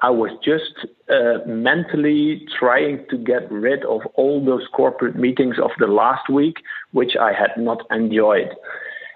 I 0.00 0.10
was 0.10 0.30
just 0.44 0.86
uh, 1.10 1.44
mentally 1.46 2.46
trying 2.58 3.04
to 3.10 3.18
get 3.18 3.50
rid 3.50 3.84
of 3.84 4.02
all 4.14 4.44
those 4.44 4.66
corporate 4.72 5.16
meetings 5.16 5.56
of 5.58 5.70
the 5.78 5.88
last 5.88 6.28
week, 6.30 6.58
which 6.92 7.16
I 7.16 7.32
had 7.32 7.50
not 7.56 7.84
enjoyed. 7.90 8.50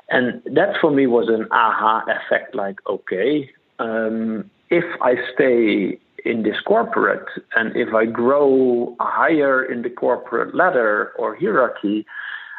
And 0.08 0.42
that 0.45 0.74
for 0.80 0.90
me 0.90 1.06
was 1.06 1.29
an 1.29 1.46
aha 1.53 2.03
effect 2.08 2.54
like, 2.54 2.80
okay, 2.88 3.48
um, 3.79 4.50
if 4.71 4.84
I 5.00 5.14
stay 5.34 5.98
in 6.24 6.42
this 6.42 6.60
corporate 6.66 7.26
and 7.54 7.76
if 7.76 7.94
I 7.94 8.06
grow 8.06 8.96
higher 9.00 9.64
in 9.64 9.82
the 9.82 9.90
corporate 9.90 10.54
ladder 10.54 11.12
or 11.16 11.36
hierarchy, 11.36 12.06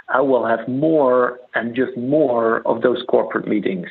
I 0.09 0.21
will 0.21 0.45
have 0.45 0.67
more 0.67 1.39
and 1.55 1.75
just 1.75 1.95
more 1.97 2.65
of 2.67 2.81
those 2.81 3.03
corporate 3.07 3.47
meetings. 3.47 3.87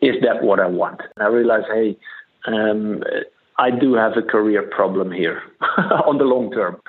Is 0.00 0.16
that 0.22 0.42
what 0.42 0.60
I 0.60 0.66
want? 0.66 1.00
And 1.16 1.26
I 1.26 1.28
realize, 1.28 1.64
hey, 1.72 1.96
um, 2.46 3.02
I 3.60 3.70
do 3.70 3.94
have 3.94 4.16
a 4.16 4.22
career 4.22 4.62
problem 4.62 5.10
here 5.10 5.42
on 6.06 6.18
the 6.18 6.24
long 6.24 6.52
term. 6.52 6.80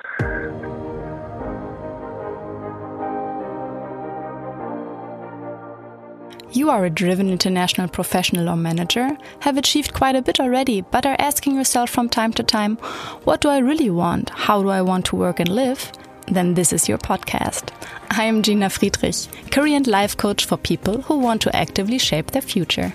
You 6.52 6.70
are 6.70 6.84
a 6.84 6.90
driven 6.90 7.28
international 7.28 7.88
professional 7.88 8.48
or 8.48 8.56
manager, 8.56 9.16
have 9.40 9.56
achieved 9.56 9.94
quite 9.94 10.14
a 10.14 10.22
bit 10.22 10.38
already, 10.38 10.82
but 10.82 11.06
are 11.06 11.16
asking 11.18 11.56
yourself 11.56 11.90
from 11.90 12.08
time 12.08 12.32
to 12.34 12.44
time, 12.44 12.76
what 13.24 13.40
do 13.40 13.48
I 13.48 13.58
really 13.58 13.90
want? 13.90 14.30
How 14.30 14.62
do 14.62 14.68
I 14.68 14.82
want 14.82 15.06
to 15.06 15.16
work 15.16 15.40
and 15.40 15.48
live? 15.48 15.90
Then 16.26 16.54
this 16.54 16.72
is 16.72 16.88
your 16.88 16.98
podcast. 16.98 17.70
I 18.10 18.24
am 18.24 18.42
Gina 18.42 18.70
Friedrich, 18.70 19.26
career 19.50 19.76
and 19.76 19.86
life 19.88 20.16
coach 20.16 20.44
for 20.44 20.56
people 20.56 21.02
who 21.02 21.18
want 21.18 21.42
to 21.42 21.56
actively 21.56 21.98
shape 21.98 22.30
their 22.30 22.42
future. 22.42 22.94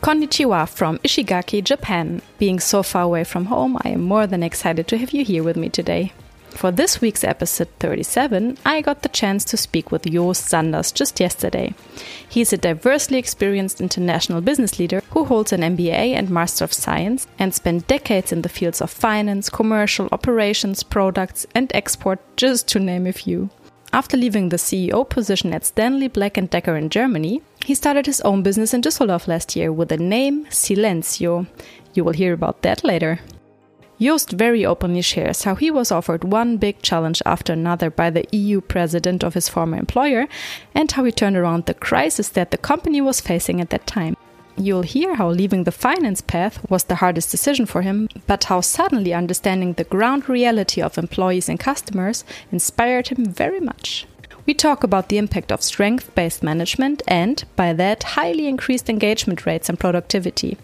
Konnichiwa 0.00 0.68
from 0.68 0.98
Ishigaki, 0.98 1.64
Japan. 1.64 2.22
Being 2.38 2.60
so 2.60 2.82
far 2.82 3.02
away 3.02 3.24
from 3.24 3.46
home, 3.46 3.78
I 3.82 3.90
am 3.90 4.02
more 4.02 4.26
than 4.26 4.42
excited 4.42 4.86
to 4.88 4.98
have 4.98 5.10
you 5.12 5.24
here 5.24 5.42
with 5.42 5.56
me 5.56 5.68
today. 5.68 6.12
For 6.50 6.70
this 6.70 7.02
week's 7.02 7.22
episode 7.22 7.68
37, 7.80 8.56
I 8.64 8.80
got 8.80 9.02
the 9.02 9.10
chance 9.10 9.44
to 9.44 9.58
speak 9.58 9.92
with 9.92 10.10
Joost 10.10 10.48
Sanders 10.48 10.90
just 10.90 11.20
yesterday. 11.20 11.74
He's 12.26 12.52
a 12.52 12.56
diversely 12.56 13.18
experienced 13.18 13.80
international 13.80 14.40
business 14.40 14.78
leader 14.78 15.02
who 15.10 15.24
holds 15.24 15.52
an 15.52 15.60
MBA 15.60 16.14
and 16.14 16.30
Master 16.30 16.64
of 16.64 16.72
Science 16.72 17.26
and 17.38 17.52
spent 17.52 17.86
decades 17.88 18.32
in 18.32 18.40
the 18.40 18.48
fields 18.48 18.80
of 18.80 18.90
finance, 18.90 19.50
commercial, 19.50 20.08
operations, 20.12 20.82
products, 20.82 21.46
and 21.54 21.70
export, 21.74 22.20
just 22.36 22.68
to 22.68 22.78
name 22.78 23.06
a 23.06 23.12
few. 23.12 23.50
After 23.92 24.16
leaving 24.16 24.48
the 24.48 24.56
CEO 24.56 25.08
position 25.08 25.52
at 25.52 25.64
Stanley 25.64 26.08
Black 26.08 26.34
& 26.42 26.50
Decker 26.50 26.76
in 26.76 26.90
Germany, 26.90 27.42
he 27.66 27.74
started 27.74 28.06
his 28.06 28.20
own 28.20 28.44
business 28.44 28.72
in 28.72 28.80
Düsseldorf 28.80 29.26
last 29.26 29.56
year 29.56 29.72
with 29.72 29.88
the 29.88 29.96
name 29.96 30.46
Silencio. 30.50 31.48
You 31.94 32.04
will 32.04 32.12
hear 32.12 32.32
about 32.32 32.62
that 32.62 32.84
later. 32.84 33.18
Joost 33.98 34.30
very 34.30 34.64
openly 34.64 35.02
shares 35.02 35.42
how 35.42 35.56
he 35.56 35.72
was 35.72 35.90
offered 35.90 36.22
one 36.22 36.58
big 36.58 36.80
challenge 36.80 37.20
after 37.26 37.52
another 37.52 37.90
by 37.90 38.10
the 38.10 38.24
EU 38.30 38.60
president 38.60 39.24
of 39.24 39.34
his 39.34 39.48
former 39.48 39.78
employer 39.78 40.28
and 40.76 40.92
how 40.92 41.02
he 41.02 41.10
turned 41.10 41.36
around 41.36 41.66
the 41.66 41.74
crisis 41.74 42.28
that 42.28 42.52
the 42.52 42.58
company 42.58 43.00
was 43.00 43.20
facing 43.20 43.60
at 43.60 43.70
that 43.70 43.84
time. 43.84 44.16
You'll 44.56 44.82
hear 44.82 45.16
how 45.16 45.30
leaving 45.30 45.64
the 45.64 45.72
finance 45.72 46.20
path 46.20 46.70
was 46.70 46.84
the 46.84 46.96
hardest 47.02 47.32
decision 47.32 47.66
for 47.66 47.82
him, 47.82 48.08
but 48.28 48.44
how 48.44 48.60
suddenly 48.60 49.12
understanding 49.12 49.72
the 49.72 49.82
ground 49.82 50.28
reality 50.28 50.80
of 50.80 50.98
employees 50.98 51.48
and 51.48 51.58
customers 51.58 52.24
inspired 52.52 53.08
him 53.08 53.24
very 53.24 53.58
much. 53.58 54.06
We 54.46 54.54
talk 54.54 54.84
about 54.84 55.08
the 55.08 55.18
impact 55.18 55.50
of 55.50 55.60
strength 55.60 56.14
based 56.14 56.42
management 56.42 57.02
and, 57.08 57.44
by 57.56 57.72
that, 57.72 58.04
highly 58.14 58.46
increased 58.46 58.88
engagement 58.88 59.44
rates 59.44 59.68
and 59.68 59.78
productivity. 59.78 60.56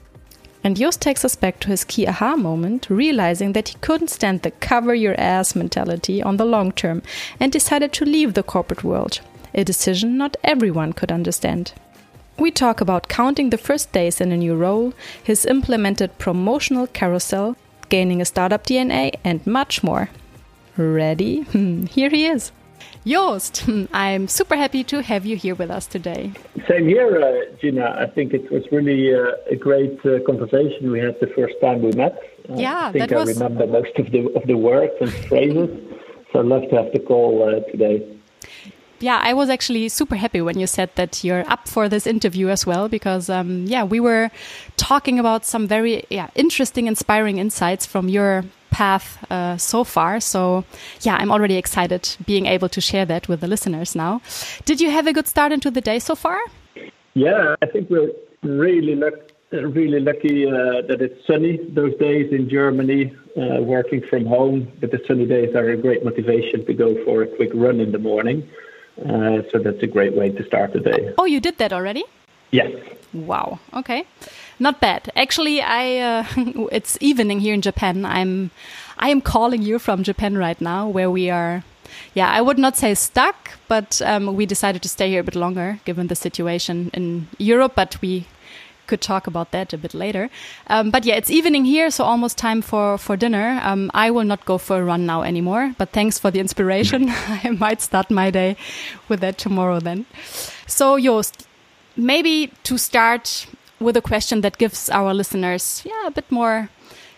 And 0.63 0.77
Joost 0.77 1.01
takes 1.01 1.25
us 1.25 1.35
back 1.35 1.59
to 1.61 1.69
his 1.69 1.83
key 1.83 2.07
aha 2.07 2.37
moment, 2.37 2.87
realizing 2.89 3.53
that 3.55 3.71
he 3.71 3.79
couldn't 3.81 4.11
stand 4.11 4.43
the 4.43 4.53
cover 4.53 4.95
your 4.95 5.19
ass 5.19 5.57
mentality 5.57 6.23
on 6.23 6.37
the 6.37 6.45
long 6.45 6.71
term 6.71 7.03
and 7.41 7.51
decided 7.51 7.93
to 7.95 8.05
leave 8.05 8.35
the 8.35 8.45
corporate 8.45 8.85
world, 8.85 9.21
a 9.53 9.65
decision 9.65 10.17
not 10.17 10.37
everyone 10.45 10.93
could 10.93 11.11
understand. 11.11 11.73
We 12.39 12.53
talk 12.53 12.81
about 12.81 13.09
counting 13.09 13.51
the 13.51 13.59
first 13.59 13.91
days 13.91 14.21
in 14.21 14.31
a 14.31 14.37
new 14.37 14.55
role, 14.55 14.95
his 15.23 15.45
implemented 15.45 16.19
promotional 16.19 16.87
carousel, 16.87 17.57
gaining 17.89 18.23
a 18.23 18.25
startup 18.25 18.65
DNA, 18.65 19.17
and 19.25 19.45
much 19.45 19.83
more. 19.83 20.09
Ready? 20.77 21.43
Here 21.91 22.09
he 22.09 22.27
is. 22.27 22.53
Joost, 23.05 23.65
I'm 23.93 24.29
super 24.29 24.57
happy 24.57 24.85
to 24.85 25.03
have 25.03 25.27
you 25.27 25.37
here 25.37 25.55
with 25.55 25.71
us 25.71 25.87
today. 25.87 26.33
Same 26.69 26.87
here, 26.87 27.21
uh, 27.21 27.57
Gina. 27.61 27.97
I 27.99 28.07
think 28.07 28.33
it 28.33 28.51
was 28.51 28.63
really 28.71 29.13
uh, 29.15 29.33
a 29.51 29.57
great 29.57 29.99
uh, 30.07 30.21
conversation 30.25 30.91
we 30.93 31.01
had 31.01 31.19
the 31.21 31.27
first 31.35 31.55
time 31.61 31.83
we 31.83 31.91
met. 31.93 32.17
Uh, 32.49 32.55
yeah, 32.55 32.89
I 32.89 32.93
think 32.93 33.13
I 33.13 33.17
was... 33.17 33.35
remember 33.35 33.67
most 33.67 33.97
of 33.99 34.11
the 34.13 34.31
of 34.35 34.47
the 34.47 34.57
words 34.57 34.93
and 35.01 35.13
phrases. 35.29 35.69
so 36.33 36.41
I'd 36.41 36.47
love 36.47 36.63
to 36.71 36.77
have 36.77 36.93
the 36.93 37.01
call 37.01 37.43
uh, 37.43 37.69
today. 37.71 38.07
Yeah, 39.01 39.21
I 39.21 39.35
was 39.35 39.51
actually 39.51 39.89
super 39.89 40.15
happy 40.15 40.41
when 40.41 40.61
you 40.61 40.69
said 40.69 40.91
that 40.95 41.25
you're 41.25 41.45
up 41.51 41.67
for 41.67 41.89
this 41.89 42.07
interview 42.07 42.51
as 42.51 42.65
well, 42.65 42.89
because 42.89 43.29
um, 43.29 43.67
yeah, 43.67 43.83
we 43.83 43.99
were 43.99 44.31
talking 44.77 45.19
about 45.19 45.45
some 45.45 45.67
very 45.67 46.05
yeah 46.09 46.31
interesting, 46.37 46.87
inspiring 46.87 47.39
insights 47.39 47.85
from 47.85 48.09
your 48.09 48.45
path 48.73 49.07
uh, 49.31 49.57
so 49.57 49.85
far. 49.85 50.21
So, 50.21 50.65
yeah, 51.03 51.17
I'm 51.21 51.31
already 51.31 51.57
excited 51.57 52.03
being 52.27 52.47
able 52.47 52.69
to 52.71 52.81
share 52.81 53.07
that 53.07 53.29
with 53.29 53.41
the 53.41 53.47
listeners 53.47 53.95
now. 53.95 54.21
Did 54.65 54.81
you 54.81 54.91
have 54.91 55.07
a 55.07 55.13
good 55.13 55.29
start 55.29 55.53
into 55.53 55.71
the 55.71 55.81
day 55.81 55.99
so 56.01 56.15
far? 56.15 56.41
Yeah, 57.15 57.55
I 57.63 57.67
think 57.67 57.91
we're 57.91 58.13
really 58.43 58.97
lucky. 58.97 59.29
Really 59.53 60.01
lucky 60.01 60.47
uh, 60.47 60.81
that 60.89 61.03
it's 61.03 61.27
sunny 61.27 61.59
those 61.75 61.95
days 61.99 62.33
in 62.33 62.49
Germany, 62.49 63.15
uh, 63.37 63.61
working 63.61 64.01
from 64.09 64.25
home. 64.25 64.73
But 64.81 64.93
the 64.93 65.01
sunny 65.07 65.27
days 65.27 65.55
are 65.55 65.69
a 65.69 65.77
great 65.77 66.03
motivation 66.03 66.65
to 66.65 66.73
go 66.73 66.89
for 67.05 67.21
a 67.21 67.27
quick 67.27 67.51
run 67.53 67.79
in 67.79 67.93
the 67.93 67.99
morning. 67.99 68.49
Uh, 68.99 69.43
so 69.51 69.59
that's 69.59 69.83
a 69.83 69.87
great 69.87 70.15
way 70.17 70.31
to 70.31 70.43
start 70.47 70.73
the 70.73 70.81
day. 70.81 71.13
Oh, 71.19 71.27
you 71.27 71.39
did 71.39 71.59
that 71.59 71.71
already? 71.71 72.05
Yes. 72.51 72.71
Wow. 73.13 73.59
Okay. 73.75 74.07
Not 74.59 74.81
bad. 74.81 75.11
Actually, 75.17 75.61
I 75.61 75.99
uh, 75.99 76.25
it's 76.73 76.99
evening 77.01 77.41
here 77.41 77.55
in 77.55 77.63
Japan. 77.63 78.05
I'm 78.05 78.51
I 78.99 79.09
am 79.09 79.21
calling 79.21 79.63
you 79.63 79.79
from 79.79 80.03
Japan 80.03 80.39
right 80.39 80.61
now, 80.61 80.89
where 80.89 81.11
we 81.11 81.31
are. 81.31 81.65
Yeah, 82.15 82.31
I 82.31 82.41
would 82.41 82.59
not 82.59 82.77
say 82.77 82.95
stuck, 82.95 83.59
but 83.69 84.01
um, 84.03 84.35
we 84.35 84.47
decided 84.47 84.83
to 84.83 84.89
stay 84.89 85.11
here 85.11 85.21
a 85.21 85.25
bit 85.25 85.35
longer 85.35 85.79
given 85.85 86.07
the 86.07 86.15
situation 86.15 86.91
in 86.95 87.29
Europe. 87.39 87.73
But 87.75 88.01
we 88.01 88.27
could 88.87 89.01
talk 89.01 89.27
about 89.27 89.51
that 89.53 89.73
a 89.73 89.79
bit 89.79 89.95
later. 89.95 90.29
Um, 90.67 90.91
but 90.91 91.05
yeah, 91.05 91.15
it's 91.17 91.31
evening 91.31 91.65
here, 91.65 91.91
so 91.91 92.05
almost 92.05 92.39
time 92.39 92.63
for 92.63 92.99
for 92.99 93.17
dinner. 93.17 93.61
Um, 93.63 93.91
I 93.95 94.11
will 94.11 94.25
not 94.25 94.45
go 94.45 94.59
for 94.59 94.81
a 94.81 94.85
run 94.85 95.07
now 95.07 95.23
anymore. 95.23 95.75
But 95.79 95.91
thanks 95.91 96.19
for 96.19 96.31
the 96.31 96.41
inspiration. 96.41 97.09
I 97.45 97.51
might 97.51 97.81
start 97.81 98.11
my 98.11 98.31
day 98.31 98.57
with 99.09 99.21
that 99.21 99.39
tomorrow 99.39 99.81
then. 99.81 100.07
So 100.67 100.99
Joost, 100.99 101.47
maybe 101.97 102.53
to 102.65 102.79
start 102.79 103.47
with 103.83 103.97
a 103.97 104.03
question 104.03 104.41
that 104.43 104.59
gives 104.59 104.89
our 104.91 105.13
listeners 105.15 105.83
yeah, 105.85 106.07
a 106.07 106.11
bit 106.11 106.31
more 106.31 106.69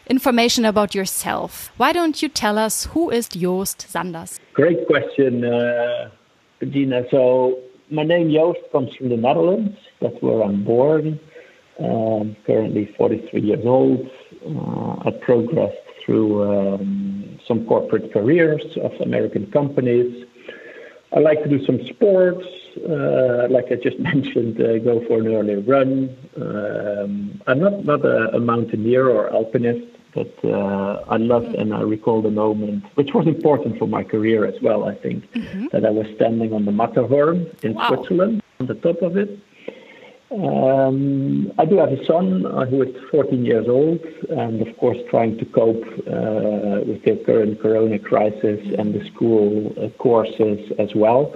information 0.06 0.64
about 0.64 0.94
yourself. 0.94 1.70
Why 1.76 1.92
don't 1.92 2.22
you 2.22 2.28
tell 2.28 2.58
us 2.58 2.86
who 2.86 3.10
is 3.10 3.28
Joost 3.28 3.82
Sanders? 3.88 4.40
Great 4.52 4.86
question, 4.86 5.44
uh, 5.44 6.10
Gina. 6.60 7.04
So 7.10 7.58
my 7.90 8.02
name 8.02 8.30
Joost 8.30 8.60
comes 8.72 8.94
from 8.96 9.08
the 9.08 9.16
Netherlands. 9.16 9.76
That's 10.00 10.20
where 10.20 10.42
I'm 10.42 10.64
born. 10.64 11.20
Um, 11.78 12.36
currently 12.46 12.94
43 12.96 13.40
years 13.40 13.66
old. 13.66 14.08
Uh, 14.46 15.08
I 15.08 15.10
progressed 15.22 15.76
through 16.04 16.74
um, 16.74 17.38
some 17.46 17.66
corporate 17.66 18.12
careers 18.12 18.62
of 18.82 18.92
American 19.00 19.50
companies. 19.50 20.24
I 21.12 21.20
like 21.20 21.42
to 21.42 21.48
do 21.48 21.64
some 21.64 21.84
sports. 21.86 22.46
Uh, 22.76 23.48
like 23.50 23.66
I 23.70 23.76
just 23.76 23.98
mentioned, 24.10 24.60
uh, 24.60 24.78
go 24.78 25.04
for 25.06 25.18
an 25.18 25.28
early 25.28 25.56
run. 25.56 26.16
Um, 26.36 27.40
I'm 27.46 27.60
not 27.60 27.84
not 27.84 28.04
a, 28.04 28.38
mountaineer 28.40 29.08
or 29.08 29.32
alpinist, 29.32 29.86
but 30.14 30.32
uh, 30.44 31.04
I 31.08 31.16
love 31.16 31.44
and 31.44 31.74
I 31.74 31.82
recall 31.82 32.22
the 32.22 32.30
moment, 32.30 32.84
which 32.94 33.14
was 33.14 33.26
important 33.26 33.78
for 33.78 33.86
my 33.86 34.04
career 34.04 34.44
as 34.44 34.54
well. 34.62 34.84
I 34.84 34.94
think 34.94 35.30
mm-hmm. 35.32 35.66
that 35.72 35.84
I 35.84 35.90
was 35.90 36.06
standing 36.16 36.52
on 36.52 36.64
the 36.64 36.72
Matterhorn 36.72 37.46
in 37.62 37.74
wow. 37.74 37.88
Switzerland, 37.88 38.42
on 38.60 38.66
the 38.66 38.74
top 38.74 39.02
of 39.02 39.16
it. 39.16 39.38
Um, 40.30 41.52
I 41.58 41.64
do 41.64 41.76
have 41.76 41.92
a 41.92 42.04
son 42.06 42.44
uh, 42.46 42.64
who 42.66 42.82
is 42.82 42.88
14 43.10 43.44
years 43.44 43.68
old, 43.68 44.00
and 44.30 44.66
of 44.66 44.76
course, 44.78 44.98
trying 45.08 45.38
to 45.38 45.44
cope 45.44 45.84
uh, 45.84 46.82
with 46.84 47.04
the 47.04 47.22
current 47.24 47.60
corona 47.60 47.98
crisis 48.00 48.60
and 48.76 48.94
the 48.94 49.04
school 49.14 49.72
uh, 49.78 49.90
courses 49.98 50.72
as 50.78 50.88
well. 50.94 51.32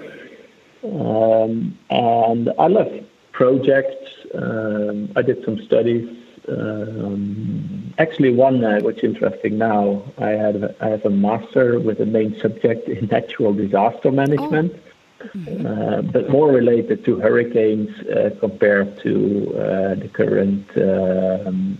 Um, 0.85 1.79
and 1.91 2.53
I 2.59 2.67
love 2.69 2.93
projects. 3.33 4.11
Um, 4.35 5.13
I 5.17 5.23
did 5.23 5.45
some 5.45 5.59
studies. 5.65 6.09
Um, 6.49 7.95
actually, 7.99 8.33
one 8.33 8.65
uh, 8.65 8.81
which 8.81 8.99
is 8.99 9.05
interesting 9.05 9.59
now. 9.59 10.03
I 10.19 10.31
have 10.31 10.75
I 10.81 10.89
have 10.89 11.05
a 11.05 11.11
master 11.11 11.79
with 11.79 12.01
a 12.01 12.07
main 12.07 12.39
subject 12.41 12.89
in 12.89 13.07
natural 13.11 13.53
disaster 13.53 14.11
management. 14.11 14.73
Oh. 14.75 15.67
Uh, 15.67 16.03
but 16.03 16.31
more 16.31 16.49
related 16.53 17.05
to 17.05 17.19
hurricanes 17.19 17.91
uh, 18.07 18.31
compared 18.39 19.01
to 19.01 19.53
uh, 19.57 19.95
the 19.97 20.09
current 20.09 20.65
um, 20.77 21.77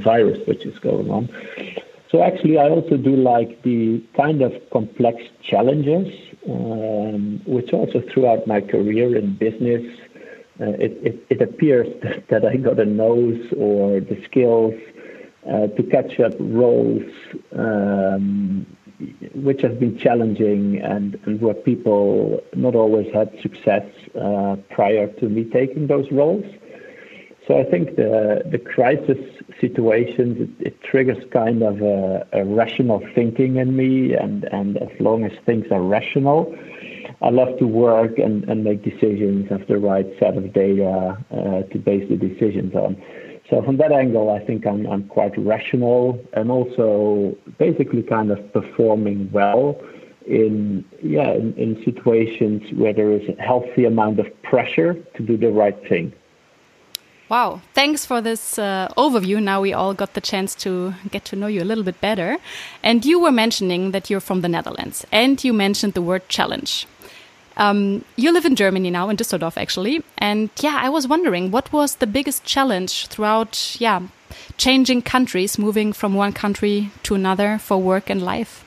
virus 0.00 0.38
which 0.46 0.64
is 0.64 0.78
going 0.78 1.10
on. 1.10 1.28
So 2.10 2.22
actually, 2.22 2.58
I 2.58 2.68
also 2.68 2.96
do 2.96 3.14
like 3.14 3.62
the 3.62 4.02
kind 4.16 4.42
of 4.42 4.52
complex 4.70 5.22
challenges, 5.42 6.12
um, 6.48 7.40
which 7.46 7.72
also 7.72 8.02
throughout 8.12 8.46
my 8.46 8.60
career 8.60 9.16
in 9.16 9.34
business, 9.34 9.84
uh, 10.60 10.72
it, 10.78 10.98
it, 11.02 11.26
it, 11.30 11.42
appears 11.42 11.88
that 12.28 12.44
I 12.44 12.56
got 12.56 12.78
a 12.78 12.84
nose 12.84 13.46
or 13.56 14.00
the 14.00 14.22
skills 14.24 14.74
uh, 15.48 15.68
to 15.68 15.82
catch 15.84 16.20
up 16.20 16.34
roles 16.38 17.10
um, 17.56 18.66
which 19.34 19.62
has 19.62 19.76
been 19.76 19.96
challenging 19.96 20.80
and, 20.80 21.18
and 21.24 21.40
where 21.40 21.54
people 21.54 22.42
not 22.54 22.74
always 22.74 23.12
had 23.12 23.30
success 23.40 23.86
uh, 24.20 24.56
prior 24.70 25.06
to 25.06 25.28
me 25.28 25.44
taking 25.44 25.86
those 25.86 26.10
roles. 26.12 26.44
So 27.50 27.58
I 27.58 27.64
think 27.64 27.96
the 27.96 28.42
the 28.48 28.58
crisis 28.58 29.18
situations 29.60 30.36
it, 30.40 30.66
it 30.68 30.82
triggers 30.82 31.18
kind 31.32 31.64
of 31.64 31.82
a, 31.82 32.24
a, 32.32 32.44
rational 32.44 33.02
thinking 33.12 33.56
in 33.56 33.74
me, 33.74 34.14
and 34.14 34.44
and 34.52 34.76
as 34.76 35.00
long 35.00 35.24
as 35.24 35.32
things 35.46 35.66
are 35.72 35.82
rational, 35.82 36.54
I 37.20 37.30
love 37.30 37.58
to 37.58 37.66
work 37.66 38.20
and, 38.20 38.48
and 38.48 38.62
make 38.62 38.84
decisions, 38.84 39.50
have 39.50 39.66
the 39.66 39.78
right 39.78 40.06
set 40.20 40.36
of 40.36 40.52
data 40.52 41.18
uh, 41.32 41.62
to 41.62 41.78
base 41.78 42.08
the 42.08 42.16
decisions 42.16 42.72
on. 42.76 43.02
So 43.50 43.60
from 43.62 43.78
that 43.78 43.90
angle, 43.90 44.30
I 44.30 44.38
think 44.46 44.64
I'm, 44.64 44.86
I'm 44.86 45.08
quite 45.08 45.36
rational 45.36 46.24
and 46.34 46.52
also 46.52 47.36
basically 47.58 48.04
kind 48.04 48.30
of 48.30 48.38
performing 48.52 49.28
well 49.32 49.76
in 50.24 50.84
yeah 51.02 51.32
in, 51.32 51.54
in 51.54 51.82
situations 51.84 52.62
where 52.74 52.92
there 52.92 53.10
is 53.10 53.28
a 53.28 53.42
healthy 53.42 53.86
amount 53.86 54.20
of 54.20 54.26
pressure 54.42 54.94
to 55.16 55.22
do 55.24 55.36
the 55.36 55.50
right 55.50 55.80
thing. 55.88 56.12
Wow, 57.30 57.60
thanks 57.74 58.04
for 58.04 58.20
this 58.20 58.58
uh, 58.58 58.88
overview. 58.96 59.40
Now 59.40 59.60
we 59.60 59.72
all 59.72 59.94
got 59.94 60.14
the 60.14 60.20
chance 60.20 60.56
to 60.56 60.94
get 61.12 61.24
to 61.26 61.36
know 61.36 61.46
you 61.46 61.62
a 61.62 61.68
little 61.70 61.84
bit 61.84 62.00
better. 62.00 62.38
And 62.82 63.04
you 63.04 63.20
were 63.20 63.30
mentioning 63.30 63.92
that 63.92 64.10
you're 64.10 64.18
from 64.18 64.40
the 64.40 64.48
Netherlands, 64.48 65.06
and 65.12 65.42
you 65.44 65.52
mentioned 65.52 65.94
the 65.94 66.02
word 66.02 66.28
challenge. 66.28 66.88
Um, 67.56 68.04
you 68.16 68.32
live 68.32 68.46
in 68.46 68.56
Germany 68.56 68.90
now, 68.90 69.08
in 69.10 69.16
Düsseldorf, 69.16 69.56
actually. 69.56 70.02
And 70.18 70.50
yeah, 70.60 70.80
I 70.82 70.88
was 70.88 71.06
wondering 71.06 71.52
what 71.52 71.72
was 71.72 71.96
the 71.96 72.06
biggest 72.08 72.42
challenge 72.42 73.06
throughout, 73.06 73.76
yeah, 73.78 74.00
changing 74.56 75.02
countries, 75.02 75.56
moving 75.56 75.92
from 75.92 76.14
one 76.14 76.32
country 76.32 76.90
to 77.04 77.14
another 77.14 77.58
for 77.58 77.78
work 77.78 78.10
and 78.10 78.22
life? 78.22 78.64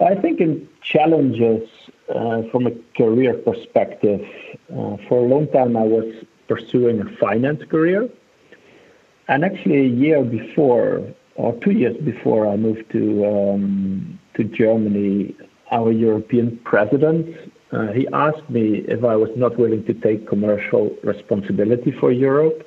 I 0.00 0.14
think 0.14 0.40
in 0.40 0.68
challenges 0.80 1.68
uh, 2.08 2.42
from 2.52 2.68
a 2.68 2.72
career 2.96 3.34
perspective, 3.34 4.20
uh, 4.70 4.96
for 5.08 5.18
a 5.18 5.26
long 5.26 5.48
time 5.48 5.76
I 5.76 5.82
was 5.82 6.04
pursuing 6.48 7.00
a 7.00 7.16
finance 7.16 7.62
career. 7.70 8.08
And 9.28 9.44
actually, 9.44 9.80
a 9.80 9.90
year 10.04 10.24
before, 10.24 11.02
or 11.36 11.52
two 11.60 11.72
years 11.72 11.96
before 11.98 12.48
I 12.48 12.56
moved 12.56 12.90
to 12.92 13.26
um, 13.26 14.18
to 14.34 14.44
Germany, 14.44 15.36
our 15.70 15.92
European 15.92 16.58
president, 16.64 17.36
uh, 17.72 17.88
he 17.88 18.08
asked 18.12 18.48
me 18.48 18.84
if 18.88 19.04
I 19.04 19.16
was 19.16 19.30
not 19.36 19.58
willing 19.58 19.84
to 19.84 19.94
take 19.94 20.26
commercial 20.26 20.96
responsibility 21.04 21.90
for 21.90 22.10
Europe, 22.10 22.66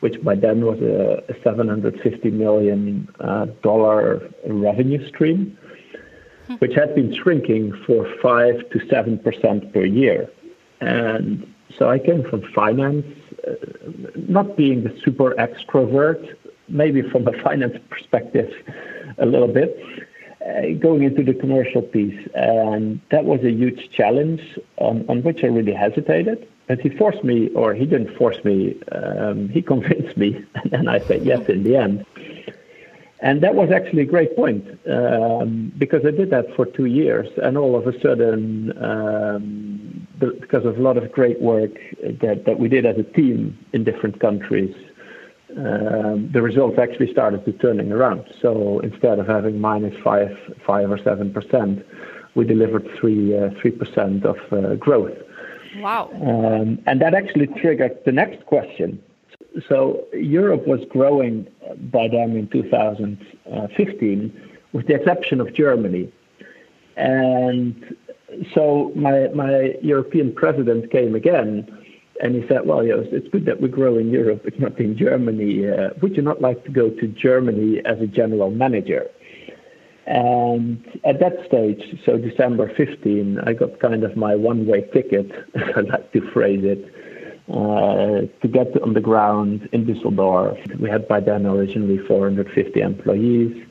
which 0.00 0.22
by 0.22 0.34
then 0.34 0.66
was 0.66 0.80
a, 0.80 1.22
a 1.32 1.42
750 1.42 2.30
million 2.30 3.08
uh, 3.20 3.46
dollar 3.62 4.28
revenue 4.46 5.06
stream, 5.08 5.56
hmm. 6.46 6.54
which 6.56 6.74
had 6.74 6.94
been 6.94 7.14
shrinking 7.14 7.72
for 7.86 8.06
five 8.20 8.68
to 8.70 8.86
seven 8.88 9.18
percent 9.18 9.72
per 9.72 9.84
year. 9.84 10.28
And 10.82 11.46
so 11.78 11.88
I 11.88 11.98
came 11.98 12.22
from 12.28 12.42
finance, 12.54 13.06
not 14.16 14.56
being 14.56 14.84
the 14.84 14.96
super 15.04 15.34
extrovert, 15.38 16.36
maybe 16.68 17.02
from 17.02 17.26
a 17.26 17.32
finance 17.42 17.78
perspective, 17.90 18.52
a 19.18 19.26
little 19.26 19.48
bit 19.48 19.78
uh, 20.40 20.74
going 20.78 21.02
into 21.02 21.22
the 21.22 21.34
commercial 21.34 21.82
piece. 21.82 22.28
And 22.34 23.00
that 23.10 23.24
was 23.24 23.40
a 23.44 23.50
huge 23.50 23.90
challenge 23.90 24.42
on, 24.78 25.04
on 25.08 25.22
which 25.22 25.44
I 25.44 25.48
really 25.48 25.72
hesitated. 25.72 26.48
But 26.68 26.80
he 26.80 26.88
forced 26.90 27.24
me, 27.24 27.48
or 27.50 27.74
he 27.74 27.86
didn't 27.86 28.16
force 28.16 28.42
me, 28.44 28.80
um, 28.92 29.48
he 29.48 29.62
convinced 29.72 30.16
me, 30.16 30.44
and 30.72 30.88
I 30.88 31.00
said 31.00 31.24
yes 31.24 31.48
in 31.48 31.64
the 31.64 31.76
end. 31.76 32.06
And 33.20 33.40
that 33.42 33.54
was 33.54 33.70
actually 33.70 34.02
a 34.02 34.06
great 34.06 34.34
point 34.34 34.66
um, 34.90 35.72
because 35.78 36.04
I 36.04 36.10
did 36.10 36.30
that 36.30 36.46
for 36.56 36.66
two 36.66 36.86
years, 36.86 37.28
and 37.40 37.56
all 37.56 37.76
of 37.76 37.86
a 37.86 38.00
sudden, 38.00 38.72
um, 38.82 39.91
because 40.30 40.64
of 40.64 40.78
a 40.78 40.80
lot 40.80 40.96
of 40.96 41.12
great 41.12 41.40
work 41.40 41.72
that, 42.02 42.44
that 42.46 42.58
we 42.58 42.68
did 42.68 42.86
as 42.86 42.96
a 42.98 43.02
team 43.02 43.58
in 43.72 43.84
different 43.84 44.20
countries, 44.20 44.74
um, 45.56 46.30
the 46.32 46.40
results 46.40 46.78
actually 46.78 47.12
started 47.12 47.44
to 47.44 47.52
turning 47.52 47.92
around. 47.92 48.24
So 48.40 48.80
instead 48.80 49.18
of 49.18 49.26
having 49.26 49.60
minus 49.60 49.94
five, 50.02 50.34
five 50.66 50.90
or 50.90 50.96
seven 50.98 51.30
percent, 51.32 51.84
we 52.34 52.46
delivered 52.46 52.88
three 52.98 53.36
uh, 53.36 53.50
three 53.60 53.72
percent 53.72 54.24
of 54.24 54.38
uh, 54.50 54.76
growth. 54.76 55.12
Wow! 55.76 56.08
Um, 56.14 56.78
and 56.86 57.02
that 57.02 57.12
actually 57.14 57.48
triggered 57.48 57.98
the 58.06 58.12
next 58.12 58.46
question. 58.46 59.02
So 59.68 60.06
Europe 60.14 60.66
was 60.66 60.80
growing 60.88 61.46
by 61.90 62.08
then 62.08 62.34
in 62.36 62.48
2015, 62.48 64.50
with 64.72 64.86
the 64.86 64.94
exception 64.94 65.42
of 65.42 65.52
Germany, 65.52 66.10
and 66.96 67.94
so 68.54 68.92
my 68.94 69.28
my 69.28 69.74
European 69.82 70.32
president 70.34 70.90
came 70.90 71.14
again 71.14 71.66
and 72.20 72.36
he 72.36 72.46
said, 72.48 72.66
well, 72.66 72.84
yes, 72.84 73.06
it's 73.10 73.26
good 73.28 73.46
that 73.46 73.60
we 73.60 73.68
grow 73.68 73.98
in 73.98 74.10
Europe, 74.10 74.42
but 74.44 74.58
not 74.60 74.78
in 74.78 74.96
Germany. 74.96 75.68
Uh, 75.68 75.90
would 76.00 76.16
you 76.16 76.22
not 76.22 76.40
like 76.40 76.62
to 76.64 76.70
go 76.70 76.88
to 76.88 77.08
Germany 77.08 77.80
as 77.84 78.00
a 78.00 78.06
general 78.06 78.50
manager? 78.50 79.08
And 80.06 80.84
at 81.04 81.20
that 81.20 81.44
stage, 81.46 81.82
so 82.04 82.18
December 82.18 82.72
15, 82.76 83.40
I 83.40 83.52
got 83.52 83.80
kind 83.80 84.04
of 84.04 84.16
my 84.16 84.36
one 84.36 84.66
way 84.66 84.82
ticket, 84.92 85.30
I 85.76 85.80
like 85.80 86.12
to 86.12 86.20
phrase 86.32 86.64
it, 86.64 86.84
uh, 87.48 88.26
to 88.40 88.48
get 88.48 88.80
on 88.82 88.94
the 88.94 89.00
ground 89.00 89.68
in 89.72 89.84
Düsseldorf. 89.84 90.80
We 90.80 90.90
had 90.90 91.08
by 91.08 91.20
then 91.20 91.46
originally 91.46 91.98
450 92.06 92.80
employees. 92.80 93.66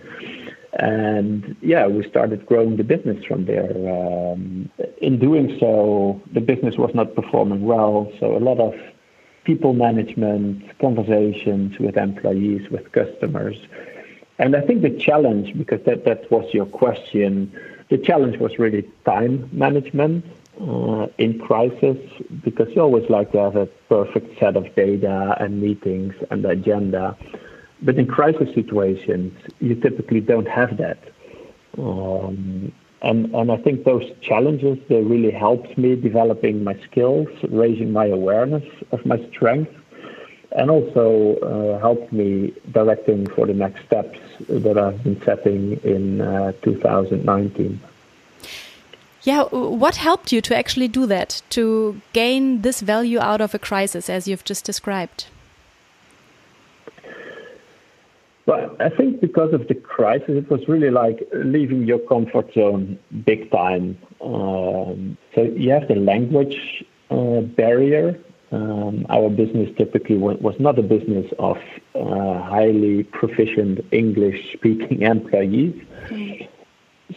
And 0.74 1.56
yeah, 1.62 1.88
we 1.88 2.08
started 2.08 2.46
growing 2.46 2.78
the 2.78 2.84
business 2.84 3.24
from 3.26 3.46
there. 3.46 3.72
Um, 3.72 4.70
in 5.02 5.20
doing 5.20 5.58
so, 5.60 6.22
the 6.32 6.42
business 6.42 6.78
was 6.78 6.96
not 6.96 7.14
performing 7.14 7.66
well. 7.66 8.12
So 8.20 8.38
a 8.38 8.40
lot 8.40 8.60
of 8.60 8.74
people 9.44 9.74
management, 9.74 10.78
conversations 10.80 11.78
with 11.80 11.98
employees, 11.98 12.70
with 12.70 12.92
customers. 12.92 13.58
And 14.38 14.56
I 14.56 14.62
think 14.62 14.82
the 14.82 14.92
challenge, 14.92 15.58
because 15.58 15.84
that, 15.84 16.06
that 16.06 16.32
was 16.32 16.52
your 16.54 16.66
question, 16.66 17.52
the 17.90 17.98
challenge 17.98 18.38
was 18.38 18.58
really 18.58 18.90
time 19.06 19.50
management 19.52 20.26
uh, 20.60 21.08
in 21.18 21.40
crisis, 21.40 21.98
because 22.44 22.70
you 22.74 22.82
always 22.82 23.10
like 23.10 23.32
to 23.34 23.40
have 23.40 23.56
a 23.56 23.66
perfect 23.90 24.40
set 24.40 24.56
of 24.56 24.74
data 24.76 25.36
and 25.40 25.62
meetings 25.62 26.14
and 26.30 26.46
agenda. 26.46 27.18
But 27.82 27.96
in 27.96 28.06
crisis 28.08 28.54
situations, 28.54 29.34
you 29.60 29.76
typically 29.76 30.22
don't 30.22 30.48
have 30.48 30.78
that. 30.78 31.00
Um, 31.78 32.72
and, 33.02 33.34
and 33.34 33.52
I 33.52 33.58
think 33.58 33.84
those 33.84 34.08
challenges, 34.22 34.78
they 34.88 35.02
really 35.02 35.32
helped 35.32 35.78
me 35.78 35.96
developing 35.96 36.64
my 36.64 36.80
skills, 36.84 37.28
raising 37.50 37.92
my 37.92 38.06
awareness 38.06 38.64
of 38.92 39.04
my 39.06 39.18
strengths, 39.30 39.74
and 40.52 40.70
also 40.70 41.38
uh, 41.38 41.80
helped 41.80 42.12
me 42.12 42.54
directing 42.72 43.28
for 43.28 43.48
the 43.48 43.54
next 43.54 43.86
steps 43.86 44.20
that 44.48 44.78
I've 44.78 45.04
been 45.04 45.20
setting 45.24 45.80
in 45.84 46.22
uh, 46.22 46.52
2019. 46.62 47.80
Yeah, 49.24 49.44
what 49.44 49.98
helped 49.98 50.32
you 50.32 50.42
to 50.42 50.56
actually 50.56 50.88
do 50.88 51.06
that, 51.06 51.42
to 51.52 52.02
gain 52.12 52.62
this 52.62 52.82
value 52.82 53.20
out 53.20 53.40
of 53.40 53.54
a 53.54 53.60
crisis 53.60 54.10
as 54.10 54.28
you've 54.28 54.44
just 54.44 54.66
described? 54.66 55.28
Well, 58.48 58.76
I 58.80 58.90
think 58.90 59.22
because 59.22 59.54
of 59.54 59.68
the 59.68 59.76
crisis, 59.76 60.30
it 60.30 60.50
was 60.50 60.68
really 60.68 60.90
like 60.90 61.28
leaving 61.34 61.86
your 61.86 62.00
comfort 62.00 62.54
zone 62.54 62.98
big 63.26 63.52
time. 63.52 63.98
Um, 64.20 65.18
so 65.36 65.44
you 65.44 65.70
have 65.72 65.88
the 65.88 65.96
language 65.96 66.84
uh, 67.12 67.42
barrier, 67.42 68.20
Um, 68.52 69.06
our 69.10 69.30
business 69.30 69.70
typically 69.78 70.18
was 70.18 70.56
not 70.60 70.78
a 70.78 70.82
business 70.82 71.32
of 71.40 71.58
uh, 71.96 72.42
highly 72.42 73.04
proficient 73.04 73.80
English 73.92 74.52
speaking 74.54 75.02
employees. 75.14 75.82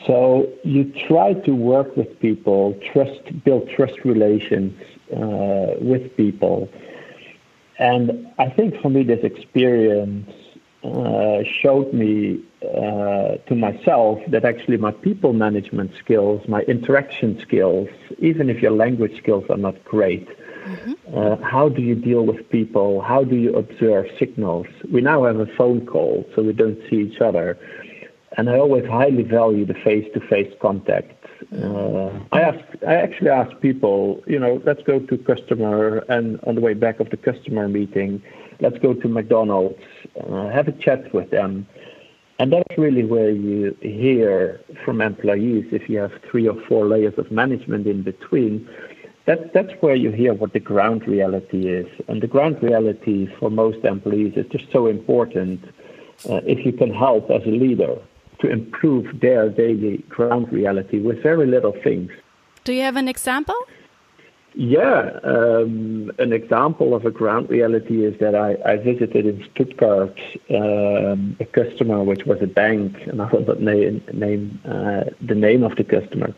So 0.06 0.48
you 0.62 0.92
try 1.08 1.34
to 1.34 1.52
work 1.52 1.96
with 1.96 2.20
people, 2.20 2.78
trust, 2.92 3.44
build 3.44 3.68
trust 3.68 4.04
relations 4.04 4.80
uh, 5.12 5.74
with 5.80 6.16
people. 6.16 6.68
And 7.80 8.28
I 8.38 8.48
think 8.50 8.80
for 8.80 8.88
me, 8.88 9.02
this 9.02 9.24
experience 9.24 10.30
uh, 10.84 11.42
showed 11.62 11.92
me 11.92 12.40
uh, 12.62 13.36
to 13.46 13.54
myself 13.54 14.20
that 14.28 14.44
actually 14.44 14.76
my 14.76 14.90
people 14.90 15.32
management 15.32 15.92
skills, 15.98 16.46
my 16.46 16.60
interaction 16.62 17.40
skills, 17.40 17.88
even 18.18 18.50
if 18.50 18.60
your 18.60 18.70
language 18.70 19.16
skills 19.16 19.44
are 19.48 19.56
not 19.56 19.82
great, 19.84 20.28
mm-hmm. 20.66 20.92
uh, 21.16 21.36
how 21.36 21.68
do 21.68 21.80
you 21.80 21.94
deal 21.94 22.26
with 22.26 22.48
people? 22.50 23.00
How 23.00 23.24
do 23.24 23.36
you 23.36 23.54
observe 23.54 24.06
signals? 24.18 24.66
We 24.92 25.00
now 25.00 25.24
have 25.24 25.40
a 25.40 25.46
phone 25.46 25.86
call, 25.86 26.28
so 26.34 26.42
we 26.42 26.52
don't 26.52 26.78
see 26.90 26.96
each 26.96 27.20
other. 27.20 27.58
And 28.36 28.50
I 28.50 28.58
always 28.58 28.84
highly 28.86 29.22
value 29.22 29.64
the 29.64 29.74
face 29.74 30.06
to 30.12 30.20
face 30.20 30.52
contact. 30.60 31.12
Uh, 31.52 32.10
I 32.32 32.40
ask, 32.40 32.64
I 32.86 32.94
actually 32.94 33.30
ask 33.30 33.58
people, 33.60 34.22
you 34.26 34.38
know, 34.38 34.60
let's 34.64 34.82
go 34.82 34.98
to 34.98 35.18
customer, 35.18 35.98
and 36.08 36.40
on 36.46 36.56
the 36.56 36.60
way 36.60 36.74
back 36.74 37.00
of 37.00 37.10
the 37.10 37.16
customer 37.16 37.68
meeting, 37.68 38.22
let's 38.60 38.78
go 38.78 38.94
to 38.94 39.08
McDonald's, 39.08 39.82
uh, 40.20 40.48
have 40.48 40.68
a 40.68 40.72
chat 40.72 41.12
with 41.14 41.30
them. 41.30 41.66
And 42.38 42.52
that's 42.52 42.76
really 42.76 43.04
where 43.04 43.30
you 43.30 43.76
hear 43.80 44.60
from 44.84 45.00
employees, 45.00 45.66
if 45.70 45.88
you 45.88 45.98
have 45.98 46.12
three 46.28 46.48
or 46.48 46.60
four 46.68 46.86
layers 46.86 47.14
of 47.16 47.30
management 47.30 47.86
in 47.86 48.02
between, 48.02 48.68
that, 49.26 49.54
that's 49.54 49.72
where 49.80 49.94
you 49.94 50.10
hear 50.10 50.34
what 50.34 50.52
the 50.52 50.60
ground 50.60 51.06
reality 51.06 51.68
is. 51.68 51.86
And 52.08 52.20
the 52.22 52.26
ground 52.26 52.62
reality 52.62 53.28
for 53.38 53.50
most 53.50 53.84
employees 53.84 54.34
is 54.36 54.46
just 54.50 54.70
so 54.72 54.86
important 54.86 55.64
uh, 56.28 56.40
if 56.44 56.66
you 56.66 56.72
can 56.72 56.92
help 56.92 57.30
as 57.30 57.42
a 57.44 57.50
leader 57.50 57.96
to 58.40 58.50
improve 58.50 59.20
their 59.20 59.48
daily 59.48 59.98
ground 60.08 60.52
reality 60.52 60.98
with 61.00 61.22
very 61.22 61.46
little 61.46 61.74
things. 61.82 62.10
Do 62.64 62.72
you 62.72 62.82
have 62.82 62.96
an 62.96 63.08
example? 63.08 63.54
Yeah, 64.56 65.18
um, 65.24 66.12
an 66.18 66.32
example 66.32 66.94
of 66.94 67.04
a 67.04 67.10
ground 67.10 67.50
reality 67.50 68.04
is 68.04 68.18
that 68.20 68.36
I, 68.36 68.56
I 68.64 68.76
visited 68.76 69.26
in 69.26 69.44
Stuttgart 69.52 70.20
um, 70.50 71.36
a 71.40 71.44
customer, 71.44 72.04
which 72.04 72.24
was 72.24 72.40
a 72.40 72.46
bank, 72.46 72.96
and 73.06 73.20
I 73.20 73.28
will 73.32 73.44
not 73.44 73.60
name, 73.60 74.00
name 74.12 74.60
uh, 74.64 75.10
the 75.20 75.34
name 75.34 75.64
of 75.64 75.74
the 75.74 75.82
customer, 75.82 76.32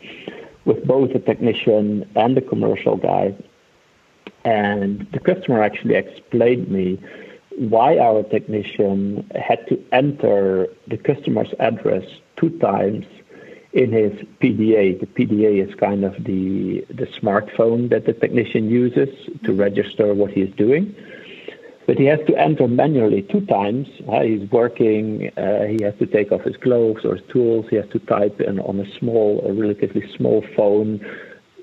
with 0.65 0.83
both 0.87 1.11
a 1.11 1.19
technician 1.19 2.09
and 2.15 2.35
a 2.35 2.41
commercial 2.41 2.97
guy. 2.97 3.35
And 4.43 5.07
the 5.11 5.19
customer 5.19 5.61
actually 5.61 5.93
explained 5.93 6.69
me 6.69 6.99
why 7.57 7.99
our 7.99 8.23
technician 8.23 9.29
had 9.35 9.67
to 9.67 9.79
enter 9.91 10.67
the 10.87 10.97
customer's 10.97 11.53
address 11.59 12.05
two 12.35 12.49
times 12.59 13.05
in 13.73 13.91
his 13.91 14.13
PDA. 14.41 14.99
The 14.99 15.07
PDA 15.07 15.67
is 15.67 15.73
kind 15.75 16.03
of 16.03 16.13
the 16.23 16.85
the 16.89 17.07
smartphone 17.07 17.89
that 17.89 18.05
the 18.05 18.13
technician 18.13 18.69
uses 18.69 19.09
to 19.43 19.53
register 19.53 20.13
what 20.13 20.31
he 20.31 20.41
is 20.41 20.53
doing. 20.55 20.95
But 21.85 21.97
he 21.97 22.05
has 22.05 22.19
to 22.27 22.35
enter 22.35 22.67
manually 22.67 23.21
two 23.21 23.45
times. 23.45 23.87
Uh, 24.09 24.21
he's 24.21 24.49
working. 24.51 25.31
Uh, 25.37 25.63
he 25.63 25.81
has 25.83 25.95
to 25.99 26.05
take 26.05 26.33
off 26.33 26.41
his 26.41 26.57
gloves 26.57 27.05
or 27.05 27.15
his 27.15 27.25
tools. 27.29 27.65
He 27.69 27.77
has 27.77 27.87
to 27.91 27.99
type 27.99 28.41
in 28.41 28.59
on 28.59 28.79
a 28.79 28.99
small, 28.99 29.41
a 29.47 29.53
relatively 29.53 30.05
small 30.15 30.45
phone. 30.55 30.99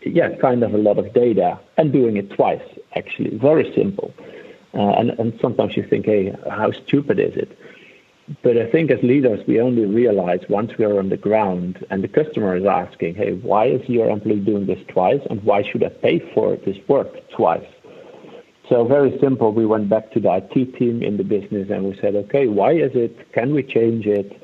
Yeah, 0.02 0.34
kind 0.36 0.62
of 0.62 0.72
a 0.72 0.78
lot 0.78 0.98
of 0.98 1.12
data, 1.12 1.58
and 1.76 1.92
doing 1.92 2.16
it 2.16 2.30
twice. 2.30 2.62
Actually, 2.96 3.36
very 3.36 3.70
simple. 3.74 4.14
Uh, 4.72 4.92
and 4.98 5.10
and 5.20 5.38
sometimes 5.40 5.76
you 5.76 5.82
think, 5.82 6.06
hey, 6.06 6.34
how 6.50 6.72
stupid 6.72 7.18
is 7.18 7.36
it? 7.36 7.58
But 8.42 8.56
I 8.56 8.70
think 8.70 8.90
as 8.90 9.02
leaders, 9.02 9.46
we 9.46 9.60
only 9.60 9.84
realize 9.84 10.40
once 10.48 10.72
we 10.78 10.86
are 10.86 10.98
on 10.98 11.10
the 11.10 11.16
ground 11.16 11.84
and 11.90 12.02
the 12.02 12.08
customer 12.08 12.56
is 12.56 12.64
asking, 12.64 13.16
hey, 13.16 13.34
why 13.34 13.66
is 13.66 13.86
your 13.86 14.08
employee 14.08 14.40
doing 14.40 14.64
this 14.64 14.78
twice 14.88 15.20
and 15.28 15.42
why 15.42 15.62
should 15.62 15.84
I 15.84 15.90
pay 15.90 16.20
for 16.32 16.56
this 16.56 16.76
work 16.88 17.12
twice? 17.30 17.66
So 18.70 18.84
very 18.84 19.18
simple, 19.20 19.52
we 19.52 19.66
went 19.66 19.90
back 19.90 20.10
to 20.12 20.20
the 20.20 20.36
IT 20.36 20.76
team 20.76 21.02
in 21.02 21.18
the 21.18 21.24
business 21.24 21.68
and 21.68 21.84
we 21.84 21.98
said, 22.00 22.16
okay, 22.16 22.46
why 22.46 22.72
is 22.72 22.92
it? 22.94 23.30
Can 23.32 23.54
we 23.54 23.62
change 23.62 24.06
it? 24.06 24.40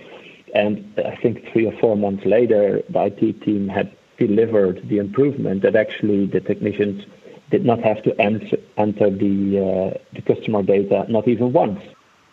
And 0.55 0.93
I 0.99 1.17
think 1.17 1.51
three 1.51 1.65
or 1.65 1.73
four 1.79 1.97
months 1.97 2.27
later, 2.27 2.83
the 2.91 3.05
IT 3.05 3.43
team 3.43 3.69
had 3.69 3.97
delivered 4.19 4.87
the 4.91 4.99
improvement 4.99 5.63
that 5.63 5.75
actually 5.75 6.27
the 6.27 6.41
technicians 6.41 7.07
did 7.51 7.65
not 7.65 7.81
have 7.81 8.03
to 8.03 8.21
enter, 8.21 8.59
the, 8.77 9.95
uh, 9.97 9.99
the 10.13 10.23
customer 10.27 10.63
data, 10.63 11.07
not 11.09 11.27
even 11.27 11.55
once. 11.55 11.81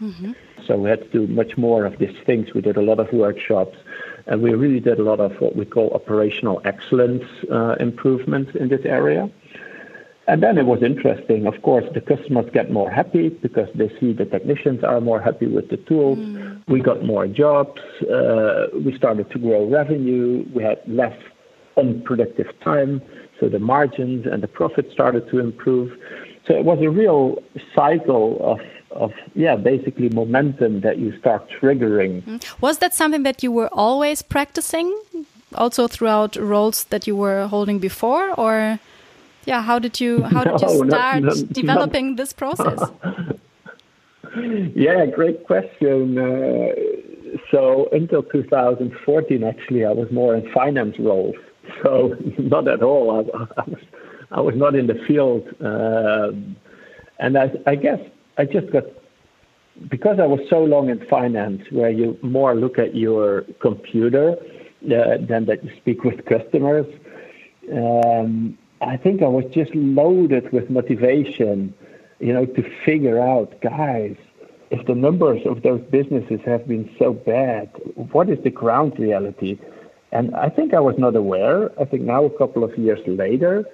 Mm-hmm. 0.01 0.33
So 0.65 0.77
we 0.77 0.89
had 0.89 1.01
to 1.01 1.09
do 1.09 1.27
much 1.27 1.57
more 1.57 1.85
of 1.85 1.97
these 1.97 2.15
things. 2.25 2.53
We 2.53 2.61
did 2.61 2.77
a 2.77 2.81
lot 2.81 2.99
of 2.99 3.11
workshops, 3.11 3.77
and 4.25 4.41
we 4.41 4.53
really 4.53 4.79
did 4.79 4.99
a 4.99 5.03
lot 5.03 5.19
of 5.19 5.39
what 5.41 5.55
we 5.55 5.65
call 5.65 5.91
operational 5.91 6.61
excellence 6.65 7.23
uh, 7.51 7.75
improvements 7.79 8.51
in 8.55 8.69
this 8.69 8.85
area. 8.85 9.29
And 10.27 10.43
then 10.43 10.57
it 10.57 10.65
was 10.65 10.83
interesting. 10.83 11.47
Of 11.47 11.61
course, 11.61 11.85
the 11.93 12.01
customers 12.01 12.49
get 12.53 12.69
more 12.69 12.91
happy 12.91 13.29
because 13.29 13.69
they 13.75 13.89
see 13.97 14.11
the 14.11 14.25
technicians 14.25 14.83
are 14.83 14.99
more 14.99 15.21
happy 15.21 15.47
with 15.47 15.69
the 15.69 15.77
tools. 15.77 16.19
Mm. 16.19 16.63
We 16.67 16.81
got 16.81 17.05
more 17.05 17.27
jobs. 17.27 17.79
Uh, 18.01 18.67
we 18.73 18.95
started 18.97 19.31
to 19.31 19.39
grow 19.39 19.65
revenue. 19.69 20.45
We 20.53 20.63
had 20.63 20.81
less 20.85 21.17
unproductive 21.77 22.47
time. 22.61 23.01
So 23.39 23.47
the 23.47 23.59
margins 23.59 24.25
and 24.25 24.43
the 24.43 24.49
profit 24.49 24.91
started 24.91 25.29
to 25.29 25.39
improve. 25.39 25.97
So 26.45 26.55
it 26.55 26.65
was 26.65 26.79
a 26.81 26.89
real 26.89 27.41
cycle 27.73 28.37
of 28.41 28.59
of 28.91 29.13
yeah 29.35 29.55
basically 29.55 30.09
momentum 30.09 30.81
that 30.81 30.97
you 30.97 31.17
start 31.19 31.47
triggering. 31.61 32.23
Mm-hmm. 32.23 32.37
was 32.61 32.79
that 32.79 32.93
something 32.93 33.23
that 33.23 33.43
you 33.43 33.51
were 33.51 33.69
always 33.73 34.21
practicing 34.21 34.93
also 35.55 35.87
throughout 35.87 36.35
roles 36.35 36.85
that 36.85 37.07
you 37.07 37.15
were 37.15 37.47
holding 37.47 37.79
before? 37.79 38.33
Or 38.39 38.79
yeah 39.45 39.61
how 39.61 39.79
did 39.79 39.99
you 39.99 40.23
how 40.23 40.43
did 40.43 40.61
you 40.61 40.87
start 40.89 41.23
developing 41.51 42.15
this 42.15 42.33
process? 42.41 42.79
Yeah 44.75 45.05
great 45.05 45.45
question. 45.45 46.17
Uh, 46.17 46.73
so 47.51 47.89
until 47.91 48.23
2014 48.23 49.43
actually 49.43 49.85
i 49.85 49.91
was 49.91 50.09
more 50.11 50.35
in 50.35 50.51
finance 50.53 50.95
roles. 50.99 51.35
So 51.83 52.15
not 52.37 52.69
at 52.69 52.81
all. 52.81 53.11
I, 53.11 53.61
I 53.61 53.63
was 53.67 53.83
i 54.31 54.39
was 54.39 54.55
not 54.55 54.73
in 54.73 54.87
the 54.87 54.95
field. 55.05 55.43
Um, 55.59 56.55
and 57.19 57.37
I, 57.37 57.51
I 57.65 57.75
guess 57.75 57.99
I 58.37 58.45
just 58.45 58.71
got 58.71 58.83
because 59.89 60.19
I 60.19 60.25
was 60.25 60.39
so 60.49 60.63
long 60.63 60.89
in 60.89 61.05
finance, 61.07 61.61
where 61.71 61.89
you 61.89 62.17
more 62.21 62.55
look 62.55 62.79
at 62.79 62.95
your 62.95 63.43
computer 63.59 64.35
uh, 64.85 65.17
than 65.19 65.45
that 65.45 65.63
you 65.63 65.71
speak 65.77 66.03
with 66.03 66.25
customers. 66.25 66.87
Um, 67.71 68.57
I 68.81 68.97
think 68.97 69.21
I 69.21 69.27
was 69.27 69.45
just 69.51 69.73
loaded 69.75 70.51
with 70.51 70.69
motivation, 70.69 71.73
you 72.19 72.33
know, 72.33 72.45
to 72.45 72.63
figure 72.85 73.19
out, 73.19 73.59
guys, 73.61 74.15
if 74.69 74.85
the 74.85 74.95
numbers 74.95 75.41
of 75.45 75.63
those 75.63 75.81
businesses 75.91 76.39
have 76.45 76.67
been 76.67 76.89
so 76.97 77.13
bad, 77.13 77.69
what 78.11 78.29
is 78.29 78.39
the 78.43 78.49
ground 78.49 78.97
reality? 78.99 79.59
And 80.11 80.35
I 80.35 80.49
think 80.49 80.73
I 80.73 80.79
was 80.79 80.95
not 80.97 81.15
aware. 81.15 81.71
I 81.79 81.85
think 81.85 82.03
now, 82.03 82.25
a 82.25 82.37
couple 82.37 82.63
of 82.63 82.77
years 82.77 82.99
later, 83.07 83.65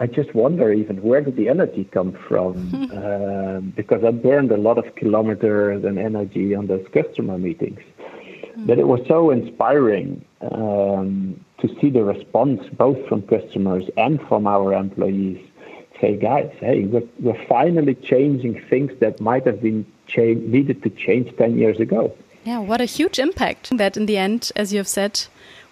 I 0.00 0.06
just 0.06 0.34
wonder 0.34 0.72
even 0.72 1.02
where 1.02 1.20
did 1.20 1.36
the 1.36 1.48
energy 1.48 1.84
come 1.84 2.12
from? 2.12 2.90
uh, 2.92 3.60
because 3.76 4.02
I 4.04 4.10
burned 4.10 4.50
a 4.50 4.56
lot 4.56 4.78
of 4.78 4.94
kilometers 4.96 5.84
and 5.84 5.98
energy 5.98 6.54
on 6.54 6.66
those 6.66 6.86
customer 6.92 7.38
meetings. 7.38 7.80
Mm. 8.56 8.66
But 8.66 8.78
it 8.78 8.88
was 8.88 9.00
so 9.06 9.30
inspiring 9.30 10.24
um, 10.52 11.44
to 11.60 11.68
see 11.80 11.90
the 11.90 12.04
response 12.04 12.62
both 12.76 13.06
from 13.08 13.22
customers 13.22 13.84
and 13.96 14.20
from 14.28 14.46
our 14.46 14.72
employees. 14.72 15.40
Say, 16.00 16.16
guys, 16.16 16.50
hey, 16.58 16.84
we're, 16.84 17.08
we're 17.20 17.46
finally 17.46 17.94
changing 17.94 18.60
things 18.68 18.90
that 18.98 19.20
might 19.20 19.46
have 19.46 19.62
been 19.62 19.86
cha- 20.08 20.34
needed 20.56 20.82
to 20.82 20.90
change 20.90 21.34
10 21.36 21.56
years 21.56 21.78
ago. 21.78 22.12
Yeah, 22.44 22.58
what 22.58 22.80
a 22.80 22.84
huge 22.84 23.18
impact 23.20 23.76
that 23.78 23.96
in 23.96 24.06
the 24.06 24.18
end, 24.18 24.50
as 24.56 24.72
you 24.72 24.78
have 24.78 24.88
said, 24.88 25.24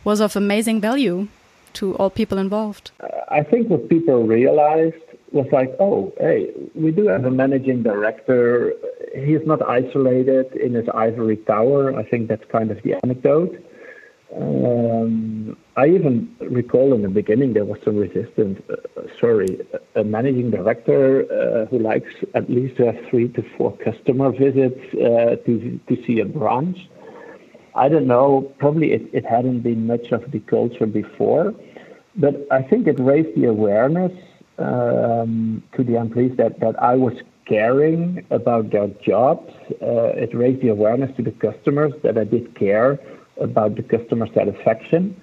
was 0.04 0.20
of 0.20 0.36
amazing 0.36 0.80
value 0.80 1.28
to 1.74 1.94
all 1.96 2.10
people 2.10 2.38
involved? 2.38 2.90
I 3.28 3.42
think 3.42 3.68
what 3.68 3.88
people 3.88 4.26
realized 4.26 4.96
was 5.32 5.46
like, 5.50 5.74
oh, 5.80 6.12
hey, 6.18 6.50
we 6.74 6.90
do 6.90 7.06
have 7.08 7.24
a 7.24 7.30
managing 7.30 7.82
director. 7.82 8.74
He's 9.14 9.44
not 9.46 9.62
isolated 9.62 10.52
in 10.52 10.74
his 10.74 10.86
ivory 10.94 11.38
tower. 11.38 11.96
I 11.98 12.04
think 12.04 12.28
that's 12.28 12.44
kind 12.50 12.70
of 12.70 12.82
the 12.82 12.94
anecdote. 13.02 13.56
Um, 14.34 15.56
I 15.76 15.86
even 15.88 16.34
recall 16.40 16.94
in 16.94 17.02
the 17.02 17.08
beginning 17.08 17.52
there 17.52 17.66
was 17.66 17.78
some 17.84 17.96
resistance. 17.96 18.62
Uh, 18.70 19.02
sorry, 19.20 19.58
a 19.94 20.04
managing 20.04 20.50
director 20.50 21.24
uh, 21.30 21.66
who 21.66 21.78
likes 21.78 22.12
at 22.34 22.48
least 22.48 22.76
to 22.78 22.86
have 22.86 22.96
three 23.10 23.28
to 23.28 23.44
four 23.56 23.76
customer 23.78 24.32
visits 24.32 24.80
uh, 24.94 25.36
to 25.44 25.78
to 25.88 26.04
see 26.06 26.20
a 26.20 26.24
branch. 26.24 26.78
I 27.74 27.88
don't 27.88 28.06
know. 28.06 28.52
Probably 28.58 28.92
it, 28.92 29.02
it 29.12 29.24
hadn't 29.24 29.60
been 29.60 29.86
much 29.86 30.12
of 30.12 30.30
the 30.30 30.40
culture 30.40 30.86
before, 30.86 31.54
but 32.16 32.46
I 32.50 32.62
think 32.62 32.86
it 32.86 32.98
raised 33.00 33.34
the 33.36 33.46
awareness 33.46 34.12
um, 34.58 35.62
to 35.76 35.82
the 35.82 35.96
employees 35.96 36.36
that, 36.36 36.60
that 36.60 36.80
I 36.82 36.96
was 36.96 37.14
caring 37.46 38.24
about 38.30 38.70
their 38.70 38.88
jobs. 39.04 39.50
Uh, 39.80 40.12
it 40.14 40.34
raised 40.34 40.62
the 40.62 40.68
awareness 40.68 41.14
to 41.16 41.22
the 41.22 41.32
customers 41.32 41.92
that 42.02 42.18
I 42.18 42.24
did 42.24 42.54
care 42.54 42.98
about 43.40 43.76
the 43.76 43.82
customer 43.82 44.28
satisfaction. 44.32 45.20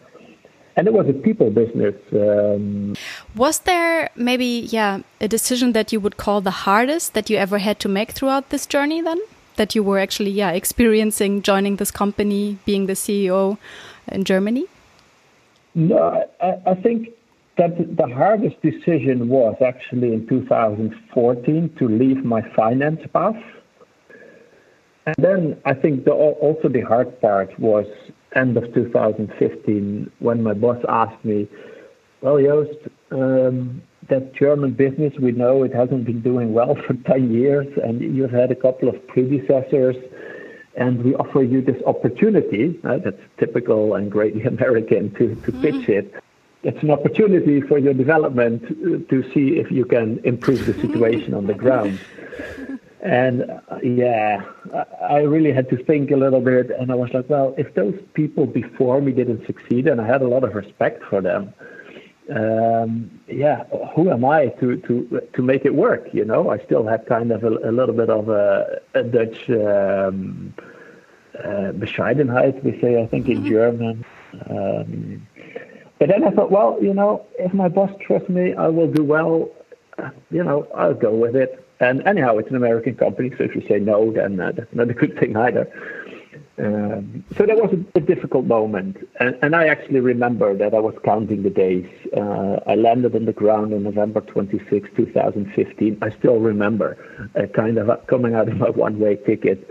And 0.76 0.88
it 0.88 0.94
was 0.94 1.08
a 1.10 1.14
people 1.14 1.50
business. 1.52 1.96
Um, 2.14 2.96
was 3.36 3.60
there 3.60 4.10
maybe, 4.16 4.68
yeah, 4.72 5.02
a 5.20 5.28
decision 5.28 5.74
that 5.74 5.92
you 5.92 6.00
would 6.00 6.18
call 6.18 6.42
the 6.42 6.52
hardest 6.52 7.14
that 7.14 7.30
you 7.30 7.38
ever 7.38 7.58
had 7.58 7.80
to 7.82 7.90
make 7.90 8.12
throughout 8.12 8.50
this 8.50 8.66
journey 8.66 9.02
then? 9.02 9.20
That 9.60 9.76
you 9.76 9.84
were 9.84 10.00
actually, 10.00 10.32
yeah, 10.32 10.52
experiencing 10.52 11.42
joining 11.42 11.76
this 11.76 11.92
company, 11.92 12.58
being 12.64 12.86
the 12.86 12.94
CEO 12.94 13.58
in 14.08 14.24
Germany? 14.24 14.66
No, 15.76 16.26
I, 16.42 16.72
I 16.72 16.76
think 16.76 17.10
that 17.58 17.98
the 17.98 18.08
hardest 18.08 18.56
decision 18.62 19.28
was 19.28 19.58
actually 19.62 20.14
in 20.14 20.26
2014 20.28 21.76
to 21.78 21.88
leave 21.90 22.24
my 22.24 22.42
finance 22.56 23.02
path. 23.12 23.36
And 25.06 25.16
then 25.18 25.58
I 25.66 25.74
think 25.74 26.06
the, 26.06 26.12
also 26.14 26.70
the 26.70 26.82
hard 26.82 27.20
part 27.20 27.60
was 27.60 27.86
end 28.34 28.56
of 28.56 28.74
2015 28.74 30.10
when 30.20 30.42
my 30.42 30.54
boss 30.54 30.82
asked 30.88 31.26
me, 31.26 31.50
"Well, 32.22 32.40
Joost, 32.40 32.80
um, 33.12 33.82
that 34.08 34.34
German 34.34 34.72
business 34.72 35.14
we 35.20 35.32
know 35.32 35.64
it 35.64 35.74
hasn't 35.74 36.06
been 36.06 36.22
doing 36.22 36.54
well 36.54 36.76
for 36.76 36.94
10 37.06 37.32
years, 37.32 37.68
and 37.84 38.02
you've 38.02 38.32
had 38.32 38.52
a 38.52 38.56
couple 38.56 38.90
of 38.90 39.08
predecessors." 39.08 39.96
and 40.76 41.04
we 41.04 41.14
offer 41.16 41.44
you 41.44 41.62
this 41.62 41.82
opportunity. 41.86 42.80
Uh, 42.86 43.00
that's 43.00 43.20
typical 43.38 43.96
and 43.96 44.10
greatly 44.10 44.44
American 44.56 45.12
to, 45.16 45.36
to 45.36 45.52
pitch 45.52 45.76
mm-hmm. 45.76 45.92
it 45.92 46.24
it's 46.64 46.82
an 46.84 46.92
opportunity 46.92 47.62
for 47.62 47.78
your 47.78 47.94
development 47.94 48.68
to 49.10 49.24
see 49.34 49.60
if 49.60 49.72
you 49.72 49.86
can 49.86 50.20
improve 50.26 50.66
the 50.66 50.74
situation 50.74 51.34
on 51.34 51.48
the 51.48 51.54
ground. 51.66 52.00
And 53.02 53.44
uh, 53.44 53.80
yeah, 53.82 54.44
I 55.02 55.20
really 55.20 55.54
had 55.54 55.70
to 55.70 55.82
think 55.86 56.12
a 56.12 56.18
little 56.18 56.42
bit, 56.42 56.70
and 56.70 56.92
I 56.92 56.96
was 56.96 57.12
like, 57.14 57.30
well, 57.30 57.56
if 57.58 57.74
those 57.76 57.98
people 58.14 58.46
before 58.46 59.00
me 59.00 59.14
didn't 59.14 59.46
succeed, 59.46 59.88
and 59.88 60.02
I 60.02 60.08
had 60.08 60.22
a 60.22 60.28
lot 60.28 60.44
of 60.44 60.54
respect 60.54 61.04
for 61.04 61.22
them, 61.22 61.54
um, 62.32 63.20
yeah, 63.28 63.64
who 63.96 64.10
am 64.10 64.24
I 64.26 64.48
to 64.60 64.78
to 64.78 65.22
to 65.34 65.42
make 65.42 65.66
it 65.66 65.74
work? 65.74 66.08
You 66.14 66.26
know, 66.26 66.50
I 66.50 66.60
still 66.60 66.86
had 66.86 67.06
kind 67.06 67.32
of 67.32 67.44
a, 67.44 67.50
a 67.50 67.72
little 67.72 67.96
bit 67.96 68.10
of 68.10 68.30
a, 68.30 68.82
a 68.94 69.04
Dutch 69.04 69.50
um, 69.50 70.54
uh, 71.44 71.72
Bescheidenheit, 71.74 72.64
we 72.64 72.80
say, 72.82 73.02
I 73.02 73.08
think 73.08 73.28
in 73.28 73.38
mm-hmm. 73.38 73.50
German. 73.50 74.06
Um, 74.50 75.28
but 75.98 76.10
then 76.10 76.24
I 76.24 76.32
thought, 76.32 76.52
well, 76.52 76.78
you 76.82 76.94
know, 76.94 77.26
if 77.38 77.54
my 77.54 77.68
boss 77.68 77.92
trusts 78.02 78.30
me, 78.30 78.54
I 78.54 78.68
will 78.68 78.92
do 78.92 79.04
well. 79.04 79.50
You 80.32 80.44
know, 80.44 80.68
I'll 80.76 80.94
go 80.94 81.14
with 81.14 81.36
it. 81.36 81.66
And 81.82 82.06
anyhow, 82.06 82.38
it's 82.38 82.50
an 82.50 82.56
American 82.56 82.96
company, 82.96 83.32
so 83.38 83.44
if 83.44 83.56
you 83.56 83.66
say 83.68 83.80
no, 83.80 84.12
then 84.12 84.40
uh, 84.40 84.52
that's 84.52 84.74
not 84.74 84.90
a 84.90 84.94
good 84.94 85.18
thing 85.18 85.36
either. 85.36 85.72
Um, 86.60 87.24
so 87.38 87.46
that 87.46 87.56
was 87.56 87.72
a, 87.72 87.98
a 87.98 88.02
difficult 88.02 88.46
moment, 88.46 88.98
and, 89.22 89.38
and, 89.42 89.56
I 89.56 89.68
actually 89.68 90.02
remember 90.02 90.54
that 90.58 90.74
I 90.74 90.80
was 90.80 90.94
counting 91.06 91.44
the 91.44 91.50
days. 91.50 91.88
Uh, 92.16 92.60
I 92.68 92.76
landed 92.76 93.16
on 93.16 93.24
the 93.24 93.32
ground 93.32 93.74
on 93.74 93.84
November 93.84 94.20
26, 94.20 94.90
2015. 94.94 95.98
I 96.02 96.10
still 96.18 96.40
remember, 96.40 96.98
uh, 97.36 97.46
kind 97.56 97.78
of 97.78 98.06
coming 98.08 98.36
out 98.36 98.50
of 98.50 98.58
my 98.58 98.72
one-way 98.72 99.16
ticket. 99.26 99.70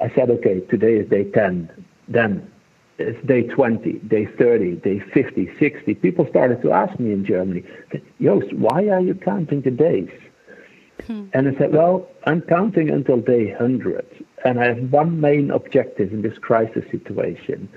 I 0.00 0.10
said, 0.14 0.30
"Okay, 0.30 0.60
today 0.70 0.94
is 0.94 1.10
day 1.10 1.24
10. 1.24 1.68
Then 2.08 2.50
it's 2.98 3.26
day 3.26 3.42
20, 3.42 3.92
day 4.08 4.26
30, 4.26 4.76
day 4.76 5.00
50, 5.00 5.50
60. 5.58 5.94
People 5.96 6.26
started 6.28 6.62
to 6.62 6.72
ask 6.72 6.98
me 6.98 7.12
in 7.12 7.24
Germany, 7.24 7.64
Joost, 8.20 8.52
why 8.54 8.88
are 8.88 9.00
you 9.00 9.14
counting 9.14 9.62
the 9.62 9.70
days? 9.70 10.10
Hmm. 11.06 11.26
And 11.32 11.48
I 11.48 11.58
said, 11.58 11.72
well, 11.72 12.08
I'm 12.24 12.42
counting 12.42 12.90
until 12.90 13.18
day 13.18 13.50
100. 13.50 14.06
And 14.44 14.60
I 14.60 14.66
have 14.66 14.92
one 14.92 15.20
main 15.20 15.50
objective 15.50 16.12
in 16.12 16.22
this 16.22 16.38
crisis 16.38 16.84
situation. 16.90 17.68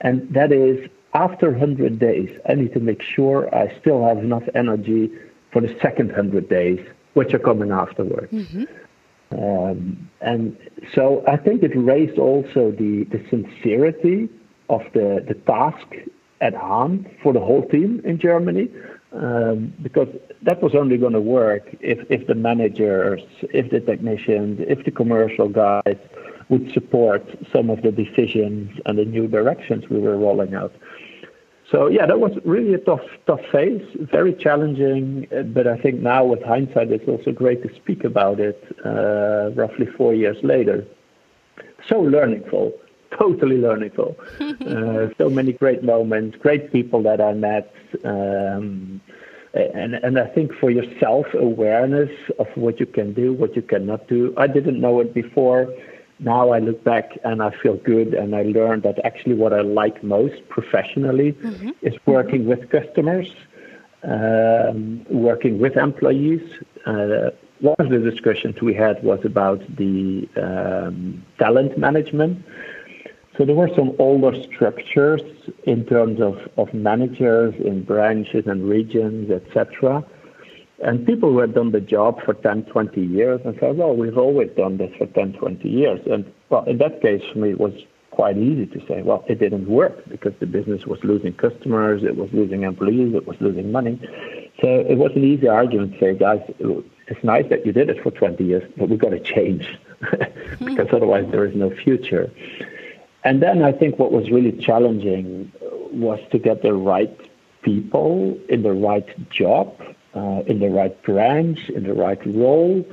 And 0.00 0.32
that 0.34 0.52
is 0.52 0.88
after 1.14 1.50
100 1.50 1.98
days, 1.98 2.30
I 2.48 2.54
need 2.54 2.72
to 2.74 2.80
make 2.80 3.02
sure 3.02 3.52
I 3.54 3.76
still 3.80 4.04
have 4.04 4.18
enough 4.18 4.44
energy 4.54 5.10
for 5.52 5.60
the 5.60 5.76
second 5.80 6.08
100 6.08 6.48
days, 6.48 6.80
which 7.14 7.34
are 7.34 7.38
coming 7.38 7.70
afterwards. 7.70 8.32
Mm-hmm. 8.32 8.64
Um, 9.32 10.10
and 10.20 10.56
so 10.94 11.24
I 11.26 11.36
think 11.36 11.62
it 11.62 11.72
raised 11.76 12.18
also 12.18 12.70
the, 12.70 13.04
the 13.04 13.22
sincerity 13.30 14.28
of 14.68 14.82
the, 14.94 15.24
the 15.26 15.34
task 15.34 15.86
at 16.40 16.54
hand 16.54 17.08
for 17.22 17.32
the 17.32 17.40
whole 17.40 17.66
team 17.68 18.02
in 18.04 18.18
Germany. 18.18 18.68
Um, 19.14 19.74
because 19.82 20.08
that 20.40 20.62
was 20.62 20.74
only 20.74 20.96
going 20.96 21.12
to 21.12 21.20
work 21.20 21.68
if, 21.80 21.98
if 22.10 22.26
the 22.26 22.34
managers, 22.34 23.20
if 23.42 23.70
the 23.70 23.80
technicians, 23.80 24.60
if 24.66 24.86
the 24.86 24.90
commercial 24.90 25.50
guys 25.50 25.98
would 26.48 26.72
support 26.72 27.22
some 27.52 27.68
of 27.68 27.82
the 27.82 27.92
decisions 27.92 28.70
and 28.86 28.98
the 28.98 29.04
new 29.04 29.28
directions 29.28 29.84
we 29.90 29.98
were 29.98 30.16
rolling 30.16 30.54
out. 30.54 30.72
So 31.70 31.88
yeah, 31.88 32.06
that 32.06 32.20
was 32.20 32.32
really 32.44 32.72
a 32.74 32.78
tough, 32.78 33.00
tough 33.26 33.40
phase, 33.50 33.82
very 34.00 34.32
challenging. 34.34 35.26
But 35.54 35.66
I 35.66 35.76
think 35.78 36.00
now, 36.00 36.24
with 36.24 36.42
hindsight, 36.42 36.90
it's 36.90 37.08
also 37.08 37.32
great 37.32 37.62
to 37.62 37.74
speak 37.74 38.04
about 38.04 38.40
it. 38.40 38.62
Uh, 38.84 39.50
roughly 39.54 39.86
four 39.96 40.14
years 40.14 40.36
later, 40.42 40.86
so 41.88 42.00
learningful 42.00 42.72
totally 43.18 43.58
learningful. 43.58 44.16
uh, 44.40 45.08
so 45.18 45.28
many 45.28 45.52
great 45.52 45.82
moments, 45.82 46.36
great 46.38 46.72
people 46.72 47.02
that 47.02 47.20
I 47.20 47.32
met. 47.32 47.72
Um, 48.04 49.00
and, 49.54 49.94
and 49.94 50.18
I 50.18 50.26
think 50.28 50.52
for 50.54 50.70
yourself, 50.70 51.26
awareness 51.34 52.10
of 52.38 52.46
what 52.54 52.80
you 52.80 52.86
can 52.86 53.12
do, 53.12 53.32
what 53.32 53.54
you 53.54 53.62
cannot 53.62 54.08
do. 54.08 54.32
I 54.36 54.46
didn't 54.46 54.80
know 54.80 55.00
it 55.00 55.12
before. 55.12 55.72
Now 56.18 56.50
I 56.50 56.58
look 56.58 56.82
back 56.84 57.18
and 57.24 57.42
I 57.42 57.50
feel 57.62 57.76
good, 57.76 58.14
and 58.14 58.34
I 58.34 58.42
learned 58.42 58.84
that 58.84 59.04
actually 59.04 59.34
what 59.34 59.52
I 59.52 59.60
like 59.60 60.02
most 60.02 60.48
professionally 60.48 61.32
mm-hmm. 61.32 61.70
is 61.82 61.94
working 62.06 62.46
with 62.46 62.70
customers, 62.70 63.28
um, 64.04 65.04
working 65.10 65.58
with 65.58 65.76
employees. 65.76 66.42
Uh, 66.86 67.30
one 67.60 67.76
of 67.78 67.90
the 67.90 67.98
discussions 67.98 68.60
we 68.62 68.74
had 68.74 69.02
was 69.02 69.20
about 69.24 69.60
the 69.76 70.28
um, 70.36 71.24
talent 71.38 71.76
management. 71.76 72.44
So 73.36 73.46
there 73.46 73.54
were 73.54 73.70
some 73.74 73.94
older 73.98 74.32
structures 74.42 75.22
in 75.64 75.86
terms 75.86 76.20
of, 76.20 76.36
of 76.58 76.74
managers 76.74 77.54
in 77.58 77.82
branches 77.82 78.46
and 78.46 78.68
regions, 78.68 79.30
etc. 79.30 80.04
And 80.82 81.06
people 81.06 81.30
who 81.30 81.38
had 81.38 81.54
done 81.54 81.72
the 81.72 81.80
job 81.80 82.22
for 82.24 82.34
10, 82.34 82.64
20 82.64 83.00
years 83.00 83.40
and 83.44 83.56
said, 83.58 83.78
well, 83.78 83.96
we've 83.96 84.18
always 84.18 84.50
done 84.56 84.76
this 84.76 84.92
for 84.98 85.06
10, 85.06 85.34
20 85.34 85.68
years. 85.68 86.00
And 86.10 86.30
well, 86.50 86.64
in 86.64 86.78
that 86.78 87.00
case, 87.00 87.22
for 87.32 87.38
me, 87.38 87.50
it 87.50 87.60
was 87.60 87.72
quite 88.10 88.36
easy 88.36 88.66
to 88.66 88.86
say, 88.86 89.00
well, 89.00 89.24
it 89.26 89.38
didn't 89.38 89.66
work 89.66 90.04
because 90.08 90.32
the 90.38 90.46
business 90.46 90.84
was 90.84 90.98
losing 91.02 91.32
customers, 91.32 92.02
it 92.04 92.16
was 92.16 92.30
losing 92.32 92.64
employees, 92.64 93.14
it 93.14 93.26
was 93.26 93.36
losing 93.40 93.72
money. 93.72 93.98
So 94.60 94.68
it 94.68 94.98
was 94.98 95.12
an 95.16 95.24
easy 95.24 95.48
argument 95.48 95.94
to 95.94 95.98
say, 95.98 96.14
guys, 96.14 96.40
it's 96.58 97.24
nice 97.24 97.48
that 97.48 97.64
you 97.64 97.72
did 97.72 97.88
it 97.88 98.02
for 98.02 98.10
20 98.10 98.44
years, 98.44 98.70
but 98.76 98.90
we've 98.90 98.98
got 98.98 99.10
to 99.10 99.20
change 99.20 99.78
because 100.64 100.88
hmm. 100.88 100.96
otherwise 100.96 101.26
there 101.30 101.46
is 101.46 101.56
no 101.56 101.70
future. 101.70 102.30
And 103.24 103.42
then 103.42 103.62
I 103.62 103.72
think 103.72 103.98
what 103.98 104.12
was 104.12 104.30
really 104.30 104.52
challenging 104.52 105.52
was 105.92 106.18
to 106.32 106.38
get 106.38 106.62
the 106.62 106.74
right 106.74 107.16
people 107.62 108.36
in 108.48 108.62
the 108.62 108.72
right 108.72 109.06
job, 109.30 109.80
uh, 110.14 110.42
in 110.46 110.58
the 110.58 110.68
right 110.68 111.00
branch, 111.02 111.68
in 111.68 111.84
the 111.84 111.94
right 111.94 112.20
role 112.26 112.84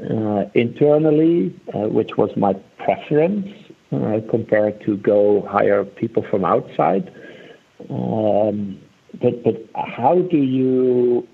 uh, 0.00 0.44
internally, 0.54 1.54
uh, 1.74 1.88
which 1.88 2.16
was 2.16 2.30
my 2.36 2.52
preference 2.78 3.48
uh, 3.92 4.20
compared 4.30 4.80
to 4.84 4.96
go 4.98 5.46
hire 5.50 5.84
people 5.84 6.24
from 6.30 6.44
outside. 6.44 7.12
Um, 7.90 8.78
but 9.20 9.42
but 9.42 9.68
how 9.74 10.20
do 10.20 10.38
you 10.38 11.26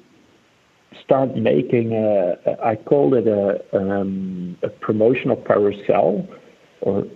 start 1.02 1.36
making 1.36 1.92
a, 1.92 2.36
I 2.62 2.76
called 2.76 3.14
it 3.14 3.26
a, 3.26 3.62
um, 3.76 4.56
a 4.62 4.68
promotional 4.68 5.36
carousel 5.36 6.26
or 6.80 7.06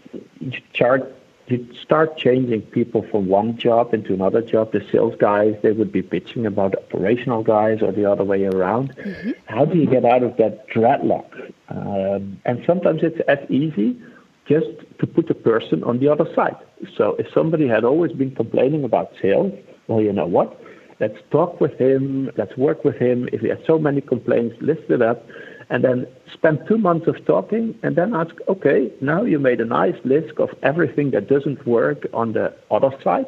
chart 0.73 1.15
you 1.47 1.69
start 1.75 2.17
changing 2.17 2.63
people 2.63 3.03
from 3.11 3.27
one 3.27 3.57
job 3.59 3.93
into 3.93 4.15
another 4.15 4.41
job. 4.41 4.73
The 4.73 4.85
sales 4.91 5.15
guys, 5.19 5.55
they 5.63 5.73
would 5.73 5.93
be 5.93 6.03
bitching 6.03 6.47
about 6.47 6.75
operational 6.75 7.43
guys 7.43 7.83
or 7.83 7.93
the 7.93 8.11
other 8.11 8.25
way 8.25 8.45
around. 8.45 8.97
Mm-hmm. 8.97 9.31
How 9.47 9.67
do 9.67 9.79
you 9.79 9.87
get 9.87 10.05
out 10.05 10.23
of 10.23 10.37
that 10.39 10.69
dreadlock? 10.71 11.53
Um, 11.69 12.41
and 12.47 12.63
sometimes 12.67 13.03
it's 13.03 13.21
as 13.29 13.39
easy 13.51 14.01
just 14.47 14.67
to 15.01 15.07
put 15.07 15.29
a 15.31 15.35
person 15.35 15.85
on 15.85 15.99
the 15.99 16.09
other 16.09 16.27
side. 16.35 16.57
So 16.97 17.15
if 17.17 17.27
somebody 17.35 17.69
had 17.69 17.85
always 17.85 18.13
been 18.13 18.35
complaining 18.35 18.85
about 18.85 19.13
sales, 19.21 19.53
well, 19.87 20.01
you 20.01 20.13
know 20.13 20.27
what? 20.27 20.59
Let's 21.01 21.19
talk 21.31 21.61
with 21.61 21.79
him. 21.79 22.31
Let's 22.37 22.57
work 22.57 22.85
with 22.85 22.97
him. 22.97 23.29
If 23.33 23.43
he 23.43 23.49
has 23.49 23.59
so 23.67 23.79
many 23.79 24.01
complaints, 24.01 24.57
list 24.61 24.89
it 24.89 25.03
up 25.03 25.27
and 25.71 25.83
then 25.85 26.07
spend 26.33 26.61
two 26.69 26.79
months 26.79 27.07
of 27.07 27.25
talking 27.27 27.79
and 27.83 27.97
then 27.97 28.15
ask, 28.15 28.35
okay, 28.49 28.93
now 29.01 29.23
you 29.23 29.39
made 29.39 29.61
a 29.61 29.65
nice 29.65 29.97
list 30.05 30.39
of 30.39 30.51
everything 30.63 31.11
that 31.13 31.29
doesn't 31.29 31.67
work 31.67 32.07
on 32.13 32.33
the 32.33 32.55
other 32.71 32.91
side. 33.03 33.27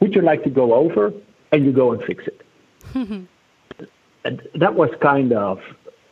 Would 0.00 0.14
you 0.14 0.22
like 0.22 0.42
to 0.44 0.50
go 0.50 0.74
over? 0.74 1.12
And 1.52 1.64
you 1.64 1.72
go 1.72 1.92
and 1.92 2.02
fix 2.02 2.24
it. 2.26 2.40
And 4.26 4.40
that 4.54 4.74
was 4.74 4.88
kind 5.02 5.34
of 5.34 5.60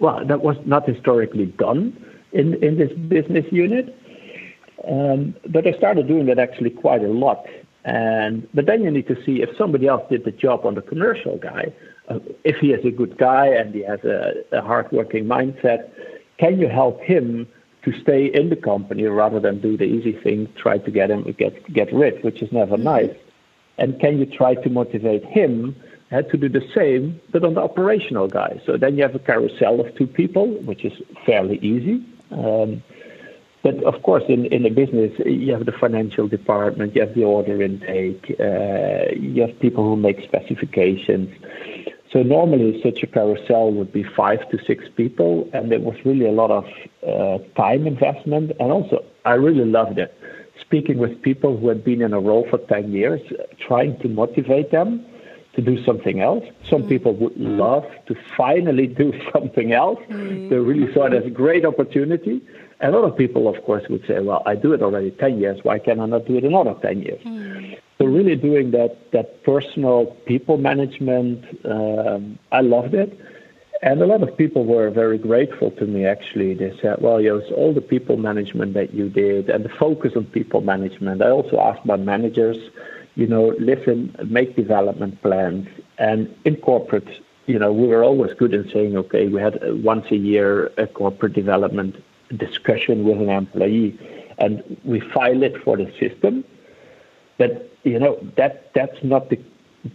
well, 0.03 0.25
that 0.27 0.43
was 0.43 0.57
not 0.67 0.87
historically 0.87 1.47
done 1.47 1.97
in 2.33 2.63
in 2.63 2.77
this 2.77 2.93
business 3.09 3.47
unit. 3.51 3.97
Um, 4.87 5.35
but 5.49 5.67
I 5.67 5.73
started 5.73 6.09
doing 6.09 6.27
that 6.27 6.39
actually 6.39 6.71
quite 6.71 7.03
a 7.03 7.09
lot. 7.09 7.47
And 7.85 8.47
but 8.53 8.67
then 8.67 8.83
you 8.83 8.91
need 8.91 9.09
to 9.09 9.17
see 9.25 9.43
if 9.43 9.57
somebody 9.57 9.87
else 9.87 10.03
did 10.11 10.25
the 10.25 10.33
job 10.33 10.67
on 10.67 10.75
the 10.75 10.83
commercial 10.83 11.39
guy, 11.39 11.73
if 12.44 12.57
he 12.57 12.72
is 12.72 12.85
a 12.85 12.90
good 12.90 13.16
guy 13.18 13.46
and 13.46 13.75
he 13.75 13.83
has 13.85 14.01
a, 14.05 14.44
a 14.53 14.61
hardworking 14.61 15.25
mindset, 15.27 15.90
can 16.38 16.59
you 16.59 16.68
help 16.68 17.01
him 17.01 17.46
to 17.85 17.92
stay 18.01 18.27
in 18.27 18.48
the 18.48 18.57
company 18.57 19.05
rather 19.05 19.40
than 19.40 19.61
do 19.61 19.77
the 19.77 19.85
easy 19.85 20.12
thing, 20.12 20.48
try 20.57 20.79
to 20.79 20.90
get 20.90 21.11
him 21.11 21.22
get 21.37 21.72
get 21.72 21.92
rid, 21.92 22.22
which 22.22 22.42
is 22.42 22.53
never 22.53 22.77
nice. 22.77 23.14
And 23.79 23.98
can 24.01 24.18
you 24.18 24.27
try 24.27 24.55
to 24.55 24.70
motivate 24.70 25.25
him 25.25 25.75
uh, 26.12 26.22
to 26.22 26.37
do 26.37 26.48
the 26.48 26.66
same, 26.75 27.20
but 27.33 27.44
on 27.44 27.55
the 27.55 27.61
operational 27.61 28.29
guy? 28.29 28.61
So 28.66 28.77
then 28.77 28.96
you 28.96 29.03
have 29.03 29.14
a 29.14 29.18
carousel 29.18 29.81
of 29.81 29.94
two 29.96 30.07
people, 30.07 30.46
which 30.62 30.85
is 30.85 30.92
fairly 31.27 31.59
easy. 31.59 32.05
Um, 32.31 32.83
but 33.62 33.83
of 33.85 34.03
course, 34.03 34.25
in, 34.29 34.46
in 34.46 34.66
a 34.66 34.70
business, 34.70 35.12
you 35.25 35.53
have 35.53 35.66
the 35.66 35.72
financial 35.72 36.27
department, 36.27 36.94
you 36.94 37.01
have 37.01 37.14
the 37.14 37.25
order 37.25 37.62
intake, 37.62 38.37
uh, 38.40 39.12
you 39.14 39.42
have 39.42 39.59
people 39.61 39.85
who 39.85 39.96
make 39.96 40.20
specifications. 40.22 41.33
So 42.12 42.22
normally, 42.22 42.79
such 42.83 43.03
a 43.03 43.07
carousel 43.07 43.72
would 43.72 43.90
be 43.90 44.05
five 44.05 44.46
to 44.51 44.59
six 44.66 44.85
people, 44.96 45.48
and 45.55 45.72
there 45.72 45.81
was 45.81 45.96
really 46.05 46.27
a 46.27 46.33
lot 46.33 46.51
of 46.51 46.64
uh, 47.07 47.38
time 47.57 47.87
investment. 47.87 48.53
And 48.61 48.70
also, 48.70 49.03
I 49.25 49.33
really 49.33 49.64
loved 49.64 49.98
it. 49.98 50.14
Speaking 50.61 50.98
with 50.98 51.22
people 51.22 51.57
who 51.57 51.68
had 51.68 51.83
been 51.83 52.03
in 52.03 52.12
a 52.12 52.20
role 52.20 52.46
for 52.51 52.59
10 52.59 52.92
years, 52.92 53.20
trying 53.66 53.98
to 54.01 54.09
motivate 54.09 54.70
them 54.70 55.07
to 55.55 55.62
do 55.62 55.83
something 55.85 56.20
else. 56.20 56.44
Some 56.68 56.81
mm-hmm. 56.81 56.88
people 56.88 57.14
would 57.16 57.37
love 57.37 57.85
to 58.07 58.14
finally 58.37 58.87
do 59.03 59.12
something 59.33 59.72
else. 59.72 59.98
Mm-hmm. 60.09 60.51
They 60.51 60.57
really 60.57 60.92
saw 60.92 61.07
it 61.07 61.14
as 61.14 61.25
a 61.25 61.31
great 61.31 61.64
opportunity. 61.64 62.42
A 62.83 62.90
lot 62.90 63.05
of 63.05 63.16
people, 63.16 63.49
of 63.49 63.62
course, 63.64 63.85
would 63.88 64.05
say, 64.07 64.21
well, 64.21 64.42
I 64.45 64.57
do 64.57 64.73
it 64.73 64.83
already 64.83 65.12
10 65.12 65.38
years. 65.38 65.61
Why 65.62 65.79
can 65.79 66.01
I 66.01 66.07
not 66.07 66.27
do 66.27 66.37
it 66.37 66.45
another 66.45 66.75
10 66.83 67.03
years? 67.03 67.23
Mm. 67.23 67.79
So 67.99 68.07
really 68.07 68.35
doing 68.35 68.73
that, 68.73 69.12
that 69.12 69.45
personal 69.45 70.07
people 70.27 70.57
management, 70.57 71.45
um, 71.64 72.38
I 72.51 72.61
loved 72.61 72.95
it. 72.95 73.16
And 73.83 74.01
a 74.01 74.07
lot 74.07 74.23
of 74.23 74.37
people 74.37 74.64
were 74.64 74.90
very 74.90 75.18
grateful 75.18 75.71
to 75.73 75.87
me, 75.87 76.07
actually. 76.07 76.55
They 76.55 76.73
said, 76.81 76.97
well, 77.01 77.21
yes, 77.21 77.42
all 77.57 77.73
the 77.73 77.81
people 77.81 78.16
management 78.16 78.75
that 78.75 78.95
you 78.95 79.09
did 79.09 79.49
and 79.49 79.64
the 79.64 79.68
focus 79.68 80.12
on 80.16 80.25
people 80.27 80.61
management. 80.61 81.23
I 81.23 81.31
also 81.31 81.59
asked 81.61 81.85
my 81.85 81.97
managers, 81.97 82.57
you 83.14 83.27
know, 83.27 83.55
listen, 83.59 84.16
make 84.27 84.57
development 84.57 85.21
plans 85.23 85.68
and 85.99 86.35
in 86.45 86.57
corporate, 86.57 87.09
you 87.47 87.59
know, 87.59 87.73
we 87.73 87.87
were 87.87 88.03
always 88.03 88.33
good 88.35 88.55
in 88.55 88.68
saying, 88.73 88.97
okay, 88.97 89.29
we 89.29 89.40
had 89.40 89.59
once 89.85 90.07
a 90.11 90.16
year 90.16 90.73
a 90.79 90.87
corporate 90.87 91.33
development 91.33 91.97
discussion 92.37 93.05
with 93.05 93.18
an 93.18 93.29
employee 93.29 93.99
and 94.38 94.62
we 94.85 95.01
file 95.01 95.42
it 95.42 95.62
for 95.62 95.77
the 95.77 95.90
system. 95.99 96.45
But 97.38 97.71
you 97.85 97.99
know 97.99 98.18
that 98.37 98.73
that's 98.75 99.03
not 99.03 99.31
the 99.31 99.38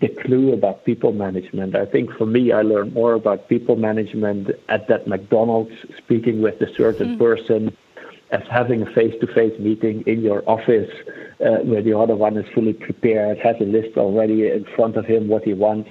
the 0.02 0.10
clue 0.10 0.52
about 0.52 0.84
people 0.84 1.13
management. 1.13 1.76
I 1.76 1.86
think 1.86 2.12
for 2.12 2.26
me, 2.26 2.52
I 2.52 2.62
learned 2.62 2.93
more 2.93 3.13
about 3.13 3.47
people 3.47 3.78
management 3.78 4.50
at 4.67 4.88
that 4.89 5.08
McDonald's, 5.08 5.71
speaking 5.97 6.41
with 6.41 6.62
a 6.62 6.73
certain 6.76 7.15
mm. 7.15 7.19
person, 7.19 7.76
as 8.32 8.41
having 8.52 8.82
a 8.82 8.86
face-to-face 8.91 9.58
meeting 9.60 10.04
in 10.06 10.21
your 10.21 10.43
office, 10.45 10.91
uh, 11.39 11.60
where 11.60 11.82
the 11.82 11.97
other 11.97 12.15
one 12.15 12.36
is 12.36 12.45
fully 12.54 12.73
prepared, 12.73 13.38
has 13.38 13.56
a 13.62 13.63
list 13.63 13.97
already 13.97 14.47
in 14.47 14.65
front 14.76 14.97
of 14.97 15.06
him 15.06 15.30
what 15.30 15.43
he 15.43 15.54
wants. 15.54 15.89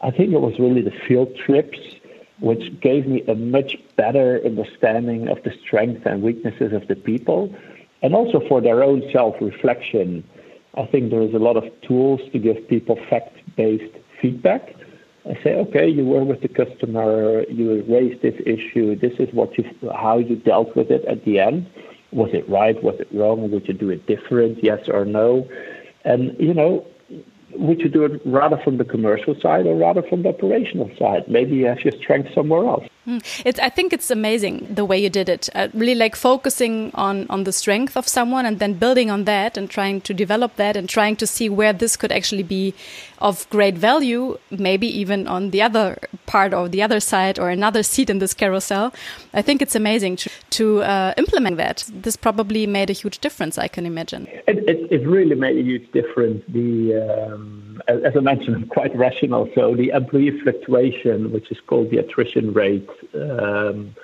I 0.00 0.10
think 0.10 0.32
it 0.32 0.40
was 0.40 0.58
really 0.58 0.80
the 0.80 0.98
field 1.06 1.36
trips 1.36 1.78
which 2.40 2.80
gave 2.80 3.06
me 3.06 3.22
a 3.28 3.34
much 3.34 3.76
better 3.96 4.40
understanding 4.44 5.28
of 5.28 5.42
the 5.44 5.52
strengths 5.64 6.02
and 6.04 6.22
weaknesses 6.22 6.72
of 6.72 6.86
the 6.88 6.96
people, 6.96 7.54
and 8.02 8.14
also 8.14 8.40
for 8.48 8.60
their 8.60 8.82
own 8.82 9.02
self 9.12 9.36
reflection. 9.40 10.24
I 10.76 10.86
think 10.86 11.10
there 11.10 11.22
is 11.22 11.34
a 11.34 11.38
lot 11.38 11.56
of 11.56 11.64
tools 11.82 12.20
to 12.32 12.38
give 12.38 12.68
people 12.68 12.98
fact 13.08 13.38
based 13.56 13.94
feedback. 14.20 14.74
I 15.26 15.42
say, 15.42 15.54
okay, 15.54 15.88
you 15.88 16.04
were 16.04 16.24
with 16.24 16.42
the 16.42 16.48
customer, 16.48 17.44
you 17.48 17.82
raised 17.88 18.20
this 18.20 18.34
issue, 18.44 18.94
this 18.94 19.14
is 19.18 19.32
what 19.32 19.56
you, 19.56 19.64
how 19.94 20.18
you 20.18 20.36
dealt 20.36 20.76
with 20.76 20.90
it 20.90 21.04
at 21.06 21.24
the 21.24 21.38
end. 21.38 21.66
Was 22.12 22.30
it 22.34 22.48
right? 22.48 22.80
Was 22.82 23.00
it 23.00 23.08
wrong? 23.12 23.50
Would 23.50 23.66
you 23.66 23.74
do 23.74 23.88
it 23.90 24.06
different? 24.06 24.62
Yes 24.62 24.88
or 24.88 25.04
no? 25.04 25.48
And, 26.04 26.36
you 26.38 26.52
know, 26.52 26.86
would 27.56 27.80
you 27.80 27.88
do 27.88 28.04
it 28.04 28.20
rather 28.24 28.56
from 28.62 28.78
the 28.78 28.84
commercial 28.84 29.38
side 29.40 29.66
or 29.66 29.76
rather 29.76 30.02
from 30.02 30.22
the 30.22 30.30
operational 30.30 30.90
side? 30.98 31.28
Maybe 31.28 31.56
you 31.56 31.66
have 31.66 31.80
your 31.80 31.92
strength 31.92 32.30
somewhere 32.34 32.66
else. 32.66 32.84
Hmm. 33.04 33.18
It's, 33.44 33.58
I 33.58 33.68
think 33.68 33.92
it's 33.92 34.10
amazing 34.10 34.66
the 34.70 34.84
way 34.84 34.98
you 34.98 35.10
did 35.10 35.28
it. 35.28 35.50
Uh, 35.54 35.68
really 35.74 35.94
like 35.94 36.16
focusing 36.16 36.90
on, 36.94 37.26
on 37.28 37.44
the 37.44 37.52
strength 37.52 37.96
of 37.96 38.08
someone 38.08 38.46
and 38.46 38.58
then 38.58 38.74
building 38.74 39.10
on 39.10 39.24
that 39.24 39.58
and 39.58 39.68
trying 39.68 40.00
to 40.02 40.14
develop 40.14 40.56
that 40.56 40.76
and 40.76 40.88
trying 40.88 41.16
to 41.16 41.26
see 41.26 41.48
where 41.50 41.72
this 41.72 41.96
could 41.96 42.12
actually 42.12 42.42
be 42.42 42.74
of 43.18 43.48
great 43.50 43.76
value, 43.76 44.38
maybe 44.50 44.86
even 44.86 45.26
on 45.26 45.50
the 45.50 45.60
other 45.60 45.98
part 46.26 46.54
or 46.54 46.68
the 46.68 46.82
other 46.82 47.00
side 47.00 47.38
or 47.38 47.50
another 47.50 47.82
seat 47.82 48.08
in 48.08 48.18
this 48.18 48.34
carousel. 48.34 48.92
I 49.34 49.42
think 49.42 49.60
it's 49.60 49.74
amazing 49.74 50.16
to, 50.16 50.30
to 50.50 50.82
uh, 50.82 51.14
implement 51.16 51.58
that. 51.58 51.84
This 51.92 52.16
probably 52.16 52.66
made 52.66 52.90
a 52.90 52.94
huge 52.94 53.18
difference, 53.18 53.58
I 53.58 53.68
can 53.68 53.86
imagine. 53.86 54.26
It, 54.46 54.68
it, 54.68 54.92
it 54.92 55.06
really 55.06 55.34
made 55.34 55.58
a 55.58 55.62
huge 55.62 55.90
difference. 55.92 56.42
The 56.48 57.32
um, 57.32 57.73
as, 57.88 58.16
I 58.16 58.20
mentioned, 58.20 58.70
quite 58.70 58.94
rational. 58.96 59.48
So 59.54 59.74
the 59.74 59.90
employee 59.90 60.38
fluctuation, 60.40 61.32
which 61.32 61.50
is 61.50 61.58
called 61.66 61.90
the 61.90 61.98
attrition 61.98 62.52
rate, 62.52 62.88
um, 63.14 63.94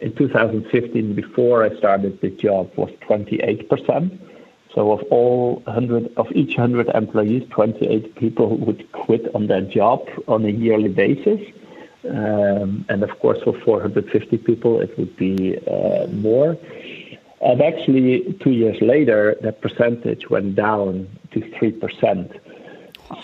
in 0.00 0.14
2015, 0.16 1.14
before 1.14 1.64
I 1.64 1.76
started 1.78 2.20
the 2.20 2.30
job, 2.30 2.70
was 2.76 2.90
28 3.06 3.68
percent. 3.68 4.20
So 4.74 4.90
of 4.90 5.02
all 5.04 5.62
100 5.66 6.12
of 6.16 6.26
each 6.32 6.56
100 6.58 6.88
employees, 6.94 7.48
28 7.50 8.16
people 8.16 8.56
would 8.58 8.90
quit 8.92 9.32
on 9.34 9.46
their 9.46 9.60
job 9.60 10.08
on 10.26 10.44
a 10.44 10.48
yearly 10.48 10.88
basis. 10.88 11.40
Um, 12.08 12.84
and 12.88 13.02
of 13.02 13.18
course, 13.20 13.38
for 13.44 13.58
450 13.60 14.36
people, 14.38 14.80
it 14.80 14.98
would 14.98 15.16
be 15.16 15.56
uh, 15.66 16.06
more. 16.08 16.58
And 17.40 17.62
actually, 17.62 18.36
two 18.40 18.50
years 18.50 18.80
later, 18.80 19.36
that 19.42 19.60
percentage 19.60 20.28
went 20.28 20.54
down 20.56 21.08
to 21.32 21.40
3%. 21.40 22.40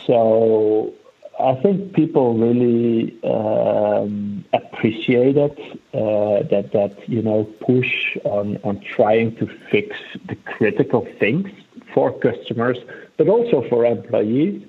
So 0.07 0.93
I 1.39 1.55
think 1.63 1.95
people 1.95 2.35
really 2.35 3.19
um, 3.25 4.45
appreciated 4.53 5.53
uh, 5.95 6.43
that 6.51 6.71
that 6.73 7.09
you 7.09 7.23
know 7.23 7.45
push 7.61 8.17
on 8.25 8.59
on 8.63 8.81
trying 8.81 9.37
to 9.37 9.47
fix 9.71 9.97
the 10.29 10.37
critical 10.37 11.07
things 11.19 11.51
for 11.95 12.13
customers, 12.19 12.79
but 13.17 13.29
also 13.29 13.67
for 13.69 13.87
employees, 13.87 14.63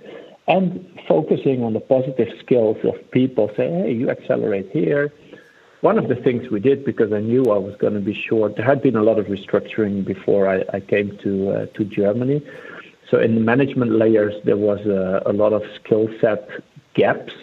and 0.48 0.88
focusing 1.08 1.64
on 1.64 1.74
the 1.74 1.80
positive 1.80 2.30
skills 2.40 2.78
of 2.84 2.96
people. 3.12 3.50
Say, 3.58 3.70
hey, 3.70 3.92
you 3.92 4.10
accelerate 4.10 4.70
here. 4.72 5.12
One 5.82 5.98
of 5.98 6.08
the 6.10 6.16
things 6.16 6.50
we 6.52 6.60
did 6.60 6.86
because 6.86 7.12
I 7.12 7.20
knew 7.20 7.46
I 7.46 7.58
was 7.58 7.76
going 7.78 7.96
to 7.96 8.00
be 8.00 8.14
short. 8.14 8.56
There 8.56 8.66
had 8.66 8.84
been 8.84 8.96
a 8.96 9.02
lot 9.02 9.18
of 9.18 9.26
restructuring 9.26 10.06
before 10.06 10.48
I, 10.48 10.64
I 10.74 10.80
came 10.80 11.18
to 11.24 11.52
uh, 11.52 11.66
to 11.78 11.84
Germany. 11.84 12.46
So 13.12 13.20
in 13.20 13.36
the 13.36 13.42
management 13.42 13.92
layers, 13.92 14.34
there 14.46 14.58
was 14.58 14.80
a, 14.88 15.22
a 15.26 15.34
lot 15.34 15.52
of 15.52 15.64
skill 15.76 16.08
set 16.22 16.50
gaps. 16.94 17.34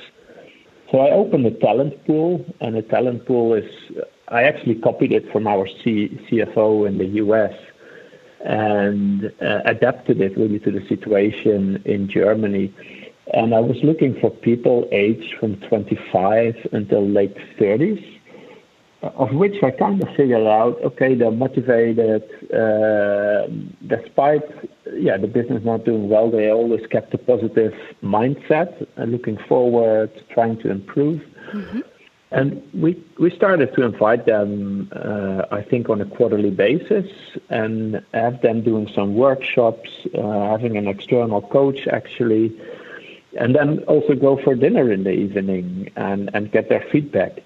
So 0.90 0.98
I 1.00 1.10
opened 1.10 1.44
a 1.46 1.50
talent 1.50 2.06
pool, 2.06 2.44
and 2.60 2.74
the 2.74 2.82
talent 2.82 3.26
pool 3.26 3.52
is 3.52 3.70
I 4.28 4.42
actually 4.44 4.76
copied 4.76 5.12
it 5.12 5.30
from 5.30 5.46
our 5.46 5.66
C, 5.66 6.18
CFO 6.30 6.88
in 6.88 6.98
the 6.98 7.06
US 7.22 7.54
and 8.44 9.32
uh, 9.42 9.60
adapted 9.64 10.20
it 10.20 10.36
really 10.36 10.58
to 10.60 10.70
the 10.70 10.86
situation 10.86 11.82
in 11.84 12.08
Germany. 12.08 12.72
And 13.34 13.54
I 13.54 13.60
was 13.60 13.76
looking 13.82 14.18
for 14.20 14.30
people 14.30 14.88
aged 14.92 15.34
from 15.38 15.56
25 15.60 16.68
until 16.72 17.06
late 17.06 17.36
30s 17.58 18.17
of 19.02 19.32
which 19.32 19.62
I 19.62 19.70
kind 19.70 20.02
of 20.02 20.08
figured 20.16 20.46
out, 20.46 20.82
okay, 20.82 21.14
they're 21.14 21.30
motivated, 21.30 22.22
uh, 22.52 23.46
despite 23.86 24.42
yeah 24.92 25.16
the 25.16 25.28
business 25.28 25.64
not 25.64 25.84
doing 25.84 26.08
well. 26.08 26.30
They 26.30 26.50
always 26.50 26.84
kept 26.86 27.14
a 27.14 27.18
positive 27.18 27.74
mindset, 28.02 28.86
and 28.96 29.12
looking 29.12 29.38
forward, 29.48 30.10
trying 30.30 30.58
to 30.62 30.70
improve. 30.70 31.20
Mm-hmm. 31.52 31.80
And 32.30 32.62
we 32.74 33.02
we 33.18 33.30
started 33.30 33.72
to 33.74 33.84
invite 33.84 34.26
them, 34.26 34.90
uh, 34.92 35.44
I 35.50 35.62
think, 35.62 35.88
on 35.88 36.00
a 36.00 36.04
quarterly 36.04 36.50
basis, 36.50 37.06
and 37.48 38.02
have 38.12 38.42
them 38.42 38.62
doing 38.62 38.88
some 38.94 39.14
workshops, 39.14 39.88
uh, 40.14 40.50
having 40.50 40.76
an 40.76 40.88
external 40.88 41.40
coach 41.40 41.86
actually, 41.86 42.54
and 43.38 43.54
then 43.54 43.78
also 43.84 44.14
go 44.14 44.36
for 44.42 44.54
dinner 44.54 44.92
in 44.92 45.04
the 45.04 45.12
evening 45.12 45.90
and 45.96 46.30
and 46.34 46.50
get 46.50 46.68
their 46.68 46.84
feedback. 46.92 47.38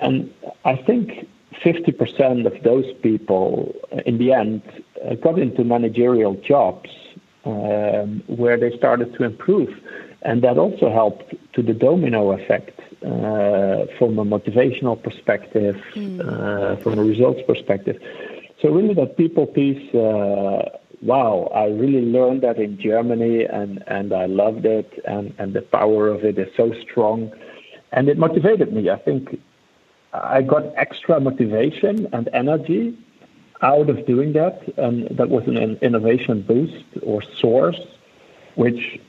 And 0.00 0.32
I 0.64 0.76
think 0.76 1.28
50% 1.64 2.46
of 2.46 2.62
those 2.62 2.86
people, 3.02 3.74
uh, 3.92 4.00
in 4.06 4.18
the 4.18 4.32
end, 4.32 4.62
uh, 5.04 5.14
got 5.14 5.38
into 5.38 5.64
managerial 5.64 6.34
jobs 6.34 6.90
um, 7.44 8.22
where 8.26 8.56
they 8.56 8.76
started 8.76 9.14
to 9.14 9.24
improve. 9.24 9.70
And 10.22 10.42
that 10.42 10.58
also 10.58 10.90
helped 10.90 11.34
to 11.54 11.62
the 11.62 11.72
domino 11.72 12.32
effect 12.32 12.80
uh, 13.04 13.86
from 13.98 14.18
a 14.18 14.24
motivational 14.24 15.00
perspective, 15.00 15.76
mm. 15.94 16.20
uh, 16.20 16.76
from 16.82 16.98
a 16.98 17.04
results 17.04 17.40
perspective. 17.46 17.96
So 18.60 18.70
really, 18.70 18.94
that 18.94 19.16
people 19.16 19.46
piece. 19.46 19.94
Uh, 19.94 20.78
wow, 21.02 21.50
I 21.54 21.66
really 21.66 22.00
learned 22.00 22.42
that 22.42 22.58
in 22.58 22.80
Germany, 22.80 23.44
and 23.44 23.84
and 23.86 24.12
I 24.12 24.26
loved 24.26 24.64
it, 24.64 24.90
and 25.04 25.34
and 25.38 25.52
the 25.52 25.62
power 25.62 26.08
of 26.08 26.24
it 26.24 26.38
is 26.38 26.48
so 26.56 26.72
strong, 26.82 27.30
and 27.92 28.08
it 28.08 28.18
motivated 28.18 28.72
me. 28.72 28.88
I 28.90 28.96
think 28.96 29.38
I 30.22 30.42
got 30.42 30.64
extra 30.76 31.20
motivation 31.20 32.08
and 32.12 32.28
energy 32.32 32.96
out 33.62 33.88
of 33.88 34.06
doing 34.06 34.32
that, 34.34 34.62
and 34.76 35.08
that 35.16 35.28
was 35.28 35.46
an 35.46 35.78
innovation 35.80 36.42
boost 36.42 36.84
or 37.02 37.22
source, 37.22 37.80
which 38.54 39.00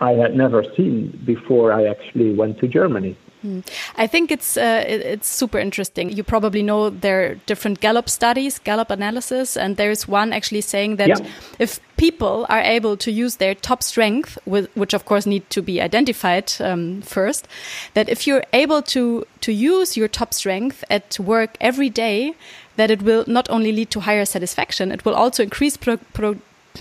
I 0.00 0.12
had 0.12 0.36
never 0.36 0.64
seen 0.76 1.20
before 1.24 1.72
I 1.72 1.86
actually 1.86 2.34
went 2.34 2.58
to 2.60 2.68
Germany. 2.68 3.16
Hmm. 3.42 3.60
I 3.96 4.06
think 4.06 4.32
it's 4.32 4.56
uh, 4.56 4.84
it's 4.86 5.28
super 5.28 5.58
interesting. 5.58 6.10
You 6.10 6.24
probably 6.24 6.62
know 6.62 6.90
there 6.90 7.22
are 7.22 7.34
different 7.46 7.80
Gallup 7.80 8.08
studies, 8.08 8.58
Gallup 8.58 8.90
analysis, 8.90 9.56
and 9.56 9.76
there 9.76 9.90
is 9.90 10.08
one 10.08 10.32
actually 10.32 10.62
saying 10.62 10.96
that 10.96 11.08
yeah. 11.08 11.26
if 11.58 11.80
people 11.96 12.46
are 12.48 12.60
able 12.60 12.96
to 12.96 13.12
use 13.12 13.36
their 13.36 13.54
top 13.54 13.82
strength, 13.82 14.38
with, 14.44 14.68
which 14.74 14.94
of 14.94 15.04
course 15.04 15.26
need 15.26 15.48
to 15.50 15.62
be 15.62 15.80
identified 15.80 16.52
um, 16.60 17.00
first, 17.02 17.46
that 17.94 18.08
if 18.08 18.26
you're 18.26 18.44
able 18.52 18.82
to 18.82 19.24
to 19.40 19.52
use 19.52 19.96
your 19.96 20.08
top 20.08 20.34
strength 20.34 20.82
at 20.90 21.18
work 21.20 21.56
every 21.60 21.90
day, 21.90 22.34
that 22.76 22.90
it 22.90 23.02
will 23.02 23.24
not 23.26 23.48
only 23.50 23.72
lead 23.72 23.90
to 23.90 24.00
higher 24.00 24.24
satisfaction, 24.24 24.90
it 24.90 25.04
will 25.04 25.14
also 25.14 25.42
increase 25.42 25.76
pro, 25.76 25.96
pro 26.12 26.36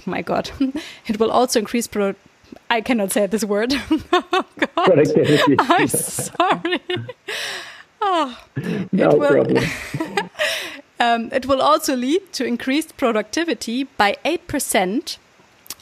my 0.05 0.21
God, 0.21 0.51
it 1.07 1.19
will 1.19 1.31
also 1.31 1.59
increase 1.59 1.87
pro, 1.87 2.15
I 2.69 2.81
cannot 2.81 3.11
say 3.11 3.27
this 3.27 3.43
word. 3.43 3.73
oh, 4.11 4.45
Productivity. 4.75 5.55
I'm 5.59 5.87
sorry. 5.87 6.81
Oh, 7.99 8.37
no 8.91 9.09
it 9.09 9.17
will, 9.17 9.27
problem. 9.27 9.57
um, 10.99 11.29
it 11.33 11.47
will 11.47 11.61
also 11.61 11.95
lead 11.95 12.31
to 12.33 12.45
increased 12.45 12.95
productivity 12.95 13.85
by 13.85 14.17
8% 14.23 15.17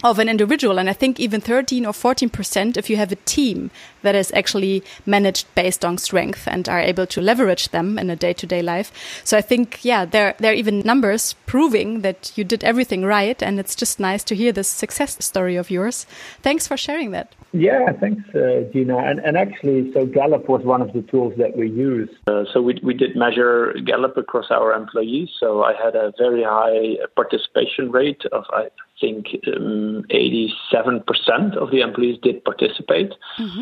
of 0.05 0.19
an 0.19 0.29
individual 0.29 0.77
and 0.77 0.87
i 0.87 0.93
think 0.93 1.19
even 1.19 1.41
13 1.41 1.83
or 1.83 1.91
14% 1.91 2.77
if 2.77 2.89
you 2.91 2.95
have 2.95 3.11
a 3.11 3.15
team 3.25 3.71
that 4.03 4.13
is 4.13 4.31
actually 4.33 4.83
managed 5.05 5.47
based 5.55 5.83
on 5.83 5.97
strength 5.97 6.47
and 6.47 6.69
are 6.69 6.79
able 6.79 7.07
to 7.07 7.19
leverage 7.19 7.69
them 7.69 7.97
in 7.97 8.11
a 8.11 8.15
day-to-day 8.15 8.61
life 8.61 8.91
so 9.23 9.35
i 9.35 9.41
think 9.41 9.79
yeah 9.83 10.05
there 10.05 10.35
there 10.37 10.51
are 10.51 10.61
even 10.63 10.79
numbers 10.81 11.33
proving 11.47 12.01
that 12.01 12.31
you 12.35 12.43
did 12.43 12.63
everything 12.63 13.03
right 13.03 13.41
and 13.41 13.59
it's 13.59 13.75
just 13.75 13.99
nice 13.99 14.23
to 14.23 14.35
hear 14.35 14.51
this 14.51 14.67
success 14.67 15.17
story 15.25 15.55
of 15.55 15.71
yours 15.71 16.05
thanks 16.43 16.67
for 16.67 16.77
sharing 16.77 17.09
that 17.09 17.33
yeah, 17.57 17.93
thanks, 18.01 18.27
uh, 18.35 18.69
Gina. 18.73 18.97
And, 18.97 19.19
and 19.19 19.37
actually, 19.37 19.89
so 19.93 20.05
Gallup 20.05 20.49
was 20.49 20.65
one 20.65 20.81
of 20.81 20.91
the 20.91 21.03
tools 21.03 21.35
that 21.37 21.55
we 21.55 21.69
used. 21.69 22.11
Uh, 22.27 22.43
so 22.51 22.61
we, 22.61 22.81
we 22.83 22.93
did 22.93 23.15
measure 23.15 23.73
Gallup 23.85 24.17
across 24.17 24.51
our 24.51 24.73
employees. 24.73 25.29
So 25.39 25.63
I 25.63 25.73
had 25.73 25.95
a 25.95 26.11
very 26.17 26.43
high 26.43 26.97
participation 27.15 27.93
rate 27.93 28.23
of, 28.33 28.43
I 28.49 28.67
think, 28.99 29.27
um, 29.55 30.05
87% 30.09 31.57
of 31.57 31.71
the 31.71 31.81
employees 31.81 32.19
did 32.21 32.43
participate. 32.43 33.11
Mm-hmm. 33.39 33.61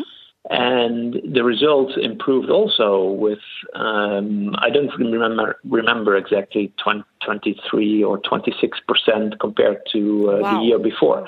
And 0.50 1.14
the 1.24 1.42
results 1.42 1.94
improved 2.00 2.50
also 2.50 3.04
with, 3.04 3.38
um, 3.74 4.54
I 4.58 4.68
don't 4.68 4.90
remember 4.98 5.56
remember 5.64 6.16
exactly 6.16 6.70
20, 6.82 7.02
23 7.24 8.04
or 8.04 8.20
26% 8.20 9.40
compared 9.40 9.78
to 9.92 10.30
uh, 10.30 10.40
wow. 10.40 10.58
the 10.58 10.66
year 10.66 10.78
before. 10.78 11.26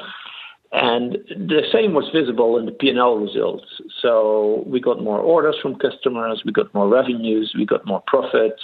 And 0.72 1.16
the 1.30 1.62
same 1.72 1.94
was 1.94 2.10
visible 2.12 2.58
in 2.58 2.66
the 2.66 2.72
P&L 2.72 3.16
results. 3.16 3.64
So 4.02 4.64
we 4.66 4.80
got 4.80 5.02
more 5.02 5.18
orders 5.18 5.56
from 5.62 5.76
customers, 5.76 6.42
we 6.44 6.52
got 6.52 6.72
more 6.74 6.88
revenues, 6.88 7.54
we 7.56 7.64
got 7.64 7.86
more 7.86 8.02
profits. 8.06 8.62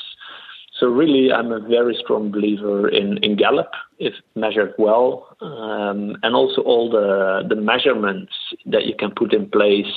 So 0.83 0.89
really, 0.89 1.33
I'm 1.33 1.53
a 1.53 1.61
very 1.61 1.97
strong 2.03 2.33
believer 2.33 2.89
in, 2.89 3.19
in 3.19 3.37
Gallup, 3.37 3.71
if 4.01 4.15
measured 4.35 4.75
well, 4.79 5.37
um, 5.41 6.17
and 6.25 6.35
also 6.35 6.61
all 6.63 6.91
the, 6.91 7.47
the 7.49 7.55
measurements 7.55 8.33
that 8.67 8.85
you 8.85 8.97
can 8.99 9.13
put 9.13 9.33
in 9.33 9.49
place 9.49 9.95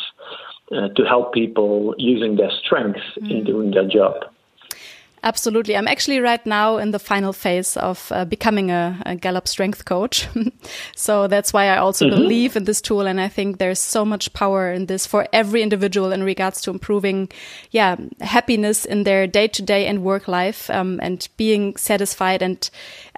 uh, 0.71 0.89
to 0.89 1.03
help 1.03 1.33
people 1.33 1.95
using 1.97 2.35
their 2.35 2.51
strengths 2.63 3.01
mm. 3.19 3.31
in 3.31 3.43
doing 3.43 3.71
their 3.71 3.87
job. 3.87 4.13
Absolutely. 5.25 5.75
I'm 5.75 5.87
actually 5.87 6.19
right 6.19 6.45
now 6.45 6.77
in 6.77 6.91
the 6.91 6.99
final 6.99 7.33
phase 7.33 7.75
of 7.77 8.11
uh, 8.11 8.25
becoming 8.25 8.69
a, 8.69 9.01
a, 9.07 9.15
Gallup 9.15 9.47
strength 9.47 9.83
coach. 9.83 10.27
so 10.95 11.25
that's 11.25 11.51
why 11.51 11.65
I 11.65 11.77
also 11.77 12.05
mm 12.05 12.11
-hmm. 12.11 12.17
believe 12.17 12.59
in 12.59 12.65
this 12.65 12.81
tool. 12.81 13.07
And 13.07 13.19
I 13.19 13.29
think 13.29 13.57
there's 13.57 13.79
so 13.79 14.05
much 14.05 14.33
power 14.33 14.73
in 14.73 14.85
this 14.85 15.07
for 15.07 15.25
every 15.31 15.61
individual 15.61 16.11
in 16.13 16.23
regards 16.23 16.61
to 16.61 16.71
improving, 16.71 17.31
yeah, 17.71 17.97
happiness 18.19 18.85
in 18.85 19.03
their 19.03 19.27
day 19.27 19.47
to 19.47 19.63
day 19.63 19.87
and 19.87 19.99
work 20.03 20.27
life 20.27 20.73
um, 20.73 20.99
and 21.01 21.27
being 21.37 21.77
satisfied. 21.77 22.43
And 22.43 22.69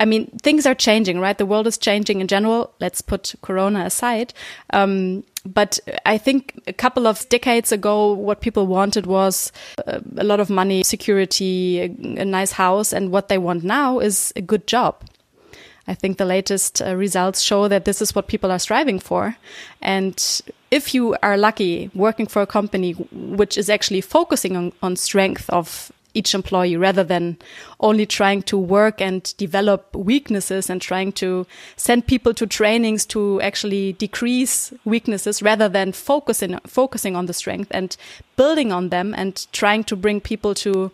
I 0.02 0.06
mean, 0.06 0.28
things 0.43 0.65
are 0.65 0.76
changing, 0.76 1.22
right? 1.22 1.38
The 1.38 1.48
world 1.48 1.67
is 1.67 1.78
changing 1.78 2.22
in 2.22 2.28
general. 2.28 2.70
Let's 2.80 3.02
put 3.02 3.36
Corona 3.41 3.86
aside. 3.86 4.34
Um, 4.74 5.24
but 5.45 5.80
I 6.06 6.17
think 6.17 6.62
a 6.67 6.73
couple 6.73 7.08
of 7.08 7.28
decades 7.30 7.71
ago, 7.71 8.13
what 8.13 8.41
people 8.41 8.67
wanted 8.67 9.06
was 9.06 9.52
uh, 9.86 10.00
a 10.17 10.23
lot 10.23 10.39
of 10.39 10.50
money, 10.50 10.84
security, 10.84 11.82
a, 11.82 12.26
nice 12.26 12.52
house. 12.52 12.93
And 12.93 13.12
what 13.12 13.28
they 13.28 13.38
want 13.38 13.63
now 13.63 14.00
is 14.00 14.34
a 14.36 14.41
good 14.41 14.67
job. 14.67 15.04
I 15.88 15.93
think 15.93 16.17
the 16.17 16.26
latest 16.26 16.82
uh, 16.82 16.95
results 16.95 17.41
show 17.41 17.69
that 17.69 17.86
this 17.86 18.02
is 18.02 18.13
what 18.13 18.28
people 18.28 18.52
are 18.52 18.60
striving 18.60 19.00
for. 19.00 19.38
And 19.82 20.41
if 20.69 20.93
you 20.93 21.15
are 21.23 21.38
lucky 21.38 21.89
working 21.93 22.28
for 22.28 22.41
a 22.41 22.47
company 22.47 22.91
which 22.91 23.58
is 23.58 23.69
actually 23.69 24.02
focusing 24.02 24.58
on, 24.58 24.73
on 24.84 24.97
strength 24.97 25.50
of 25.50 25.91
each 26.17 26.34
employee 26.34 26.75
rather 26.75 27.03
than 27.03 27.38
only 27.80 28.06
trying 28.06 28.41
to 28.41 28.58
work 28.58 28.99
and 28.99 29.34
develop 29.38 29.95
weaknesses 29.95 30.69
and 30.69 30.82
trying 30.82 31.12
to 31.12 31.45
send 31.75 32.08
people 32.08 32.34
to 32.34 32.47
trainings 32.47 33.06
to 33.06 33.39
actually 33.41 33.93
decrease 33.93 34.73
weaknesses 34.84 35.41
rather 35.41 35.69
than 35.69 35.91
focusing 35.91 36.58
focusing 36.65 37.15
on 37.15 37.27
the 37.27 37.34
strength 37.34 37.69
and 37.71 37.95
building 38.36 38.71
on 38.71 38.89
them 38.89 39.13
and 39.15 39.47
trying 39.51 39.84
to 39.84 39.95
bring 39.95 40.19
people 40.19 40.53
to 40.56 40.91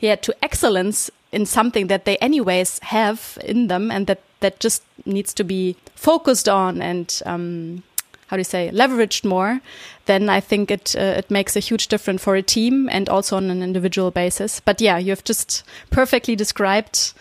yeah 0.00 0.16
to 0.16 0.34
excellence 0.42 1.10
in 1.32 1.46
something 1.46 1.86
that 1.86 2.04
they 2.04 2.16
anyways 2.18 2.78
have 2.80 3.38
in 3.44 3.68
them 3.68 3.90
and 3.90 4.06
that 4.06 4.20
that 4.40 4.60
just 4.60 4.82
needs 5.06 5.32
to 5.32 5.44
be 5.44 5.76
focused 5.94 6.48
on 6.48 6.82
and 6.82 7.22
um, 7.24 7.82
how 8.26 8.36
do 8.36 8.40
you 8.40 8.44
say 8.44 8.70
leveraged 8.72 9.24
more, 9.24 9.60
then 10.06 10.28
I 10.28 10.40
think 10.40 10.70
it 10.70 10.94
uh, 10.96 11.18
it 11.18 11.30
makes 11.30 11.56
a 11.56 11.60
huge 11.60 11.88
difference 11.88 12.22
for 12.22 12.36
a 12.36 12.42
team 12.42 12.88
and 12.90 13.08
also 13.08 13.36
on 13.36 13.50
an 13.50 13.62
individual 13.62 14.10
basis. 14.10 14.60
But 14.60 14.80
yeah, 14.80 14.98
you 14.98 15.10
have 15.10 15.24
just 15.24 15.64
perfectly 15.90 16.36
described 16.36 17.12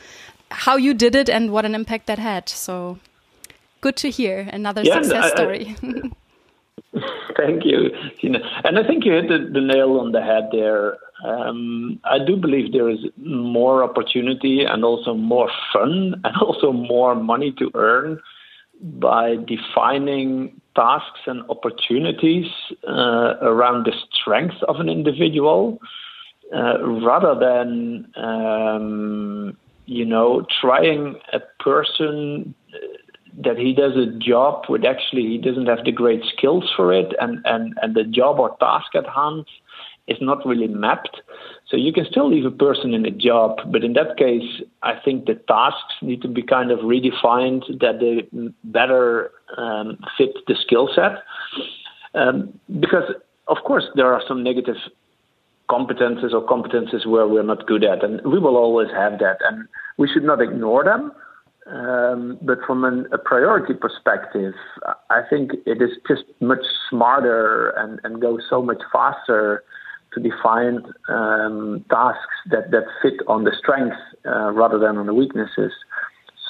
how 0.50 0.78
you 0.78 0.94
did 0.94 1.16
it 1.16 1.30
and 1.30 1.52
what 1.52 1.66
an 1.66 1.76
impact 1.76 2.08
that 2.08 2.20
had. 2.20 2.50
So 2.50 3.00
good 3.82 3.96
to 3.98 4.10
hear 4.10 4.50
another 4.52 4.82
yeah, 4.84 5.02
success 5.02 5.26
I, 5.26 5.36
story. 5.36 5.76
I, 5.84 6.12
thank 7.38 7.66
you, 7.66 7.90
Tina. 8.20 8.40
And 8.64 8.80
I 8.80 8.88
think 8.88 9.06
you 9.06 9.14
hit 9.14 9.28
the, 9.28 9.50
the 9.52 9.62
nail 9.62 10.00
on 10.00 10.12
the 10.12 10.22
head 10.22 10.50
there. 10.52 10.98
Um, 11.24 12.00
I 12.04 12.20
do 12.20 12.36
believe 12.36 12.72
there 12.72 12.90
is 12.90 13.00
more 13.18 13.84
opportunity 13.84 14.64
and 14.64 14.84
also 14.84 15.14
more 15.14 15.50
fun 15.74 16.20
and 16.24 16.36
also 16.42 16.72
more 16.72 17.16
money 17.16 17.54
to 17.60 17.72
earn 17.74 18.22
by 18.82 19.38
defining 19.38 20.62
tasks 20.76 21.22
and 21.26 21.44
opportunities 21.50 22.48
uh, 22.88 23.36
around 23.42 23.86
the 23.86 23.94
strength 24.14 24.56
of 24.68 24.80
an 24.80 24.90
individual 24.90 25.80
uh, 26.56 26.78
rather 27.02 27.34
than 27.40 28.08
um, 28.16 29.58
you 29.86 30.06
know 30.06 30.46
trying 30.62 31.16
a 31.34 31.40
person 31.64 32.54
that 33.38 33.58
he 33.58 33.74
does 33.74 33.94
a 33.98 34.06
job 34.20 34.66
with 34.70 34.86
actually 34.86 35.24
he 35.24 35.38
doesn't 35.38 35.66
have 35.66 35.84
the 35.84 35.92
great 35.92 36.24
skills 36.36 36.72
for 36.76 36.94
it 36.94 37.14
and 37.20 37.40
and 37.46 37.74
and 37.82 37.96
the 37.96 38.04
job 38.04 38.40
or 38.40 38.56
task 38.60 38.96
at 38.96 39.08
hand 39.08 39.46
is 40.08 40.18
not 40.22 40.46
really 40.46 40.68
mapped 40.68 41.22
so 41.68 41.78
you 41.78 41.92
can 41.92 42.06
still 42.06 42.30
leave 42.30 42.46
a 42.46 42.52
person 42.52 42.94
in 42.94 43.06
a 43.06 43.12
job, 43.12 43.58
but 43.72 43.84
in 43.84 43.94
that 43.94 44.18
case, 44.18 44.62
I 44.84 44.94
think 45.04 45.26
the 45.26 45.34
tasks 45.34 45.96
need 46.02 46.22
to 46.22 46.28
be 46.28 46.44
kind 46.44 46.70
of 46.70 46.80
redefined 46.80 47.80
that 47.80 48.00
they 48.00 48.28
better 48.64 49.32
um, 49.58 49.98
fit 50.18 50.36
the 50.48 50.56
skill 50.62 50.90
set. 50.94 51.24
Um, 52.14 52.60
because, 52.80 53.12
of 53.48 53.58
course, 53.66 53.86
there 53.96 54.14
are 54.14 54.22
some 54.28 54.44
negative 54.44 54.76
competences 55.70 56.34
or 56.34 56.46
competences 56.46 57.08
where 57.08 57.28
we're 57.28 57.42
not 57.42 57.66
good 57.66 57.84
at, 57.84 58.04
and 58.04 58.22
we 58.24 58.38
will 58.38 58.58
always 58.58 58.90
have 58.92 59.18
that, 59.20 59.38
and 59.50 59.68
we 59.98 60.08
should 60.08 60.24
not 60.24 60.40
ignore 60.40 60.84
them. 60.84 61.12
Um, 61.68 62.38
but 62.44 62.60
from 62.68 62.84
an, 62.84 63.08
a 63.12 63.18
priority 63.18 63.74
perspective, 63.74 64.54
I 65.10 65.22
think 65.28 65.54
it 65.66 65.82
is 65.82 65.90
just 66.08 66.26
much 66.40 66.64
smarter 66.92 67.70
and, 67.70 68.00
and 68.04 68.22
goes 68.22 68.42
so 68.48 68.62
much 68.62 68.84
faster 68.94 69.64
to 70.16 70.20
define 70.20 70.84
um, 71.10 71.86
tasks 71.90 72.36
that, 72.50 72.72
that 72.72 72.86
fit 73.02 73.20
on 73.28 73.44
the 73.44 73.54
strengths 73.58 73.98
uh, 74.26 74.52
rather 74.52 74.80
than 74.80 74.98
on 74.98 75.06
the 75.06 75.14
weaknesses. 75.14 75.72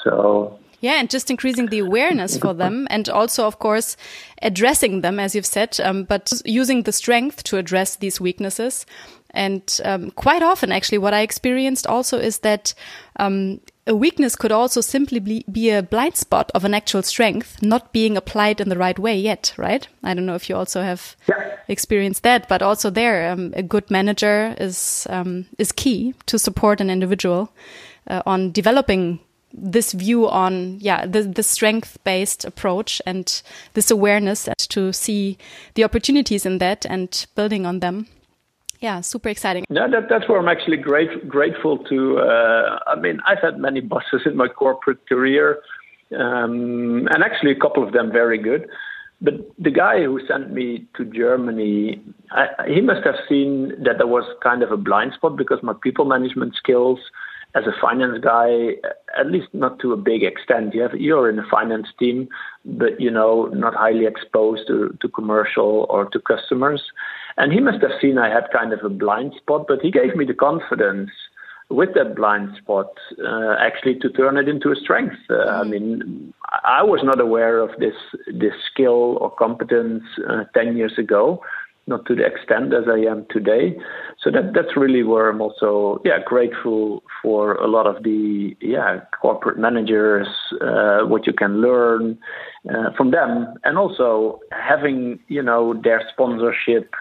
So 0.02 0.58
Yeah, 0.80 1.00
and 1.00 1.10
just 1.10 1.30
increasing 1.30 1.66
the 1.66 1.80
awareness 1.80 2.36
for 2.38 2.54
them, 2.54 2.86
and 2.90 3.08
also, 3.08 3.46
of 3.46 3.58
course, 3.58 3.96
addressing 4.42 5.00
them, 5.00 5.18
as 5.18 5.34
you've 5.34 5.46
said, 5.46 5.78
um, 5.80 6.04
but 6.04 6.32
using 6.44 6.82
the 6.82 6.92
strength 6.92 7.42
to 7.44 7.56
address 7.56 7.96
these 7.96 8.20
weaknesses. 8.20 8.86
And 9.30 9.80
um, 9.84 10.10
quite 10.12 10.42
often, 10.42 10.72
actually, 10.72 10.98
what 10.98 11.14
I 11.14 11.20
experienced 11.20 11.86
also 11.86 12.18
is 12.18 12.38
that 12.40 12.74
um, 13.18 13.60
a 13.86 13.94
weakness 13.94 14.34
could 14.34 14.52
also 14.52 14.80
simply 14.80 15.44
be, 15.50 15.70
a 15.70 15.82
blind 15.82 16.16
spot 16.16 16.50
of 16.54 16.64
an 16.64 16.74
actual 16.74 17.02
strength 17.02 17.62
not 17.62 17.92
being 17.92 18.16
applied 18.16 18.60
in 18.60 18.68
the 18.68 18.76
right 18.76 18.98
way 18.98 19.16
yet, 19.16 19.54
right? 19.56 19.86
I 20.02 20.14
don't 20.14 20.26
know 20.26 20.34
if 20.34 20.48
you 20.48 20.56
also 20.56 20.82
have 20.82 21.16
yeah. 21.28 21.56
experienced 21.68 22.22
that, 22.24 22.48
but 22.48 22.62
also 22.62 22.90
there, 22.90 23.30
um, 23.30 23.52
a 23.56 23.62
good 23.62 23.90
manager 23.90 24.54
is 24.58 25.06
um, 25.10 25.46
is 25.58 25.72
key 25.72 26.14
to 26.26 26.38
support 26.38 26.80
an 26.80 26.90
individual 26.90 27.52
uh, 28.08 28.22
on 28.26 28.50
developing 28.52 29.20
this 29.58 29.92
view 29.92 30.28
on 30.28 30.78
yeah 30.80 31.06
the, 31.06 31.22
the 31.22 31.42
strength 31.42 31.96
based 32.04 32.44
approach 32.44 33.00
and 33.06 33.40
this 33.72 33.90
awareness 33.90 34.46
and 34.48 34.58
to 34.58 34.92
see 34.92 35.38
the 35.74 35.84
opportunities 35.84 36.44
in 36.44 36.58
that 36.58 36.84
and 36.86 37.26
building 37.36 37.64
on 37.64 37.80
them 37.80 38.06
yeah, 38.80 39.00
super 39.00 39.28
exciting. 39.28 39.64
Yeah, 39.68 39.86
that, 39.88 40.08
that's 40.08 40.28
where 40.28 40.38
I'm 40.38 40.48
actually 40.48 40.76
great, 40.76 41.28
grateful 41.28 41.78
to. 41.78 42.18
Uh, 42.18 42.78
I 42.86 42.96
mean, 42.98 43.20
I've 43.26 43.40
had 43.40 43.58
many 43.58 43.80
bosses 43.80 44.22
in 44.26 44.36
my 44.36 44.48
corporate 44.48 45.06
career, 45.08 45.60
um, 46.16 47.08
and 47.10 47.22
actually 47.22 47.52
a 47.52 47.60
couple 47.60 47.82
of 47.86 47.92
them 47.92 48.12
very 48.12 48.38
good. 48.38 48.68
But 49.20 49.34
the 49.58 49.70
guy 49.70 50.02
who 50.02 50.20
sent 50.28 50.52
me 50.52 50.86
to 50.96 51.04
Germany, 51.04 52.02
I, 52.32 52.48
he 52.68 52.82
must 52.82 53.04
have 53.04 53.14
seen 53.28 53.72
that 53.82 53.96
there 53.96 54.06
was 54.06 54.24
kind 54.42 54.62
of 54.62 54.70
a 54.70 54.76
blind 54.76 55.14
spot 55.14 55.36
because 55.36 55.62
my 55.62 55.72
people 55.82 56.04
management 56.04 56.54
skills 56.54 56.98
as 57.54 57.64
a 57.66 57.72
finance 57.80 58.18
guy, 58.22 58.72
at 59.18 59.30
least 59.30 59.48
not 59.54 59.78
to 59.78 59.92
a 59.92 59.96
big 59.96 60.22
extent. 60.22 60.74
You 60.74 60.82
have 60.82 60.94
you're 60.94 61.30
in 61.30 61.38
a 61.38 61.48
finance 61.50 61.88
team, 61.98 62.28
but 62.66 63.00
you 63.00 63.10
know 63.10 63.46
not 63.46 63.74
highly 63.74 64.04
exposed 64.04 64.66
to, 64.66 64.96
to 65.00 65.08
commercial 65.08 65.86
or 65.88 66.04
to 66.06 66.20
customers. 66.20 66.82
And 67.36 67.52
he 67.52 67.60
must 67.60 67.82
have 67.82 67.92
seen 68.00 68.18
I 68.18 68.28
had 68.28 68.50
kind 68.52 68.72
of 68.72 68.82
a 68.84 68.88
blind 68.88 69.34
spot, 69.36 69.66
but 69.68 69.80
he 69.82 69.90
gave 69.90 70.16
me 70.16 70.24
the 70.24 70.34
confidence 70.34 71.10
with 71.68 71.90
that 71.94 72.14
blind 72.14 72.56
spot 72.56 72.92
uh, 73.24 73.56
actually 73.60 73.98
to 73.98 74.08
turn 74.10 74.36
it 74.36 74.48
into 74.48 74.70
a 74.70 74.76
strength. 74.76 75.16
Uh, 75.28 75.34
mm. 75.34 75.48
I 75.48 75.64
mean, 75.64 76.34
I 76.64 76.82
was 76.82 77.00
not 77.02 77.20
aware 77.20 77.58
of 77.58 77.70
this 77.78 77.94
this 78.26 78.54
skill 78.70 79.18
or 79.20 79.30
competence 79.30 80.04
uh, 80.28 80.44
ten 80.54 80.76
years 80.76 80.94
ago, 80.96 81.42
not 81.88 82.06
to 82.06 82.14
the 82.14 82.24
extent 82.24 82.72
as 82.72 82.84
I 82.88 82.98
am 83.10 83.26
today. 83.30 83.76
So 84.22 84.30
that 84.30 84.52
that's 84.54 84.76
really 84.76 85.02
where 85.02 85.28
I'm 85.28 85.40
also 85.40 86.00
yeah 86.04 86.18
grateful 86.24 87.02
for 87.20 87.54
a 87.54 87.66
lot 87.66 87.86
of 87.86 88.04
the 88.04 88.56
yeah 88.60 89.00
corporate 89.20 89.58
managers, 89.58 90.28
uh, 90.60 91.00
what 91.00 91.26
you 91.26 91.32
can 91.32 91.60
learn 91.60 92.16
uh, 92.70 92.90
from 92.96 93.10
them, 93.10 93.54
and 93.64 93.76
also 93.76 94.38
having 94.52 95.18
you 95.26 95.42
know 95.42 95.74
their 95.82 96.02
sponsorship 96.12 96.94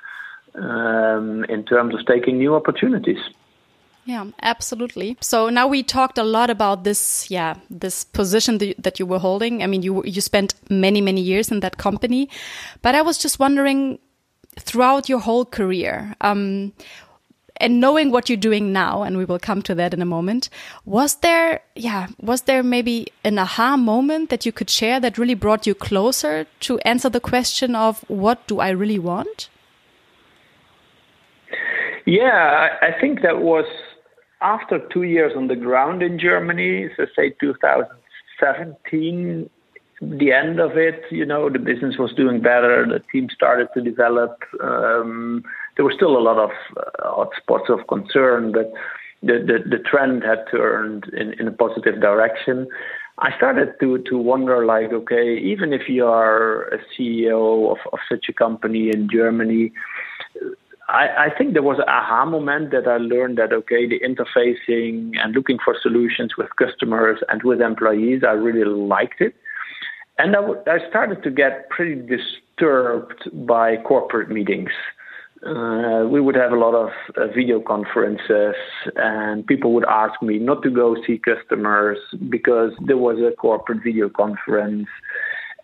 um, 0.58 1.44
in 1.46 1.64
terms 1.64 1.94
of 1.96 2.06
taking 2.06 2.38
new 2.38 2.56
opportunities. 2.56 3.20
Yeah, 4.06 4.26
absolutely. 4.44 5.18
So 5.20 5.50
now 5.50 5.68
we 5.68 5.82
talked 5.82 6.20
a 6.20 6.24
lot 6.24 6.52
about 6.52 6.84
this, 6.84 7.32
yeah, 7.32 7.56
this 7.72 8.04
position 8.04 8.60
that 8.78 9.00
you 9.00 9.06
were 9.08 9.18
holding. 9.18 9.64
I 9.64 9.68
mean, 9.68 9.82
you 9.82 10.04
you 10.06 10.22
spent 10.22 10.54
many 10.70 11.02
many 11.02 11.22
years 11.22 11.52
in 11.52 11.62
that 11.62 11.78
company, 11.78 12.30
but 12.84 12.94
I 12.94 13.02
was 13.02 13.18
just 13.18 13.40
wondering, 13.40 13.98
throughout 14.60 15.10
your 15.10 15.20
whole 15.20 15.44
career, 15.44 16.16
um, 16.22 16.72
and 17.58 17.80
knowing 17.80 18.12
what 18.12 18.30
you're 18.30 18.38
doing 18.38 18.72
now, 18.72 19.02
and 19.02 19.18
we 19.18 19.26
will 19.26 19.40
come 19.40 19.62
to 19.64 19.76
that 19.76 19.94
in 19.94 20.02
a 20.02 20.06
moment, 20.06 20.50
was 20.86 21.16
there, 21.16 21.62
yeah, 21.76 22.08
was 22.20 22.42
there 22.44 22.62
maybe 22.62 23.08
an 23.24 23.40
aha 23.40 23.76
moment 23.78 24.30
that 24.30 24.46
you 24.46 24.52
could 24.52 24.70
share 24.70 25.00
that 25.00 25.18
really 25.18 25.34
brought 25.36 25.66
you 25.66 25.74
closer 25.74 26.46
to 26.60 26.78
answer 26.80 27.10
the 27.10 27.20
question 27.20 27.76
of 27.76 28.04
what 28.08 28.46
do 28.48 28.60
I 28.60 28.70
really 28.70 29.00
want? 29.00 29.50
Yeah, 32.06 32.70
I 32.82 32.92
think 33.00 33.22
that 33.22 33.42
was 33.42 33.66
after 34.42 34.80
two 34.94 35.04
years 35.04 35.34
on 35.36 35.48
the 35.48 35.56
ground 35.56 36.04
in 36.04 36.20
Germany, 36.20 36.90
so 36.96 37.06
say 37.16 37.32
2017, 37.40 39.50
the 40.02 40.32
end 40.32 40.60
of 40.60 40.78
it, 40.78 41.02
you 41.10 41.26
know, 41.26 41.50
the 41.50 41.58
business 41.58 41.96
was 41.98 42.14
doing 42.14 42.42
better, 42.42 42.86
the 42.86 43.00
team 43.12 43.30
started 43.34 43.70
to 43.74 43.82
develop. 43.82 44.44
Um, 44.62 45.44
there 45.76 45.86
were 45.86 45.94
still 45.94 46.18
a 46.18 46.20
lot 46.20 46.38
of 46.38 46.52
uh, 46.78 47.26
hotspots 47.26 47.70
of 47.70 47.88
concern, 47.88 48.52
but 48.52 48.72
the, 49.24 49.40
the, 49.40 49.78
the 49.78 49.84
trend 49.84 50.24
had 50.24 50.46
turned 50.52 51.06
in, 51.18 51.34
in 51.40 51.48
a 51.48 51.52
positive 51.52 52.02
direction. 52.02 52.68
I 53.18 53.36
started 53.38 53.80
to, 53.80 54.00
to 54.10 54.18
wonder 54.18 54.66
like, 54.66 54.92
okay, 54.92 55.38
even 55.38 55.72
if 55.72 55.88
you 55.88 56.06
are 56.06 56.64
a 56.66 56.80
CEO 56.94 57.72
of, 57.72 57.78
of 57.94 58.00
such 58.10 58.26
a 58.30 58.34
company 58.34 58.90
in 58.90 59.08
Germany, 59.10 59.72
I, 60.88 61.26
I, 61.26 61.38
think 61.38 61.54
there 61.54 61.64
was 61.64 61.80
aha 61.88 62.26
moment 62.26 62.72
that 62.72 62.88
I 62.88 62.98
learned 62.98 63.38
that 63.40 63.52
okay, 63.52 63.88
the 63.88 64.00
interfacing 64.00 65.14
and 65.18 65.34
looking 65.34 65.58
for 65.64 65.76
solutions 65.82 66.34
with 66.38 66.48
customers 66.58 67.20
and 67.30 67.42
with 67.44 67.60
employees, 67.60 68.22
I 68.28 68.34
really 68.34 68.66
liked 68.66 69.20
it. 69.20 69.34
And 70.18 70.36
I, 70.36 70.42
w- 70.42 70.62
I 70.68 70.88
started 70.88 71.24
to 71.24 71.32
get 71.32 71.70
pretty 71.70 71.96
disturbed 71.96 73.30
by 73.48 73.78
corporate 73.78 74.30
meetings. 74.30 74.70
Uh, 75.46 76.06
we 76.10 76.22
would 76.22 76.36
have 76.36 76.52
a 76.52 76.56
lot 76.56 76.74
of 76.74 76.90
uh, 77.18 77.28
video 77.28 77.60
conferences, 77.60 78.56
and 78.96 79.46
people 79.46 79.74
would 79.74 79.86
ask 79.86 80.20
me 80.22 80.40
not 80.40 80.64
to 80.64 80.70
go 80.70 80.96
see 81.06 81.20
customers 81.20 81.98
because 82.30 82.72
there 82.88 82.98
was 82.98 83.18
a 83.20 83.36
corporate 83.36 83.84
video 83.84 84.10
conference. 84.10 84.88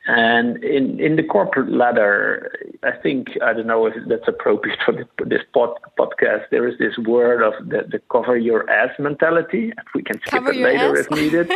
And 0.07 0.63
in, 0.63 0.99
in 0.99 1.15
the 1.15 1.21
corporate 1.21 1.71
ladder, 1.71 2.51
I 2.81 2.91
think, 2.91 3.37
I 3.43 3.53
don't 3.53 3.67
know 3.67 3.85
if 3.85 3.93
that's 4.07 4.27
appropriate 4.27 4.79
for 4.83 4.93
this 5.25 5.41
pod, 5.53 5.77
podcast, 5.97 6.49
there 6.49 6.67
is 6.67 6.79
this 6.79 6.97
word 6.97 7.43
of 7.43 7.53
the, 7.69 7.83
the 7.87 8.01
cover 8.11 8.35
your 8.35 8.67
ass 8.67 8.89
mentality. 8.97 9.71
We 9.93 10.01
can 10.01 10.19
skip 10.21 10.31
cover 10.31 10.53
it 10.53 10.57
later 10.57 10.97
ass? 10.97 11.05
if 11.05 11.11
needed. 11.11 11.51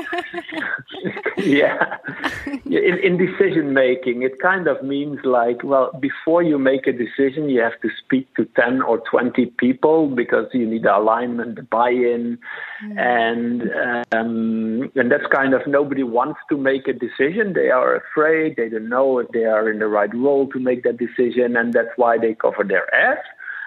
yeah. 1.38 1.98
In, 2.66 3.00
in 3.00 3.18
decision 3.18 3.74
making, 3.74 4.22
it 4.22 4.40
kind 4.40 4.68
of 4.68 4.84
means 4.84 5.20
like, 5.24 5.64
well, 5.64 5.92
before 6.00 6.44
you 6.44 6.60
make 6.60 6.86
a 6.86 6.94
decision, 6.94 7.50
you 7.50 7.62
have 7.62 7.82
to 7.82 7.90
speak 8.06 8.32
to 8.36 8.46
10 8.56 8.84
or 8.84 9.02
20 9.10 9.48
people 9.58 10.08
because 10.08 10.46
you 10.54 10.68
need 10.68 10.86
alignment, 10.86 11.68
buy 11.72 11.90
in. 11.90 12.38
Mm. 12.84 13.00
And, 13.00 13.62
um, 14.14 14.92
and 14.94 15.12
that's 15.12 15.26
kind 15.34 15.56
of 15.56 15.66
nobody 15.66 16.04
wants 16.04 16.40
to 16.50 16.58
make 16.58 16.88
a 16.88 16.94
decision. 16.94 17.54
They 17.54 17.72
are 17.72 17.96
afraid 17.96 18.45
they 18.54 18.70
don't 18.70 18.90
know 18.90 19.20
if 19.20 19.28
they 19.30 19.46
are 19.46 19.70
in 19.70 19.80
the 19.80 19.88
right 19.88 20.14
role 20.14 20.48
to 20.50 20.60
make 20.60 20.84
that 20.84 20.98
decision, 20.98 21.58
and 21.58 21.74
that's 21.74 21.96
why 21.96 22.18
they 22.18 22.36
cover 22.36 22.64
their 22.64 22.94
ass. 22.94 23.18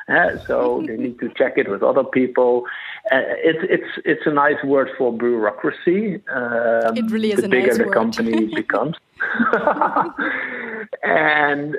Uh, 0.09 0.39
so 0.47 0.83
they 0.87 0.97
need 0.97 1.19
to 1.21 1.29
check 1.37 1.55
it 1.57 1.69
with 1.71 1.83
other 1.83 2.05
people. 2.05 2.65
Uh, 3.13 3.21
it's 3.43 3.65
it's 3.69 3.91
it's 4.05 4.27
a 4.27 4.33
nice 4.33 4.63
word 4.65 4.89
for 4.97 5.13
bureaucracy. 5.13 6.23
Um, 6.33 6.97
it 6.97 7.11
really 7.11 7.33
is 7.33 7.41
the 7.41 7.49
bigger 7.49 7.69
nice 7.69 7.79
the 7.79 7.85
word. 7.85 7.95
company 7.95 8.47
becomes. 8.55 8.97
and 11.03 11.77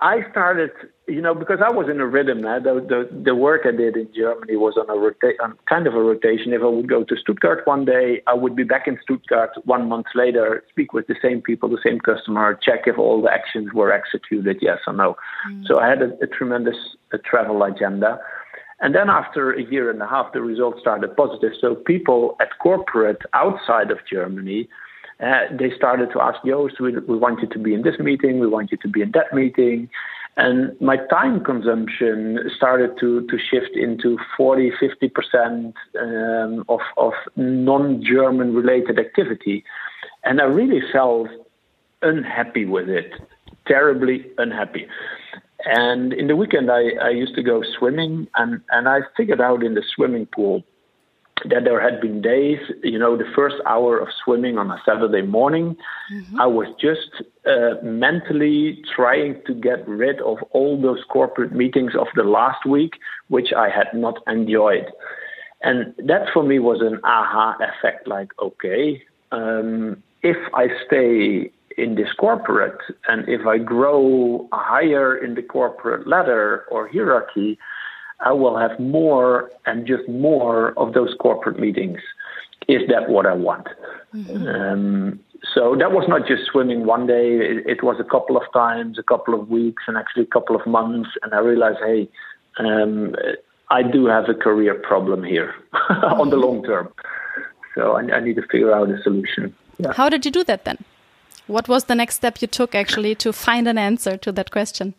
I 0.00 0.28
started, 0.30 0.70
you 1.08 1.22
know, 1.22 1.34
because 1.34 1.58
I 1.64 1.72
was 1.72 1.88
in 1.90 2.00
a 2.00 2.06
rhythm. 2.06 2.44
Eh? 2.44 2.58
The, 2.58 2.74
the, 2.86 3.22
the 3.24 3.34
work 3.34 3.62
I 3.64 3.70
did 3.70 3.96
in 3.96 4.08
Germany 4.14 4.56
was 4.56 4.74
on 4.76 4.88
a 4.88 4.98
rota- 4.98 5.42
on 5.42 5.58
kind 5.68 5.86
of 5.86 5.94
a 5.94 6.00
rotation. 6.00 6.52
If 6.52 6.62
I 6.62 6.66
would 6.66 6.88
go 6.88 7.04
to 7.04 7.16
Stuttgart 7.16 7.66
one 7.66 7.84
day, 7.84 8.22
I 8.26 8.34
would 8.34 8.54
be 8.54 8.64
back 8.64 8.86
in 8.86 8.98
Stuttgart 9.02 9.50
one 9.64 9.88
month 9.88 10.06
later, 10.14 10.62
speak 10.70 10.92
with 10.92 11.06
the 11.06 11.16
same 11.22 11.40
people, 11.40 11.68
the 11.68 11.80
same 11.84 11.98
customer, 11.98 12.58
check 12.62 12.80
if 12.86 12.98
all 12.98 13.22
the 13.22 13.30
actions 13.30 13.72
were 13.72 13.92
executed, 13.92 14.58
yes 14.60 14.78
or 14.86 14.92
no. 14.92 15.16
Mm. 15.50 15.66
So 15.66 15.78
I 15.78 15.88
had 15.88 16.02
a, 16.02 16.12
a 16.22 16.26
tremendous 16.26 16.76
a 17.12 17.18
travel 17.18 17.62
agenda. 17.62 18.20
And 18.80 18.94
then 18.94 19.10
after 19.10 19.52
a 19.52 19.62
year 19.62 19.90
and 19.90 20.00
a 20.00 20.06
half, 20.06 20.32
the 20.32 20.40
results 20.40 20.80
started 20.80 21.16
positive. 21.16 21.52
So 21.60 21.74
people 21.74 22.36
at 22.40 22.58
corporate 22.60 23.22
outside 23.32 23.90
of 23.90 23.98
Germany 24.10 24.68
uh, 25.20 25.46
they 25.58 25.70
started 25.76 26.10
to 26.12 26.20
ask 26.20 26.38
Joost, 26.44 26.80
we, 26.80 26.96
we 26.96 27.16
want 27.16 27.40
you 27.40 27.48
to 27.48 27.58
be 27.58 27.74
in 27.74 27.82
this 27.82 27.98
meeting, 27.98 28.38
we 28.38 28.46
want 28.46 28.70
you 28.70 28.78
to 28.78 28.88
be 28.88 29.02
in 29.02 29.10
that 29.12 29.34
meeting. 29.34 29.90
And 30.38 30.80
my 30.80 30.96
time 31.10 31.42
consumption 31.42 32.38
started 32.56 32.92
to, 33.00 33.26
to 33.26 33.38
shift 33.50 33.74
into 33.74 34.16
40, 34.36 34.70
50% 34.80 35.74
um, 36.00 36.64
of, 36.68 36.78
of 36.96 37.12
non 37.34 38.04
German 38.04 38.54
related 38.54 39.00
activity. 39.00 39.64
And 40.22 40.40
I 40.40 40.44
really 40.44 40.80
felt 40.92 41.28
unhappy 42.02 42.66
with 42.66 42.88
it, 42.88 43.14
terribly 43.66 44.26
unhappy. 44.38 44.86
And 45.64 46.12
in 46.12 46.28
the 46.28 46.36
weekend, 46.36 46.70
I, 46.70 46.90
I 47.02 47.10
used 47.10 47.34
to 47.34 47.42
go 47.42 47.64
swimming, 47.76 48.28
and, 48.36 48.60
and 48.70 48.88
I 48.88 49.00
figured 49.16 49.40
out 49.40 49.64
in 49.64 49.74
the 49.74 49.82
swimming 49.96 50.26
pool 50.26 50.62
that 51.44 51.64
there 51.64 51.80
had 51.80 52.00
been 52.00 52.20
days, 52.20 52.58
you 52.82 52.98
know, 52.98 53.16
the 53.16 53.30
first 53.34 53.56
hour 53.66 53.98
of 53.98 54.08
swimming 54.24 54.58
on 54.58 54.70
a 54.70 54.80
Saturday 54.84 55.22
morning, 55.22 55.76
mm-hmm. 56.12 56.40
I 56.40 56.46
was 56.46 56.66
just 56.80 57.22
uh, 57.46 57.82
mentally 57.82 58.82
trying 58.94 59.40
to 59.46 59.54
get 59.54 59.86
rid 59.88 60.20
of 60.20 60.38
all 60.50 60.80
those 60.80 61.00
corporate 61.08 61.52
meetings 61.52 61.92
of 61.94 62.08
the 62.14 62.24
last 62.24 62.66
week, 62.66 62.94
which 63.28 63.52
I 63.52 63.68
had 63.68 63.88
not 63.94 64.22
enjoyed. 64.26 64.86
And 65.62 65.94
that 65.98 66.28
for 66.32 66.42
me 66.42 66.58
was 66.58 66.80
an 66.80 67.00
aha 67.04 67.56
effect 67.60 68.06
like, 68.06 68.30
okay, 68.40 69.02
um, 69.32 70.02
if 70.22 70.36
I 70.54 70.68
stay 70.86 71.50
in 71.76 71.94
this 71.94 72.12
corporate 72.18 72.80
and 73.06 73.28
if 73.28 73.46
I 73.46 73.58
grow 73.58 74.48
higher 74.52 75.16
in 75.16 75.34
the 75.34 75.42
corporate 75.42 76.06
ladder 76.06 76.64
or 76.70 76.88
hierarchy, 76.88 77.58
I 78.20 78.32
will 78.32 78.58
have 78.58 78.78
more 78.80 79.50
and 79.66 79.86
just 79.86 80.08
more 80.08 80.78
of 80.78 80.94
those 80.94 81.14
corporate 81.20 81.58
meetings. 81.58 82.00
Is 82.68 82.82
that 82.88 83.08
what 83.08 83.26
I 83.26 83.34
want? 83.34 83.68
Mm-hmm. 84.14 84.46
Um, 84.46 85.20
so 85.54 85.76
that 85.78 85.92
was 85.92 86.06
not 86.08 86.26
just 86.26 86.46
swimming 86.50 86.84
one 86.84 87.06
day. 87.06 87.36
It, 87.36 87.66
it, 87.66 87.82
was 87.82 87.96
a 88.00 88.04
couple 88.04 88.36
of 88.36 88.42
times, 88.52 88.98
a 88.98 89.02
couple 89.02 89.34
of 89.34 89.48
weeks, 89.48 89.84
and 89.86 89.96
actually 89.96 90.24
a 90.24 90.26
couple 90.26 90.56
of 90.56 90.66
months. 90.66 91.10
And 91.22 91.32
I 91.32 91.38
realized, 91.38 91.78
hey, 91.84 92.08
um, 92.58 93.14
I 93.70 93.82
do 93.82 94.06
have 94.06 94.28
a 94.28 94.34
career 94.34 94.74
problem 94.74 95.22
here 95.22 95.54
on 96.02 96.30
the 96.30 96.36
long 96.36 96.64
term. 96.64 96.92
So 97.74 97.92
I, 97.92 98.00
I, 98.16 98.20
need 98.20 98.36
to 98.36 98.42
figure 98.42 98.72
out 98.72 98.90
a 98.90 99.00
solution. 99.02 99.54
Yeah. 99.78 99.92
How 99.92 100.08
did 100.08 100.24
you 100.24 100.32
do 100.32 100.42
that 100.44 100.64
then? 100.64 100.78
What 101.46 101.68
was 101.68 101.84
the 101.84 101.94
next 101.94 102.16
step 102.16 102.42
you 102.42 102.48
took 102.48 102.74
actually 102.74 103.14
to 103.16 103.32
find 103.32 103.68
an 103.68 103.78
answer 103.78 104.16
to 104.16 104.32
that 104.32 104.50
question? 104.50 104.94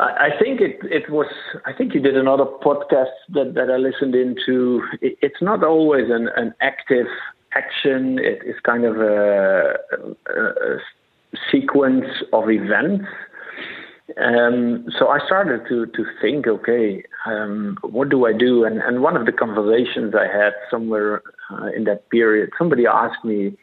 I 0.00 0.30
think 0.40 0.60
it, 0.60 0.78
it 0.82 1.10
was. 1.10 1.26
I 1.66 1.72
think 1.72 1.94
you 1.94 2.00
did 2.00 2.16
another 2.16 2.44
podcast 2.44 3.12
that, 3.34 3.52
that 3.54 3.70
I 3.70 3.76
listened 3.76 4.14
into. 4.14 4.82
It, 5.00 5.18
it's 5.20 5.42
not 5.42 5.62
always 5.62 6.10
an, 6.10 6.28
an 6.36 6.54
active 6.60 7.06
action. 7.54 8.18
It 8.18 8.42
is 8.46 8.56
kind 8.64 8.84
of 8.84 8.96
a, 8.96 9.74
a, 10.28 10.40
a 10.40 10.78
sequence 11.50 12.06
of 12.32 12.50
events. 12.50 13.04
Um, 14.20 14.86
so 14.98 15.08
I 15.08 15.18
started 15.26 15.68
to 15.68 15.86
to 15.86 16.04
think, 16.20 16.46
okay, 16.46 17.04
um, 17.26 17.76
what 17.82 18.08
do 18.08 18.26
I 18.26 18.32
do? 18.32 18.64
And 18.64 18.80
and 18.80 19.02
one 19.02 19.16
of 19.16 19.26
the 19.26 19.32
conversations 19.32 20.14
I 20.14 20.26
had 20.26 20.52
somewhere 20.70 21.22
uh, 21.50 21.66
in 21.76 21.84
that 21.84 22.08
period, 22.08 22.50
somebody 22.56 22.86
asked 22.86 23.24
me, 23.24 23.56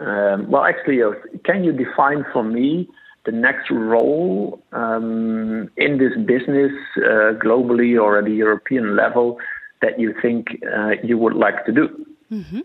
um, 0.00 0.50
well, 0.50 0.64
actually, 0.64 1.02
uh, 1.02 1.12
can 1.44 1.62
you 1.62 1.72
define 1.72 2.24
for 2.32 2.42
me 2.42 2.88
the 3.24 3.32
next 3.32 3.70
role 3.70 4.62
um, 4.72 5.70
in 5.76 5.98
this 5.98 6.12
business 6.26 6.72
uh, 6.96 7.38
globally 7.38 8.00
or 8.00 8.18
at 8.18 8.24
the 8.24 8.32
European 8.32 8.96
level 8.96 9.38
that 9.80 9.98
you 9.98 10.14
think 10.20 10.58
uh, 10.74 10.92
you 11.02 11.18
would 11.18 11.34
like 11.34 11.64
to 11.66 11.72
do? 11.72 12.06
Mm-hmm. 12.30 12.60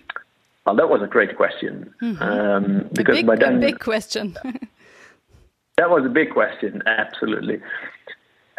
Well, 0.66 0.76
that 0.76 0.90
was 0.90 1.02
a 1.02 1.08
great 1.08 1.38
question 1.38 1.94
mm-hmm. 2.02 2.22
um, 2.22 2.90
because 2.94 3.18
big, 3.18 3.28
by 3.28 3.36
then, 3.36 3.58
a 3.58 3.60
big 3.60 3.80
question. 3.80 4.38
that 5.78 5.90
was 5.90 6.06
a 6.06 6.10
big 6.10 6.32
question, 6.32 6.82
absolutely. 6.86 7.62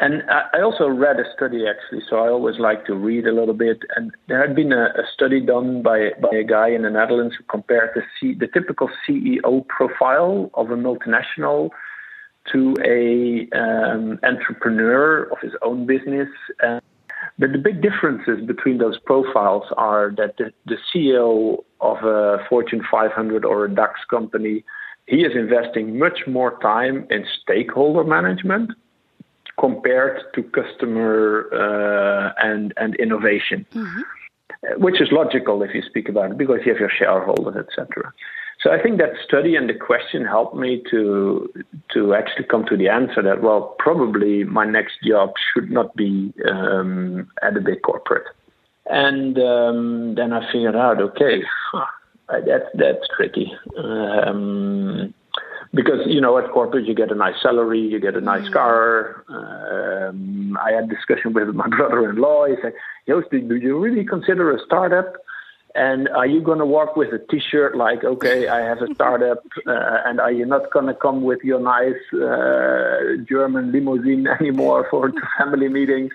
And 0.01 0.23
I 0.31 0.63
also 0.63 0.87
read 0.87 1.19
a 1.19 1.25
study 1.35 1.65
actually, 1.67 2.03
so 2.09 2.19
I 2.19 2.29
always 2.29 2.61
like 2.61 2.87
to 2.87 2.95
read 2.95 3.27
a 3.27 3.33
little 3.33 3.55
bit. 3.55 3.79
And 3.97 4.13
there 4.29 4.41
had 4.41 4.55
been 4.55 4.73
a, 4.73 4.85
a 4.95 5.03
study 5.13 5.41
done 5.41 5.83
by, 5.83 6.11
by 6.23 6.37
a 6.37 6.45
guy 6.45 6.69
in 6.69 6.83
the 6.83 6.91
Netherlands 6.91 7.35
who 7.37 7.43
compared 7.51 7.91
the, 7.97 8.03
C, 8.21 8.35
the 8.35 8.47
typical 8.47 8.89
CEO 9.07 9.67
profile 9.67 10.51
of 10.55 10.71
a 10.71 10.77
multinational 10.77 11.71
to 12.53 12.75
a 12.85 13.49
um, 13.57 14.19
entrepreneur 14.23 15.25
of 15.25 15.39
his 15.41 15.53
own 15.63 15.87
business. 15.87 16.29
Uh, 16.65 16.81
but 17.39 17.53
the 17.53 17.59
big 17.59 17.83
differences 17.83 18.45
between 18.47 18.79
those 18.79 18.99
profiles 18.99 19.65
are 19.77 20.13
that 20.17 20.37
the, 20.39 20.53
the 20.67 20.77
CEO 20.89 21.65
of 21.81 21.99
a 22.05 22.45
Fortune 22.49 22.83
500 22.91 23.45
or 23.45 23.65
a 23.65 23.75
DAX 23.75 24.01
company, 24.11 24.65
he 25.07 25.25
is 25.25 25.37
investing 25.37 25.99
much 25.99 26.27
more 26.27 26.59
time 26.61 27.07
in 27.11 27.25
stakeholder 27.43 28.05
management 28.05 28.73
compared 29.59 30.21
to 30.35 30.43
customer 30.43 31.49
uh, 31.53 32.33
and 32.39 32.73
and 32.77 32.95
innovation, 32.97 33.67
mm-hmm. 33.73 34.83
which 34.83 35.01
is 35.01 35.09
logical 35.11 35.63
if 35.63 35.75
you 35.75 35.83
speak 35.83 36.09
about 36.09 36.31
it 36.31 36.39
because 36.39 36.61
you 36.65 36.73
have 36.73 36.81
your 36.81 36.91
shareholders, 36.91 37.57
etc. 37.57 38.13
So 38.61 38.73
I 38.73 38.83
think 38.83 38.99
that 38.99 39.13
study 39.25 39.55
and 39.55 39.69
the 39.69 39.75
question 39.75 40.25
helped 40.25 40.57
me 40.57 40.83
to 40.91 41.49
to 41.95 42.15
actually 42.15 42.45
come 42.47 42.65
to 42.67 42.77
the 42.77 42.89
answer 42.89 43.23
that 43.23 43.41
well 43.43 43.77
probably 43.79 44.45
my 44.45 44.65
next 44.65 44.95
job 45.07 45.35
should 45.53 45.71
not 45.71 45.95
be 45.95 46.33
um, 46.51 47.31
at 47.41 47.57
a 47.57 47.61
big 47.61 47.83
corporate, 47.83 48.27
and 48.87 49.39
um, 49.39 50.15
then 50.17 50.33
I 50.33 50.45
figured 50.51 50.75
out 50.75 51.01
okay 51.01 51.43
that's 52.29 52.67
that's 52.75 53.07
tricky. 53.17 53.53
Um, 53.77 55.15
because 55.75 56.01
you 56.07 56.21
know 56.21 56.39
at 56.39 56.51
corporate 56.51 56.87
you 56.87 56.95
get 56.95 57.11
a 57.11 57.15
nice 57.15 57.41
salary, 57.43 57.81
you 57.81 58.01
get 58.01 58.17
a 58.17 58.21
nice 58.21 58.49
mm. 58.49 58.53
car. 58.53 59.25
Um, 59.29 60.59
I 60.65 60.73
had 60.73 60.89
discussion 60.89 61.33
with 61.33 61.49
my 61.49 61.69
brother-in-law. 61.77 62.47
He 62.47 62.55
said, 62.63 62.73
"Joost, 63.07 63.31
do 63.31 63.57
you 63.57 63.79
really 63.79 64.05
consider 64.05 64.55
a 64.55 64.59
startup?" 64.65 65.15
And 65.79 66.09
are 66.09 66.27
you 66.27 66.41
going 66.41 66.59
to 66.59 66.67
walk 66.67 66.97
with 66.97 67.13
a 67.13 67.21
T-shirt 67.31 67.77
like, 67.77 68.03
okay, 68.03 68.49
I 68.49 68.63
have 68.63 68.83
a 68.83 68.93
startup, 68.95 69.45
uh, 69.65 69.99
and 70.07 70.19
are 70.19 70.33
you 70.33 70.45
not 70.45 70.73
going 70.73 70.87
to 70.87 70.95
come 70.95 71.23
with 71.23 71.39
your 71.45 71.61
nice 71.61 72.03
uh, 72.13 73.23
German 73.29 73.71
limousine 73.71 74.27
anymore 74.41 74.89
for 74.91 75.13
family 75.39 75.69
meetings? 75.69 76.13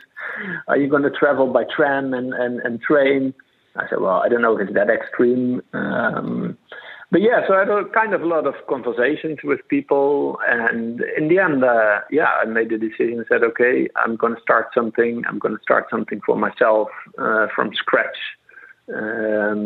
Are 0.68 0.76
you 0.76 0.90
going 0.90 1.04
to 1.04 1.12
travel 1.12 1.48
by 1.48 1.64
tram 1.64 2.14
and, 2.14 2.34
and, 2.34 2.60
and 2.60 2.82
train? 2.82 3.34
I 3.78 3.88
said, 3.90 4.02
well, 4.02 4.22
I 4.22 4.28
don't 4.28 4.42
know 4.42 4.58
if 4.58 4.68
it's 4.68 4.74
that 4.74 4.90
extreme. 4.90 5.62
Um, 5.72 6.58
but 7.10 7.22
yeah, 7.22 7.48
so 7.48 7.54
I 7.54 7.60
had 7.60 7.70
a 7.70 7.86
kind 7.86 8.14
of 8.14 8.22
a 8.22 8.26
lot 8.26 8.46
of 8.46 8.56
conversations 8.68 9.40
with 9.46 9.66
people, 9.70 10.40
and 10.46 11.00
in 11.18 11.30
the 11.30 11.40
end, 11.40 11.64
uh, 11.64 12.02
yeah, 12.12 12.28
I 12.42 12.44
made 12.46 12.70
the 12.70 12.78
decision. 12.78 13.20
and 13.20 13.26
said, 13.30 13.44
okay, 13.44 13.88
I'm 13.96 14.18
going 14.18 14.36
to 14.36 14.42
start 14.42 14.72
something. 14.76 15.24
I'm 15.26 15.40
going 15.40 15.56
to 15.56 15.64
start 15.64 15.86
something 15.90 16.20
for 16.26 16.36
myself 16.36 16.90
uh, 17.18 17.48
from 17.56 17.74
scratch 17.76 18.18
um, 18.90 19.66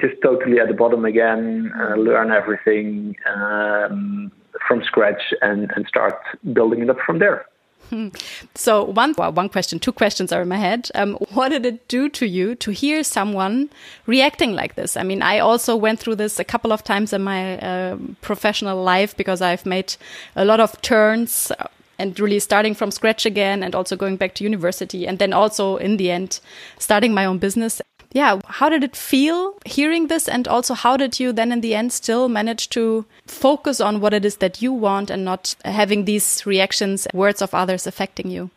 just 0.00 0.20
totally 0.22 0.58
at 0.60 0.68
the 0.68 0.74
bottom 0.74 1.04
again, 1.04 1.72
uh, 1.78 1.94
learn 1.96 2.30
everything 2.30 3.16
um, 3.34 4.32
from 4.66 4.82
scratch, 4.82 5.22
and, 5.42 5.70
and 5.76 5.86
start 5.86 6.14
building 6.52 6.80
it 6.80 6.90
up 6.90 6.98
from 7.04 7.18
there. 7.18 7.46
Hmm. 7.90 8.08
So 8.56 8.82
one 8.82 9.14
well, 9.16 9.32
one 9.32 9.48
question, 9.48 9.78
two 9.78 9.92
questions 9.92 10.32
are 10.32 10.42
in 10.42 10.48
my 10.48 10.56
head. 10.56 10.90
Um, 10.94 11.14
what 11.34 11.50
did 11.50 11.64
it 11.64 11.86
do 11.86 12.08
to 12.08 12.26
you 12.26 12.56
to 12.56 12.72
hear 12.72 13.04
someone 13.04 13.70
reacting 14.06 14.54
like 14.54 14.74
this? 14.74 14.96
I 14.96 15.04
mean, 15.04 15.22
I 15.22 15.38
also 15.38 15.76
went 15.76 16.00
through 16.00 16.16
this 16.16 16.40
a 16.40 16.44
couple 16.44 16.72
of 16.72 16.82
times 16.82 17.12
in 17.12 17.22
my 17.22 17.58
uh, 17.58 17.96
professional 18.22 18.82
life 18.82 19.16
because 19.16 19.40
I've 19.40 19.64
made 19.64 19.94
a 20.34 20.44
lot 20.44 20.58
of 20.58 20.80
turns 20.82 21.52
and 21.98 22.18
really 22.18 22.40
starting 22.40 22.74
from 22.74 22.90
scratch 22.90 23.24
again, 23.24 23.62
and 23.62 23.74
also 23.74 23.96
going 23.96 24.16
back 24.16 24.34
to 24.34 24.44
university, 24.44 25.06
and 25.06 25.18
then 25.18 25.32
also 25.32 25.76
in 25.76 25.96
the 25.96 26.10
end 26.10 26.40
starting 26.78 27.14
my 27.14 27.24
own 27.24 27.38
business 27.38 27.80
yeah, 28.12 28.40
how 28.46 28.68
did 28.68 28.84
it 28.84 28.96
feel 28.96 29.54
hearing 29.64 30.06
this? 30.08 30.28
And 30.28 30.48
also, 30.48 30.74
how 30.74 30.96
did 30.96 31.20
you 31.20 31.32
then 31.32 31.52
in 31.52 31.60
the 31.60 31.74
end 31.74 31.92
still 31.92 32.28
manage 32.28 32.68
to 32.70 33.04
focus 33.26 33.80
on 33.80 34.00
what 34.00 34.14
it 34.14 34.24
is 34.24 34.36
that 34.36 34.62
you 34.62 34.72
want 34.72 35.10
and 35.10 35.24
not 35.24 35.54
having 35.64 36.04
these 36.04 36.46
reactions, 36.46 37.06
words 37.12 37.42
of 37.42 37.54
others 37.54 37.86
affecting 37.86 38.30
you? 38.30 38.50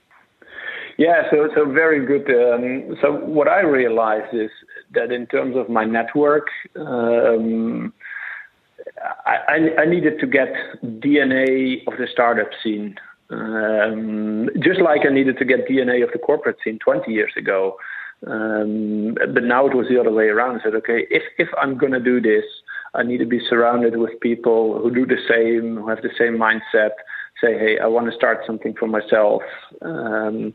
Yeah, 0.97 1.30
so 1.32 1.50
so 1.56 1.66
very 1.66 2.06
good. 2.06 2.30
Um, 2.30 2.97
so 3.02 3.14
what 3.14 3.47
I 3.47 3.62
realized 3.62 4.34
is 4.34 4.52
that 4.91 5.12
in 5.12 5.28
terms 5.28 5.56
of 5.56 5.70
my 5.70 5.86
network, 5.86 6.47
um, 6.76 7.93
I, 9.26 9.70
I, 9.80 9.86
needed 9.86 10.20
to 10.20 10.28
get 10.28 10.54
DNA 10.84 11.88
of 11.88 11.97
the 11.97 12.08
startup 12.12 12.50
scene, 12.62 12.97
um, 13.30 14.50
just 14.62 14.82
like 14.82 15.06
I 15.06 15.14
needed 15.14 15.38
to 15.38 15.45
get 15.45 15.68
DNA 15.68 16.04
of 16.04 16.12
the 16.12 16.20
corporate 16.20 16.58
scene 16.64 16.80
20 16.80 17.12
years 17.12 17.32
ago. 17.38 17.78
Um, 18.28 19.15
but 19.34 19.43
now 19.43 19.67
it 19.67 19.76
was 19.76 19.88
the 19.89 19.99
other 19.99 20.11
way 20.11 20.26
around. 20.26 20.59
I 20.59 20.63
said, 20.63 20.76
okay, 20.76 21.07
if 21.09 21.24
if 21.38 21.47
I'm 21.61 21.78
going 21.78 21.93
to 21.93 21.99
do 21.99 22.20
this, 22.20 22.43
I 22.93 23.03
need 23.03 23.20
to 23.20 23.26
be 23.26 23.39
surrounded 23.49 23.97
with 23.97 24.20
people 24.20 24.80
who 24.82 24.93
do 24.93 25.05
the 25.05 25.22
same, 25.30 25.78
who 25.78 25.89
have 25.89 26.01
the 26.01 26.13
same 26.17 26.38
mindset. 26.38 26.91
Say, 27.41 27.57
hey, 27.57 27.80
I 27.80 27.88
want 27.88 28.09
to 28.09 28.15
start 28.15 28.39
something 28.45 28.74
for 28.78 28.88
myself. 28.88 29.41
Um, 29.82 30.53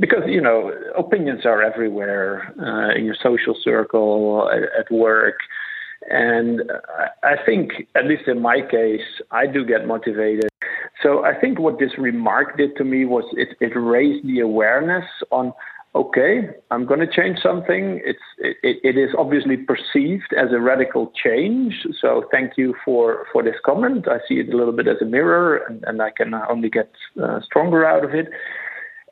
because 0.00 0.24
you 0.26 0.40
know 0.40 0.72
opinions 0.98 1.46
are 1.46 1.62
everywhere 1.62 2.52
uh, 2.60 2.98
in 2.98 3.04
your 3.04 3.16
social 3.22 3.54
circle 3.62 4.50
at, 4.52 4.62
at 4.80 4.90
work 4.90 5.36
and 6.10 6.70
I 7.22 7.36
think, 7.44 7.72
at 7.94 8.06
least 8.06 8.24
in 8.26 8.42
my 8.42 8.60
case, 8.60 9.00
I 9.30 9.46
do 9.46 9.64
get 9.64 9.86
motivated. 9.86 10.48
So 11.02 11.24
I 11.24 11.38
think 11.38 11.58
what 11.58 11.78
this 11.78 11.92
remark 11.98 12.56
did 12.56 12.76
to 12.76 12.84
me 12.84 13.04
was 13.04 13.24
it, 13.32 13.56
it 13.60 13.76
raised 13.76 14.26
the 14.26 14.40
awareness 14.40 15.04
on 15.30 15.52
okay, 15.94 16.48
I'm 16.70 16.86
going 16.86 17.00
to 17.00 17.06
change 17.06 17.38
something. 17.40 18.00
It's 18.04 18.18
it, 18.38 18.78
it 18.82 18.98
is 18.98 19.10
obviously 19.16 19.56
perceived 19.56 20.34
as 20.36 20.52
a 20.52 20.60
radical 20.60 21.12
change. 21.22 21.86
So 22.00 22.24
thank 22.30 22.52
you 22.56 22.74
for 22.84 23.26
for 23.32 23.42
this 23.42 23.56
comment. 23.64 24.08
I 24.08 24.18
see 24.28 24.40
it 24.40 24.52
a 24.52 24.56
little 24.56 24.72
bit 24.72 24.88
as 24.88 24.96
a 25.00 25.04
mirror, 25.04 25.56
and, 25.56 25.84
and 25.84 26.02
I 26.02 26.10
can 26.10 26.34
only 26.34 26.70
get 26.70 26.90
uh, 27.22 27.40
stronger 27.42 27.86
out 27.86 28.04
of 28.04 28.14
it. 28.14 28.28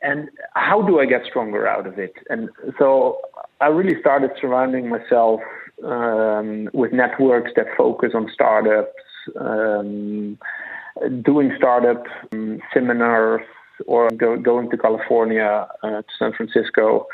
And 0.02 0.28
how 0.54 0.82
do 0.82 0.98
I 0.98 1.06
get 1.06 1.22
stronger 1.28 1.66
out 1.66 1.86
of 1.86 1.98
it? 1.98 2.14
And 2.28 2.50
so 2.76 3.18
I 3.60 3.68
really 3.68 4.00
started 4.00 4.30
surrounding 4.40 4.88
myself 4.88 5.40
um, 5.84 6.68
with 6.72 6.92
networks 6.92 7.52
that 7.54 7.66
focus 7.76 8.10
on 8.12 8.28
startups, 8.34 8.90
um, 9.38 10.36
doing 11.22 11.52
startup 11.56 12.04
um, 12.32 12.60
seminars 12.74 13.42
or 13.86 14.10
go, 14.10 14.36
going 14.36 14.70
to 14.70 14.76
California, 14.76 15.66
uh, 15.82 15.88
to 15.88 16.12
San 16.18 16.32
Francisco, 16.32 17.06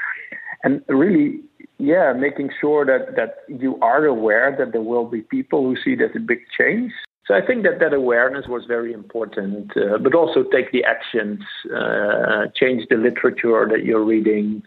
and 0.64 0.82
really 0.88 1.40
yeah, 1.78 2.12
making 2.12 2.50
sure 2.60 2.84
that, 2.84 3.14
that 3.14 3.44
you 3.48 3.78
are 3.80 4.04
aware 4.04 4.54
that 4.58 4.72
there 4.72 4.82
will 4.82 5.06
be 5.06 5.20
people 5.22 5.62
who 5.62 5.76
see 5.82 5.94
that 5.96 6.16
a 6.16 6.20
big 6.20 6.40
change. 6.56 6.92
So 7.24 7.34
I 7.34 7.40
think 7.44 7.62
that 7.64 7.78
that 7.78 7.92
awareness 7.92 8.46
was 8.48 8.64
very 8.66 8.92
important, 8.92 9.70
uh, 9.76 9.98
but 9.98 10.14
also 10.14 10.42
take 10.44 10.72
the 10.72 10.82
actions, 10.82 11.40
uh, 11.72 12.46
change 12.54 12.88
the 12.88 12.96
literature 12.96 13.68
that 13.70 13.84
you're 13.84 14.04
reading, 14.04 14.62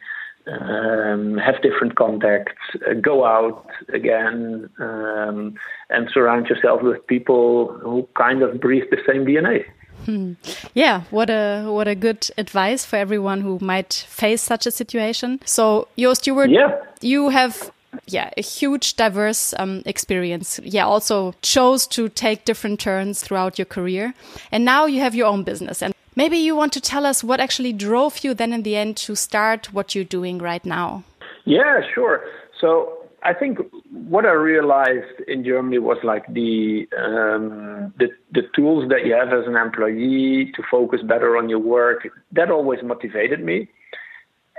um, 0.47 1.37
have 1.37 1.61
different 1.61 1.95
contacts, 1.95 2.53
uh, 2.87 2.93
go 2.93 3.25
out 3.25 3.65
again, 3.93 4.69
um, 4.79 5.55
and 5.89 6.09
surround 6.13 6.47
yourself 6.47 6.81
with 6.81 7.05
people 7.07 7.77
who 7.81 8.07
kind 8.17 8.41
of 8.41 8.61
breathe 8.61 8.89
the 8.89 8.97
same 9.07 9.25
DNA. 9.25 9.65
Hmm. 10.05 10.33
Yeah, 10.73 11.03
what 11.11 11.29
a 11.29 11.65
what 11.67 11.87
a 11.87 11.95
good 11.95 12.29
advice 12.37 12.85
for 12.85 12.95
everyone 12.95 13.41
who 13.41 13.59
might 13.61 13.93
face 13.93 14.41
such 14.41 14.65
a 14.65 14.71
situation. 14.71 15.39
So, 15.45 15.87
your 15.95 16.13
you 16.23 16.35
were 16.35 16.47
yeah. 16.47 16.81
you 17.01 17.29
have 17.29 17.71
yeah 18.07 18.29
a 18.37 18.41
huge 18.41 18.95
diverse 18.95 19.53
um, 19.57 19.83
experience. 19.85 20.59
Yeah, 20.63 20.85
also 20.85 21.33
chose 21.41 21.87
to 21.87 22.09
take 22.09 22.45
different 22.45 22.79
turns 22.79 23.21
throughout 23.21 23.59
your 23.59 23.65
career, 23.65 24.13
and 24.51 24.65
now 24.65 24.85
you 24.85 25.01
have 25.01 25.15
your 25.15 25.27
own 25.27 25.43
business. 25.43 25.81
And 25.81 25.93
maybe 26.15 26.37
you 26.37 26.55
want 26.55 26.73
to 26.73 26.81
tell 26.81 27.05
us 27.05 27.23
what 27.23 27.39
actually 27.39 27.73
drove 27.73 28.23
you 28.23 28.33
then 28.33 28.53
in 28.53 28.63
the 28.63 28.75
end 28.75 28.97
to 28.97 29.15
start 29.15 29.73
what 29.73 29.95
you're 29.95 30.03
doing 30.03 30.39
right 30.39 30.65
now. 30.65 31.03
Yeah, 31.45 31.81
sure. 31.93 32.23
So 32.59 33.01
I 33.23 33.33
think 33.33 33.59
what 34.07 34.25
I 34.25 34.31
realized 34.31 35.21
in 35.27 35.43
Germany 35.43 35.79
was 35.79 35.97
like 36.03 36.25
the, 36.33 36.87
um, 36.97 37.93
the 37.97 38.07
the 38.31 38.43
tools 38.55 38.89
that 38.89 39.05
you 39.05 39.13
have 39.13 39.29
as 39.29 39.45
an 39.47 39.55
employee 39.55 40.51
to 40.55 40.63
focus 40.69 41.01
better 41.03 41.37
on 41.37 41.49
your 41.49 41.59
work. 41.59 42.07
That 42.31 42.49
always 42.49 42.79
motivated 42.83 43.43
me. 43.43 43.67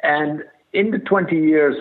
And 0.03 0.45
in 0.73 0.91
the 0.91 0.99
20 0.99 1.37
years 1.37 1.77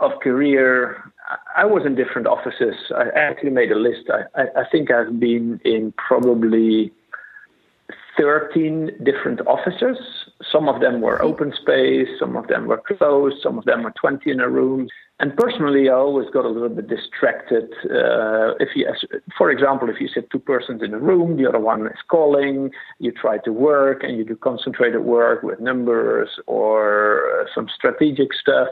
of 0.00 0.12
career, 0.22 1.12
I 1.56 1.64
was 1.64 1.84
in 1.86 1.94
different 1.94 2.26
offices. 2.26 2.74
I 2.94 3.08
actually 3.14 3.50
made 3.50 3.70
a 3.70 3.76
list. 3.78 4.10
I, 4.10 4.40
I, 4.40 4.44
I 4.62 4.64
think 4.70 4.90
I've 4.90 5.20
been 5.20 5.60
in 5.64 5.92
probably 5.96 6.92
13 8.18 8.90
different 9.04 9.40
offices. 9.46 9.98
Some 10.50 10.68
of 10.68 10.80
them 10.80 11.00
were 11.00 11.20
open 11.22 11.52
space, 11.60 12.08
some 12.18 12.36
of 12.36 12.46
them 12.48 12.66
were 12.66 12.82
closed, 12.86 13.36
some 13.42 13.58
of 13.58 13.64
them 13.64 13.82
were 13.82 13.92
20 14.00 14.30
in 14.30 14.40
a 14.40 14.48
room. 14.48 14.88
And 15.20 15.36
personally, 15.36 15.90
I 15.90 15.92
always 15.92 16.30
got 16.30 16.46
a 16.46 16.48
little 16.48 16.70
bit 16.70 16.88
distracted. 16.88 17.64
Uh, 17.84 18.54
if 18.58 18.70
you, 18.74 18.90
for 19.36 19.50
example, 19.50 19.90
if 19.90 20.00
you 20.00 20.08
sit 20.08 20.30
two 20.30 20.38
persons 20.38 20.82
in 20.82 20.94
a 20.94 20.98
room, 20.98 21.36
the 21.36 21.46
other 21.46 21.60
one 21.60 21.86
is 21.86 21.98
calling, 22.08 22.70
you 23.00 23.12
try 23.12 23.36
to 23.38 23.52
work 23.52 24.02
and 24.02 24.16
you 24.16 24.24
do 24.24 24.34
concentrated 24.34 25.02
work 25.02 25.42
with 25.42 25.60
numbers 25.60 26.30
or 26.46 27.42
uh, 27.42 27.44
some 27.54 27.68
strategic 27.74 28.32
stuff 28.32 28.68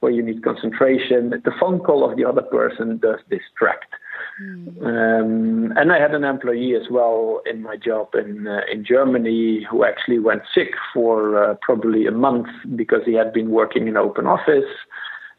where 0.00 0.10
you 0.10 0.24
need 0.24 0.42
concentration. 0.42 1.30
The 1.30 1.52
phone 1.60 1.78
call 1.78 2.08
of 2.08 2.16
the 2.16 2.24
other 2.24 2.42
person 2.42 2.98
does 2.98 3.20
distract. 3.30 3.94
Um, 4.84 5.72
and 5.76 5.92
I 5.92 6.00
had 6.00 6.14
an 6.14 6.24
employee 6.24 6.74
as 6.74 6.90
well 6.90 7.40
in 7.48 7.62
my 7.62 7.76
job 7.76 8.14
in 8.14 8.46
uh, 8.46 8.60
in 8.70 8.84
Germany 8.84 9.66
who 9.68 9.84
actually 9.84 10.18
went 10.18 10.42
sick 10.54 10.74
for 10.92 11.42
uh, 11.42 11.54
probably 11.62 12.06
a 12.06 12.10
month 12.10 12.48
because 12.74 13.02
he 13.04 13.14
had 13.14 13.32
been 13.32 13.50
working 13.50 13.88
in 13.88 13.96
open 13.96 14.26
office 14.26 14.70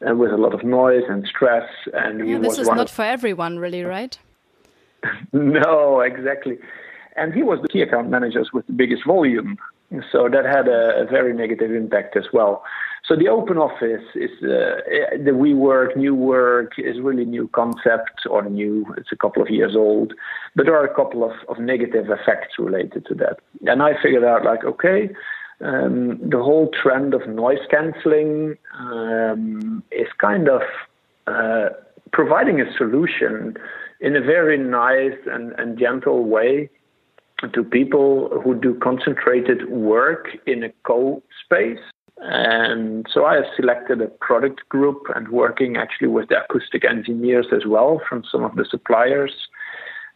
uh, 0.08 0.16
with 0.16 0.32
a 0.32 0.38
lot 0.38 0.54
of 0.54 0.64
noise 0.64 1.04
and 1.10 1.26
stress. 1.28 1.70
And 1.94 2.28
yeah, 2.28 2.40
this 2.40 2.58
is 2.58 2.68
not 2.68 2.90
for 2.90 3.04
everyone, 3.04 3.60
really, 3.60 3.84
right? 3.84 4.18
no, 5.34 6.00
exactly. 6.02 6.58
And 7.16 7.34
he 7.34 7.44
was 7.44 7.60
the 7.62 7.68
key 7.68 7.82
account 7.82 8.10
managers 8.10 8.50
with 8.54 8.66
the 8.68 8.74
biggest 8.74 9.06
volume, 9.06 9.58
so 10.12 10.28
that 10.30 10.46
had 10.46 10.68
a, 10.68 11.02
a 11.02 11.06
very 11.06 11.34
negative 11.34 11.72
impact 11.72 12.16
as 12.18 12.26
well. 12.34 12.64
So 13.06 13.18
the 13.18 13.28
open 13.28 13.58
office 13.58 14.06
is 14.16 14.32
uh, 14.44 14.80
the 15.18 15.32
WeWork, 15.32 15.98
new 15.98 16.16
work 16.16 16.72
is 16.78 17.02
really 17.02 17.26
new 17.26 17.50
concept 17.50 18.26
or 18.30 18.48
new. 18.48 18.86
It's 18.98 19.12
a 19.12 19.18
couple 19.18 19.42
of 19.42 19.50
years 19.50 19.76
old, 19.76 20.14
but 20.56 20.66
there 20.66 20.76
are 20.76 20.86
a 20.86 20.96
couple 20.96 21.24
of, 21.26 21.34
of 21.50 21.60
negative 21.60 22.10
effects 22.10 22.58
related 22.58 23.06
to 23.08 23.16
that. 23.16 23.40
And 23.66 23.84
I 23.84 24.02
figured 24.02 24.24
out 24.24 24.46
like, 24.46 24.64
okay, 24.64 25.10
um, 25.60 26.18
the 26.30 26.42
whole 26.42 26.70
trend 26.82 27.14
of 27.14 27.28
noise 27.28 27.60
canceling 27.70 28.58
um, 28.80 29.84
is 29.92 30.08
kind 30.18 30.48
of 30.48 30.62
uh, 31.28 31.70
providing 32.14 32.62
a 32.62 32.78
solution 32.78 33.56
in 34.00 34.16
a 34.16 34.22
very 34.22 34.58
nice 34.58 35.18
and, 35.26 35.52
and 35.54 35.78
gentle 35.78 36.24
way 36.24 36.70
to 37.54 37.64
people 37.64 38.42
who 38.44 38.56
do 38.56 38.80
concentrated 38.82 39.70
work 39.70 40.28
in 40.46 40.64
a 40.64 40.70
co 40.84 41.22
space. 41.44 41.80
And 42.26 43.06
so 43.14 43.26
I 43.26 43.36
have 43.36 43.46
selected 43.56 44.02
a 44.02 44.08
product 44.08 44.68
group 44.70 45.04
and 45.14 45.28
working 45.28 45.76
actually 45.76 46.08
with 46.08 46.30
the 46.30 46.44
acoustic 46.44 46.86
engineers 46.86 47.48
as 47.54 47.66
well 47.66 48.02
from 48.08 48.24
some 48.32 48.44
of 48.44 48.56
the 48.56 48.66
suppliers 48.70 49.34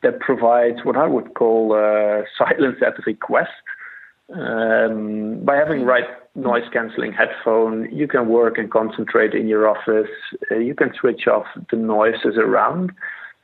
that 0.04 0.20
provides 0.20 0.78
what 0.84 0.96
I 0.96 1.06
would 1.06 1.34
call 1.34 1.74
uh, 1.74 2.24
silence 2.38 2.78
at 2.86 3.06
request. 3.06 3.52
Um, 4.34 5.44
by 5.44 5.56
having 5.56 5.84
right 5.84 6.06
noise 6.36 6.64
canceling 6.72 7.14
headphone, 7.14 7.90
you 7.92 8.08
can 8.08 8.30
work 8.30 8.58
and 8.58 8.72
concentrate 8.72 9.34
in 9.34 9.48
your 9.48 9.68
office. 9.68 10.12
Uh, 10.52 10.56
you 10.56 10.76
can 10.76 10.94
switch 11.00 11.28
off 11.28 11.46
the 11.72 11.78
noises 11.78 12.38
around. 12.38 12.92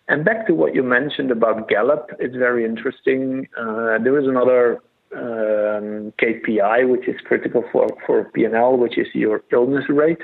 And 0.08 0.24
back 0.24 0.48
to 0.48 0.54
what 0.54 0.76
you 0.76 0.84
mentioned 0.84 1.32
about 1.32 1.70
Gallup, 1.70 2.12
it's 2.20 2.36
very 2.36 2.66
interesting. 2.66 3.48
Uh, 3.58 3.98
there 4.04 4.20
is 4.20 4.28
another 4.28 4.80
um, 5.16 6.14
KPI 6.22 6.90
which 6.90 7.08
is 7.08 7.20
critical 7.24 7.64
for 7.72 7.88
for 8.06 8.26
P&L, 8.26 8.78
which 8.78 8.98
is 8.98 9.08
your 9.14 9.44
illness 9.52 9.86
rate 9.90 10.22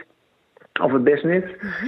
of 0.79 0.93
a 0.93 0.99
business. 0.99 1.43
Mm-hmm. 1.43 1.87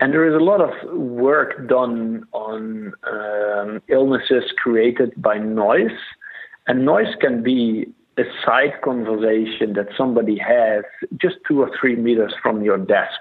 And 0.00 0.12
there 0.12 0.26
is 0.26 0.34
a 0.34 0.44
lot 0.44 0.60
of 0.60 0.72
work 0.98 1.68
done 1.68 2.24
on 2.32 2.92
um, 3.08 3.82
illnesses 3.88 4.44
created 4.56 5.12
by 5.16 5.38
noise. 5.38 5.96
And 6.66 6.84
noise 6.84 7.14
can 7.20 7.42
be 7.42 7.86
a 8.18 8.24
side 8.44 8.80
conversation 8.82 9.74
that 9.74 9.88
somebody 9.96 10.38
has 10.38 10.84
just 11.16 11.36
two 11.46 11.62
or 11.62 11.70
three 11.80 11.96
meters 11.96 12.34
from 12.42 12.62
your 12.62 12.78
desk, 12.78 13.20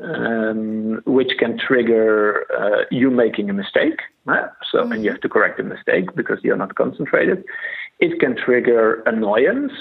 um, 0.00 1.02
which 1.04 1.32
can 1.38 1.58
trigger 1.58 2.46
uh, 2.58 2.84
you 2.90 3.10
making 3.10 3.50
a 3.50 3.52
mistake. 3.52 4.00
Right? 4.24 4.44
So, 4.70 4.78
mm-hmm. 4.78 4.92
and 4.92 5.04
you 5.04 5.10
have 5.10 5.20
to 5.20 5.28
correct 5.28 5.58
the 5.58 5.64
mistake 5.64 6.14
because 6.14 6.38
you're 6.42 6.56
not 6.56 6.74
concentrated. 6.74 7.44
It 7.98 8.20
can 8.20 8.36
trigger 8.36 9.02
annoyance. 9.06 9.72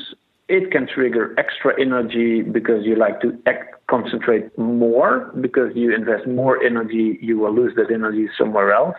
It 0.47 0.72
can 0.72 0.88
trigger 0.88 1.34
extra 1.38 1.80
energy 1.80 2.41
because 2.41 2.86
you 2.86 2.95
like 2.95 3.22
to 3.22 3.38
act, 3.45 3.76
concentrate 3.88 4.57
more 4.57 5.32
because 5.39 5.72
you 5.76 5.93
invest 5.93 6.28
more 6.28 6.62
energy, 6.62 7.20
you 7.22 7.38
will 7.38 7.53
lose 7.53 7.74
that 7.76 7.91
energy 7.91 8.28
somewhere 8.38 8.74
else. 8.74 8.97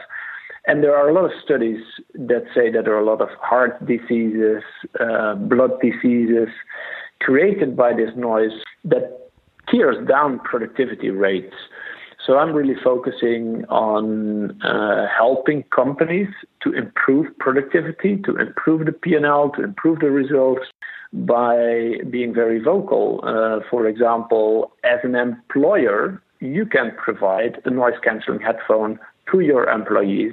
And 0.67 0.83
there 0.83 0.97
are 0.97 1.09
a 1.09 1.13
lot 1.13 1.25
of 1.25 1.33
studies 1.45 1.83
that 2.15 2.45
say 2.55 2.71
that 2.71 2.85
there 2.85 2.95
are 2.95 3.01
a 3.01 3.05
lot 3.05 3.21
of 3.21 3.31
heart 3.41 3.85
diseases, 3.85 4.63
uh, 5.01 5.35
blood 5.35 5.73
diseases 5.81 6.49
created 7.21 7.77
by 7.77 7.93
this 7.93 8.11
noise 8.17 8.53
that 8.85 9.22
tears 9.73 9.97
down 10.07 10.39
productivity 10.41 11.11
rates. 11.11 11.55
So 12.25 12.39
I'm 12.39 12.53
really 12.53 12.77
focusing 12.85 13.64
on 13.68 14.61
uh, 14.62 15.07
helping 15.16 15.64
companies 15.75 16.29
to 16.62 16.73
improve 16.73 17.27
productivity, 17.39 18.18
to 18.25 18.37
improve 18.37 18.87
the 18.87 18.93
P&L, 18.93 19.51
to 19.57 19.64
improve 19.64 19.99
the 19.99 20.11
results 20.11 20.62
by 21.12 21.95
being 22.11 22.33
very 22.33 22.62
vocal. 22.62 23.20
Uh, 23.25 23.59
for 23.68 23.89
example, 23.89 24.73
as 24.85 25.01
an 25.03 25.16
employer, 25.16 26.23
you 26.39 26.64
can 26.64 26.93
provide 26.97 27.61
a 27.64 27.70
noise 27.70 27.95
canceling 28.05 28.41
headphone 28.41 29.01
to 29.31 29.41
your 29.41 29.68
employees 29.68 30.33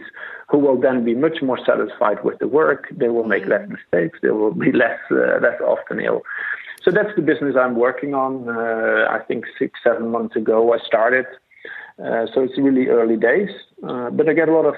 who 0.49 0.57
will 0.57 0.79
then 0.79 1.05
be 1.05 1.13
much 1.15 1.41
more 1.41 1.59
satisfied 1.63 2.23
with 2.23 2.39
the 2.39 2.47
work. 2.47 2.87
They 2.91 3.09
will 3.09 3.25
make 3.25 3.45
less 3.45 3.61
mm-hmm. 3.61 3.73
mistakes. 3.73 4.19
They 4.21 4.29
will 4.29 4.53
be 4.53 4.71
less 4.83 4.99
uh, 5.11 5.39
less 5.41 5.59
often 5.61 5.99
ill. 5.99 6.21
So 6.83 6.91
that's 6.91 7.13
the 7.15 7.21
business 7.21 7.55
I'm 7.59 7.75
working 7.75 8.13
on. 8.13 8.49
Uh, 8.49 9.07
I 9.09 9.19
think 9.27 9.45
six 9.57 9.79
seven 9.83 10.09
months 10.09 10.35
ago 10.35 10.73
I 10.73 10.77
started. 10.85 11.25
Uh, 12.03 12.25
so 12.33 12.41
it's 12.41 12.57
really 12.57 12.87
early 12.87 13.17
days, 13.17 13.49
uh, 13.87 14.09
but 14.09 14.29
I 14.29 14.33
get 14.33 14.47
a 14.47 14.53
lot 14.53 14.65
of 14.65 14.75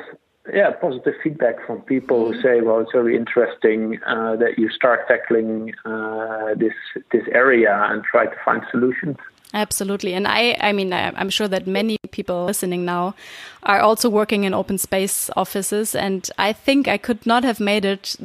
yeah 0.52 0.72
positive 0.72 1.14
feedback 1.24 1.64
from 1.68 1.82
people 1.82 2.26
who 2.26 2.42
say, 2.42 2.62
well, 2.62 2.80
it's 2.80 2.92
very 2.92 3.16
interesting 3.16 4.00
uh, 4.08 4.36
that 4.38 4.58
you 4.58 4.70
start 4.70 5.08
tackling 5.08 5.74
uh, 5.86 6.56
this 6.56 6.74
this 7.12 7.24
area 7.32 7.88
and 7.90 8.04
try 8.04 8.26
to 8.26 8.36
find 8.44 8.64
solutions. 8.72 9.18
Absolutely. 9.54 10.14
And 10.14 10.28
I, 10.28 10.58
I 10.62 10.72
mean, 10.72 10.94
I'm 10.94 11.30
sure 11.30 11.48
that 11.50 11.68
many 11.68 11.98
people 12.12 12.46
listening 12.46 12.86
now 12.86 13.16
are 13.64 13.82
also 13.82 14.10
working 14.10 14.46
in 14.46 14.54
open 14.54 14.78
space 14.78 15.30
offices. 15.36 15.94
And 15.94 16.30
I 16.38 16.54
think 16.54 16.88
I 16.88 16.98
could 16.98 17.26
not 17.26 17.44
have 17.44 17.60
made 17.60 17.84
it 17.84 18.16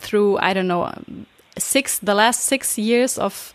through, 0.00 0.38
I 0.38 0.52
don't 0.52 0.66
know, 0.66 0.92
six, 1.58 1.98
the 1.98 2.14
last 2.14 2.40
six 2.44 2.78
years 2.78 3.18
of 3.18 3.52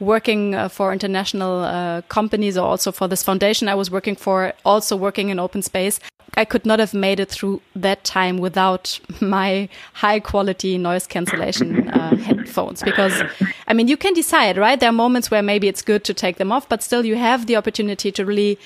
working 0.00 0.54
uh, 0.54 0.68
for 0.68 0.92
international 0.92 1.60
uh, 1.60 2.02
companies 2.02 2.56
or 2.56 2.66
also 2.66 2.92
for 2.92 3.08
this 3.08 3.22
foundation 3.22 3.68
I 3.68 3.74
was 3.74 3.90
working 3.90 4.16
for, 4.16 4.52
also 4.64 4.96
working 4.96 5.28
in 5.28 5.38
open 5.38 5.62
space. 5.62 5.98
I 6.36 6.44
could 6.44 6.64
not 6.64 6.78
have 6.78 6.94
made 6.94 7.18
it 7.18 7.30
through 7.30 7.60
that 7.74 8.04
time 8.04 8.38
without 8.38 9.00
my 9.20 9.68
high 9.94 10.20
quality 10.20 10.78
noise 10.78 11.06
cancellation 11.06 11.88
uh, 11.88 12.16
headphones 12.16 12.82
because 12.82 13.22
I 13.66 13.74
mean 13.74 13.88
you 13.88 13.96
can 13.96 14.14
decide 14.14 14.56
right 14.56 14.78
there 14.78 14.90
are 14.90 14.92
moments 14.92 15.30
where 15.30 15.42
maybe 15.42 15.66
it's 15.66 15.82
good 15.82 16.04
to 16.04 16.14
take 16.14 16.36
them 16.36 16.52
off 16.52 16.68
but 16.68 16.82
still 16.82 17.04
you 17.04 17.16
have 17.16 17.46
the 17.46 17.56
opportunity 17.56 18.12
to 18.12 18.24
really 18.24 18.58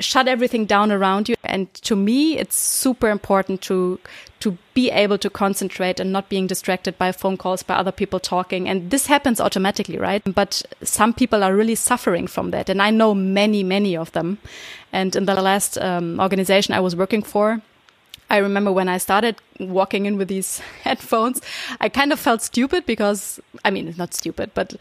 shut 0.00 0.28
everything 0.28 0.66
down 0.66 0.92
around 0.92 1.28
you. 1.28 1.36
And 1.44 1.72
to 1.74 1.96
me 1.96 2.38
it's 2.38 2.56
super 2.56 3.10
important 3.10 3.60
to 3.62 3.98
to 4.40 4.58
be 4.74 4.90
able 4.90 5.16
to 5.18 5.30
concentrate 5.30 5.98
and 6.00 6.12
not 6.12 6.28
being 6.28 6.46
distracted 6.46 6.98
by 6.98 7.12
phone 7.12 7.36
calls 7.36 7.62
by 7.62 7.74
other 7.74 7.92
people 7.92 8.20
talking. 8.20 8.68
And 8.68 8.90
this 8.90 9.06
happens 9.06 9.40
automatically 9.40 9.98
right? 9.98 10.22
But 10.34 10.62
some 10.82 11.12
people 11.12 11.42
are 11.42 11.54
really 11.54 11.74
suffering 11.74 12.26
from 12.26 12.50
that. 12.50 12.68
And 12.68 12.82
i 12.82 12.90
know 12.90 13.14
many 13.14 13.62
many 13.62 13.96
of 13.96 14.12
them. 14.12 14.38
And 14.92 15.16
in 15.16 15.24
the 15.24 15.34
last 15.34 15.78
um, 15.78 16.20
organization 16.20 16.74
i 16.74 16.80
was 16.80 16.96
working 16.96 17.22
for 17.22 17.60
I 18.34 18.38
remember 18.38 18.72
when 18.72 18.88
I 18.88 18.98
started 18.98 19.36
walking 19.60 20.06
in 20.06 20.16
with 20.16 20.26
these 20.26 20.58
headphones, 20.82 21.40
I 21.80 21.88
kind 21.88 22.12
of 22.12 22.18
felt 22.18 22.42
stupid 22.42 22.84
because, 22.84 23.38
I 23.64 23.70
mean, 23.70 23.94
not 23.96 24.12
stupid, 24.12 24.50
but 24.54 24.74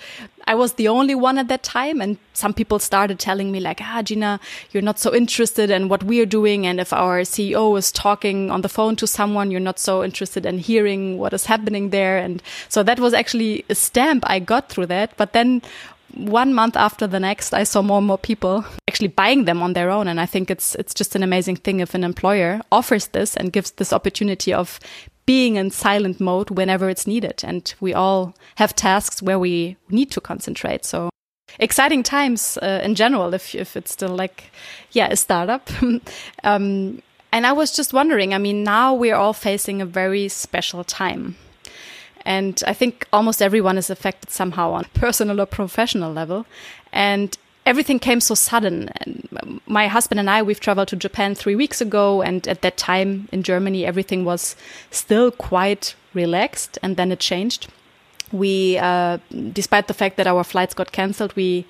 I 0.48 0.56
was 0.56 0.74
the 0.74 0.88
only 0.88 1.14
one 1.14 1.38
at 1.38 1.50
that 1.50 1.62
time. 1.62 2.02
And 2.02 2.18
some 2.34 2.56
people 2.56 2.80
started 2.80 3.20
telling 3.20 3.52
me, 3.52 3.60
like, 3.60 3.80
ah, 3.80 4.02
Gina, 4.02 4.40
you're 4.72 4.82
not 4.82 4.98
so 4.98 5.14
interested 5.14 5.70
in 5.70 5.88
what 5.88 6.04
we're 6.04 6.26
doing. 6.26 6.66
And 6.66 6.80
if 6.80 6.92
our 6.92 7.22
CEO 7.22 7.78
is 7.78 7.92
talking 7.92 8.50
on 8.50 8.62
the 8.62 8.70
phone 8.70 8.96
to 8.96 9.06
someone, 9.06 9.52
you're 9.52 9.60
not 9.60 9.78
so 9.78 10.04
interested 10.04 10.48
in 10.48 10.58
hearing 10.58 11.20
what 11.20 11.32
is 11.32 11.46
happening 11.46 11.92
there. 11.92 12.18
And 12.18 12.42
so 12.70 12.82
that 12.82 13.00
was 13.00 13.14
actually 13.14 13.66
a 13.70 13.76
stamp 13.76 14.24
I 14.26 14.40
got 14.40 14.70
through 14.70 14.88
that. 14.88 15.16
But 15.16 15.34
then 15.34 15.62
one 16.16 16.54
month 16.54 16.76
after 16.76 17.08
the 17.08 17.20
next, 17.20 17.54
I 17.54 17.64
saw 17.64 17.82
more 17.82 17.98
and 17.98 18.08
more 18.08 18.18
people 18.18 18.66
actually 18.88 19.10
buying 19.10 19.46
them 19.46 19.62
on 19.62 19.74
their 19.74 19.90
own. 19.90 20.08
And 20.08 20.20
I 20.20 20.26
think 20.26 20.50
it's 20.50 20.76
it's 20.76 20.94
just 20.94 21.16
an 21.16 21.24
amazing 21.24 21.58
thing 21.58 21.80
if 21.80 21.94
an 21.94 22.04
employer 22.04 22.62
offers 22.72 23.08
this 23.08 23.36
and 23.36 23.54
gives 23.54 23.72
this 23.72 23.94
opportunity 23.94 24.54
of 24.54 24.80
being 25.26 25.56
in 25.56 25.72
silent 25.72 26.20
mode 26.20 26.50
whenever 26.50 26.90
it's 26.90 27.08
needed. 27.08 27.44
And 27.44 27.74
we 27.80 27.94
all 27.94 28.36
have 28.56 28.76
tasks 28.76 29.22
where 29.22 29.40
we 29.40 29.78
need 29.90 30.12
to 30.12 30.22
concentrate. 30.22 30.86
So 30.86 31.10
exciting 31.60 32.04
times 32.04 32.58
uh, 32.62 32.82
in 32.84 32.96
general, 32.96 33.34
if 33.34 33.56
if 33.56 33.76
it's 33.76 33.92
still 33.92 34.16
like, 34.16 34.52
yeah, 34.92 35.08
a 35.12 35.16
startup. 35.16 35.70
um, 36.44 37.02
and 37.32 37.48
I 37.48 37.54
was 37.54 37.76
just 37.76 37.94
wondering. 37.94 38.34
I 38.34 38.38
mean, 38.38 38.64
now 38.64 38.94
we're 38.94 39.16
all 39.16 39.34
facing 39.34 39.82
a 39.82 39.86
very 39.86 40.28
special 40.28 40.84
time 40.84 41.36
and 42.26 42.64
I 42.66 42.74
think 42.74 43.08
almost 43.12 43.42
everyone 43.42 43.78
is 43.78 43.90
affected 43.90 44.30
somehow 44.30 44.72
on 44.72 44.86
personal 44.94 45.42
or 45.42 45.46
professional 45.46 46.12
level. 46.12 46.46
And 46.92 47.38
everything 47.66 48.00
came 48.00 48.22
so 48.22 48.36
sudden. 48.36 48.90
And 49.02 49.60
my 49.66 49.88
husband 49.88 50.20
and 50.20 50.30
I, 50.30 50.42
we've 50.42 50.60
traveled 50.60 50.88
to 50.90 50.96
Japan 50.96 51.36
three 51.36 51.56
weeks 51.56 51.82
ago. 51.82 52.22
And 52.22 52.48
at 52.48 52.62
that 52.62 52.78
time 52.78 53.28
in 53.32 53.44
Germany, 53.44 53.86
everything 53.86 54.24
was 54.26 54.56
still 54.92 55.32
quite 55.32 55.96
relaxed. 56.14 56.78
And 56.82 56.96
then 56.98 57.12
it 57.12 57.20
changed. 57.20 57.68
We, 58.32 58.78
uh, 58.78 59.20
despite 59.52 59.88
the 59.88 59.94
fact 59.94 60.18
that 60.18 60.28
our 60.28 60.44
flights 60.44 60.74
got 60.74 60.92
cancelled, 60.92 61.36
we 61.36 61.66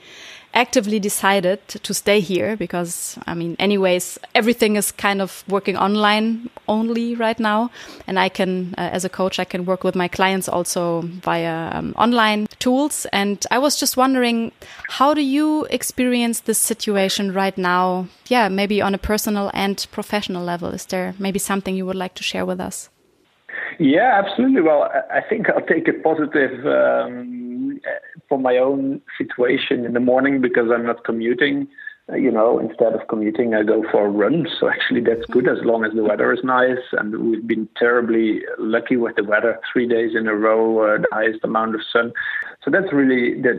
actively 0.54 1.00
decided 1.00 1.68
to 1.68 1.94
stay 1.94 2.20
here 2.20 2.56
because, 2.56 3.18
I 3.26 3.34
mean, 3.34 3.56
anyways, 3.60 4.20
everything 4.36 4.76
is 4.76 4.92
kind 4.92 5.22
of 5.22 5.44
working 5.48 5.78
online 5.78 6.50
only 6.68 7.16
right 7.16 7.40
now. 7.40 7.72
And 8.08 8.20
I 8.20 8.30
can, 8.30 8.76
uh, 8.78 8.90
as 8.92 9.04
a 9.04 9.10
coach, 9.10 9.40
I 9.40 9.46
can 9.46 9.66
work 9.66 9.84
with 9.84 9.96
my 9.96 10.08
clients 10.08 10.48
also 10.48 11.02
via 11.02 11.70
um, 11.74 11.94
online 11.98 12.48
tools. 12.60 13.06
And 13.12 13.46
I 13.52 13.58
was 13.58 13.80
just 13.80 13.98
wondering, 13.98 14.52
how 14.90 15.14
do 15.14 15.22
you 15.22 15.66
experience 15.66 16.42
this 16.42 16.60
situation 16.60 17.34
right 17.34 17.58
now? 17.58 18.08
Yeah, 18.28 18.48
maybe 18.50 18.82
on 18.82 18.94
a 18.94 19.00
personal 19.00 19.52
and 19.54 19.86
professional 19.92 20.44
level. 20.44 20.70
Is 20.70 20.86
there 20.86 21.16
maybe 21.18 21.40
something 21.40 21.76
you 21.76 21.86
would 21.86 21.96
like 21.96 22.14
to 22.16 22.24
share 22.24 22.46
with 22.46 22.60
us? 22.60 22.90
Yeah, 23.80 24.22
absolutely. 24.24 24.62
Well, 24.62 24.90
I 25.12 25.22
think 25.22 25.50
I'll 25.50 25.66
take 25.66 25.88
a 25.88 25.94
positive 25.94 26.66
um, 26.66 27.43
for 28.30 28.38
my 28.40 28.58
own 28.58 29.02
situation 29.18 29.86
in 29.86 29.94
the 29.94 30.00
morning 30.00 30.42
because 30.42 30.70
I'm 30.74 30.86
not 30.86 31.04
commuting. 31.04 31.68
Uh, 32.12 32.16
you 32.16 32.30
know, 32.30 32.60
instead 32.60 32.92
of 32.92 33.08
commuting, 33.08 33.54
I 33.54 33.64
go 33.64 33.82
for 33.90 34.08
a 34.08 34.10
run. 34.10 34.46
So 34.60 34.68
actually, 34.68 35.00
that's 35.02 35.26
good 35.32 35.48
as 35.48 35.60
long 35.64 35.86
as 35.86 35.94
the 35.94 36.04
weather 36.04 36.34
is 36.34 36.44
nice. 36.44 36.84
And 36.92 37.32
we've 37.32 37.48
been 37.48 37.70
terribly 37.78 38.42
lucky 38.60 38.98
with 38.98 39.16
the 39.16 39.24
weather. 39.24 39.58
Three 39.72 39.88
days 39.88 40.12
in 40.14 40.28
a 40.28 40.36
row, 40.36 40.80
uh, 40.80 40.98
the 40.98 41.08
highest 41.14 41.40
amount 41.44 41.76
of 41.76 41.82
sun. 41.94 42.12
So 42.62 42.72
that's 42.72 42.92
really 42.92 43.42
the, 43.42 43.54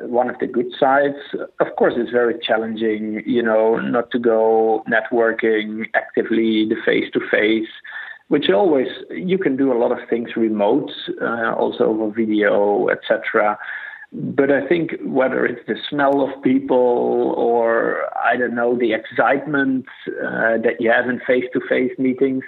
the 0.00 0.06
one 0.08 0.28
of 0.28 0.38
the 0.40 0.46
good 0.46 0.72
sides. 0.78 1.16
Of 1.58 1.68
course, 1.78 1.94
it's 1.96 2.10
very 2.10 2.34
challenging. 2.38 3.22
You 3.24 3.42
know, 3.42 3.76
not 3.76 4.10
to 4.10 4.18
go 4.18 4.84
networking 4.86 5.86
actively, 5.94 6.68
the 6.68 6.76
face 6.84 7.10
to 7.14 7.20
face 7.30 7.68
which 8.28 8.50
always 8.50 8.88
you 9.10 9.38
can 9.38 9.56
do 9.56 9.72
a 9.72 9.78
lot 9.78 9.92
of 9.92 10.08
things 10.08 10.30
remote, 10.36 10.90
uh, 11.22 11.54
also 11.54 11.84
over 11.84 12.10
video, 12.10 12.88
etc. 12.88 13.58
But 14.12 14.50
I 14.50 14.66
think 14.66 14.92
whether 15.04 15.44
it's 15.44 15.66
the 15.66 15.76
smell 15.88 16.22
of 16.22 16.42
people 16.42 17.34
or 17.36 18.02
I 18.24 18.36
don't 18.36 18.54
know 18.54 18.76
the 18.76 18.92
excitement 18.92 19.86
uh, 20.08 20.58
that 20.58 20.80
you 20.80 20.90
have 20.90 21.08
in 21.08 21.20
face-to-face 21.26 21.98
meetings, 21.98 22.44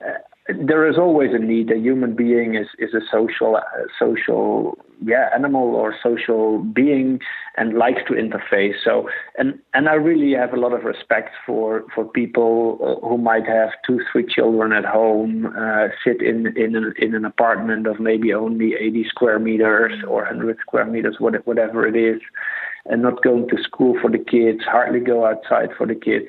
uh, 0.00 0.18
there 0.48 0.88
is 0.88 0.96
always 0.96 1.30
a 1.32 1.38
need. 1.38 1.70
A 1.70 1.76
human 1.76 2.14
being 2.14 2.54
is 2.54 2.68
is 2.78 2.94
a 2.94 3.00
social 3.10 3.56
uh, 3.56 3.60
social 3.98 4.78
yeah 5.04 5.28
animal 5.34 5.74
or 5.74 5.94
social 6.02 6.58
being 6.58 7.20
and 7.56 7.74
likes 7.74 8.00
to 8.06 8.14
interface. 8.14 8.74
So 8.84 9.08
and 9.36 9.58
and 9.74 9.88
I 9.88 9.94
really 9.94 10.36
have 10.38 10.52
a 10.52 10.56
lot 10.56 10.72
of 10.72 10.84
respect 10.84 11.30
for 11.44 11.84
for 11.94 12.04
people 12.04 12.78
uh, 12.80 13.06
who 13.06 13.18
might 13.18 13.46
have 13.46 13.70
two 13.84 14.00
three 14.12 14.24
children 14.24 14.72
at 14.72 14.84
home, 14.84 15.46
uh, 15.58 15.88
sit 16.04 16.22
in 16.22 16.56
in 16.56 16.76
an, 16.76 16.94
in 16.98 17.14
an 17.14 17.24
apartment 17.24 17.86
of 17.86 17.98
maybe 17.98 18.32
only 18.32 18.74
80 18.74 19.08
square 19.08 19.38
meters 19.38 19.92
or 20.06 20.22
100 20.22 20.58
square 20.60 20.84
meters, 20.84 21.16
whatever 21.18 21.86
it 21.86 21.96
is, 21.96 22.20
and 22.84 23.02
not 23.02 23.22
going 23.22 23.48
to 23.48 23.62
school 23.62 23.98
for 24.00 24.10
the 24.10 24.18
kids, 24.18 24.60
hardly 24.64 25.00
go 25.00 25.26
outside 25.26 25.70
for 25.76 25.86
the 25.86 25.94
kids 25.94 26.28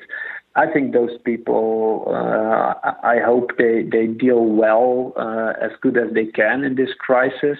I 0.62 0.66
think 0.72 0.92
those 0.92 1.16
people, 1.30 2.04
uh, 2.08 2.74
I 3.14 3.16
hope 3.30 3.46
they, 3.58 3.76
they 3.94 4.06
deal 4.08 4.44
well, 4.44 5.12
uh, 5.16 5.52
as 5.66 5.72
good 5.80 5.96
as 5.96 6.12
they 6.12 6.26
can 6.26 6.64
in 6.64 6.74
this 6.74 6.92
crisis. 7.06 7.58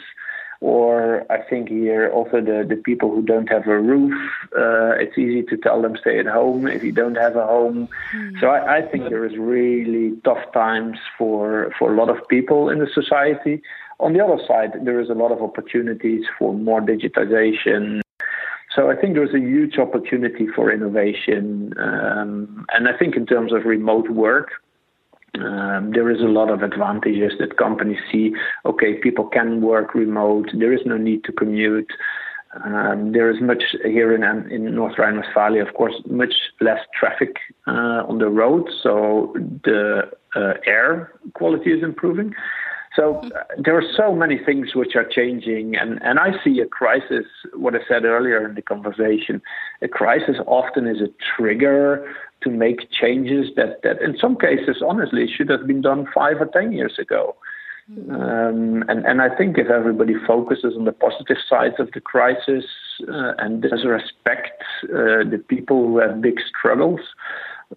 Or 0.61 1.25
I 1.31 1.39
think 1.49 1.69
here 1.69 2.11
also 2.11 2.41
the, 2.41 2.67
the 2.69 2.81
people 2.89 3.09
who 3.15 3.23
don't 3.23 3.49
have 3.49 3.69
a 3.69 3.79
roof, 3.79 4.13
uh, 4.65 5.03
it's 5.03 5.17
easy 5.17 5.45
to 5.45 5.57
tell 5.57 5.81
them 5.81 5.95
stay 6.01 6.19
at 6.19 6.27
home 6.27 6.67
if 6.67 6.83
you 6.83 6.91
don't 6.91 7.15
have 7.15 7.37
a 7.37 7.47
home. 7.47 7.89
Mm. 8.13 8.41
So 8.41 8.49
I, 8.49 8.79
I 8.79 8.83
think 8.83 9.09
there 9.09 9.25
is 9.25 9.37
really 9.39 10.17
tough 10.25 10.45
times 10.53 10.99
for, 11.17 11.73
for 11.79 11.95
a 11.95 11.97
lot 11.97 12.09
of 12.11 12.27
people 12.27 12.69
in 12.69 12.81
the 12.81 12.91
society. 12.93 13.63
On 14.01 14.13
the 14.13 14.25
other 14.25 14.43
side, 14.49 14.73
there 14.85 14.99
is 14.99 15.09
a 15.09 15.15
lot 15.15 15.31
of 15.31 15.41
opportunities 15.41 16.25
for 16.37 16.53
more 16.53 16.81
digitization, 16.81 18.01
so 18.75 18.91
I 18.91 18.97
think 18.97 19.14
there's 19.14 19.35
a 19.35 19.41
huge 19.41 19.79
opportunity 19.79 20.47
for 20.55 20.71
innovation. 20.71 21.73
Um, 21.79 22.66
and 22.71 22.89
I 22.89 22.97
think 22.97 23.16
in 23.16 23.27
terms 23.27 23.53
of 23.53 23.64
remote 23.64 24.11
work, 24.11 24.51
um, 25.35 25.93
there 25.93 26.11
is 26.11 26.21
a 26.21 26.25
lot 26.25 26.51
of 26.51 26.62
advantages 26.62 27.33
that 27.39 27.57
companies 27.57 27.99
see. 28.11 28.33
Okay, 28.64 28.95
people 28.95 29.27
can 29.27 29.61
work 29.61 29.95
remote. 29.95 30.51
There 30.53 30.73
is 30.73 30.81
no 30.85 30.97
need 30.97 31.25
to 31.25 31.33
commute. 31.33 31.91
Um, 32.64 33.12
there 33.12 33.31
is 33.31 33.41
much 33.41 33.62
here 33.85 34.14
in, 34.14 34.23
in 34.51 34.75
North 34.75 34.99
Rhine-Westphalia, 34.99 35.64
of 35.66 35.75
course, 35.75 35.95
much 36.07 36.33
less 36.61 36.81
traffic 36.99 37.37
uh, 37.66 38.05
on 38.09 38.19
the 38.19 38.29
road, 38.29 38.69
so 38.83 39.35
the 39.64 40.11
uh, 40.35 40.55
air 40.66 41.12
quality 41.35 41.71
is 41.73 41.83
improving. 41.83 42.35
So 42.99 43.21
uh, 43.23 43.45
there 43.65 43.77
are 43.79 43.89
so 43.97 44.13
many 44.13 44.39
things 44.45 44.75
which 44.75 44.97
are 44.97 45.05
changing, 45.05 45.77
and, 45.77 46.03
and 46.03 46.19
I 46.19 46.31
see 46.43 46.59
a 46.61 46.67
crisis. 46.67 47.27
What 47.55 47.77
I 47.77 47.79
said 47.87 48.05
earlier 48.05 48.41
in 48.49 48.57
the 48.57 48.63
conversation, 48.63 49.41
a 49.83 49.89
crisis 50.01 50.37
often 50.47 50.89
is 50.89 51.01
a 51.01 51.11
trigger 51.37 52.13
to 52.43 52.51
make 52.51 52.91
changes 52.91 53.45
that, 53.55 53.83
that 53.85 54.03
in 54.03 54.17
some 54.21 54.37
cases, 54.37 54.83
honestly, 54.85 55.29
should 55.33 55.49
have 55.49 55.65
been 55.67 55.81
done 55.81 56.09
five 56.13 56.41
or 56.41 56.47
ten 56.47 56.73
years 56.73 56.97
ago. 56.99 57.37
Mm-hmm. 57.89 58.11
Um, 58.11 58.85
and, 58.89 59.07
and 59.07 59.23
I 59.23 59.35
think 59.35 59.59
if 59.59 59.71
everybody 59.71 60.15
focuses 60.27 60.75
on 60.77 60.85
the 60.85 60.93
positive 60.93 61.39
sides 61.49 61.77
of 61.79 61.89
the 61.93 62.01
crisis 62.01 62.65
uh, 63.09 63.33
and 63.39 63.63
does 63.63 63.85
respect 63.85 64.61
uh, 64.85 65.23
the 65.35 65.43
people 65.47 65.87
who 65.87 65.99
have 65.99 66.21
big 66.21 66.39
struggles, 66.53 67.01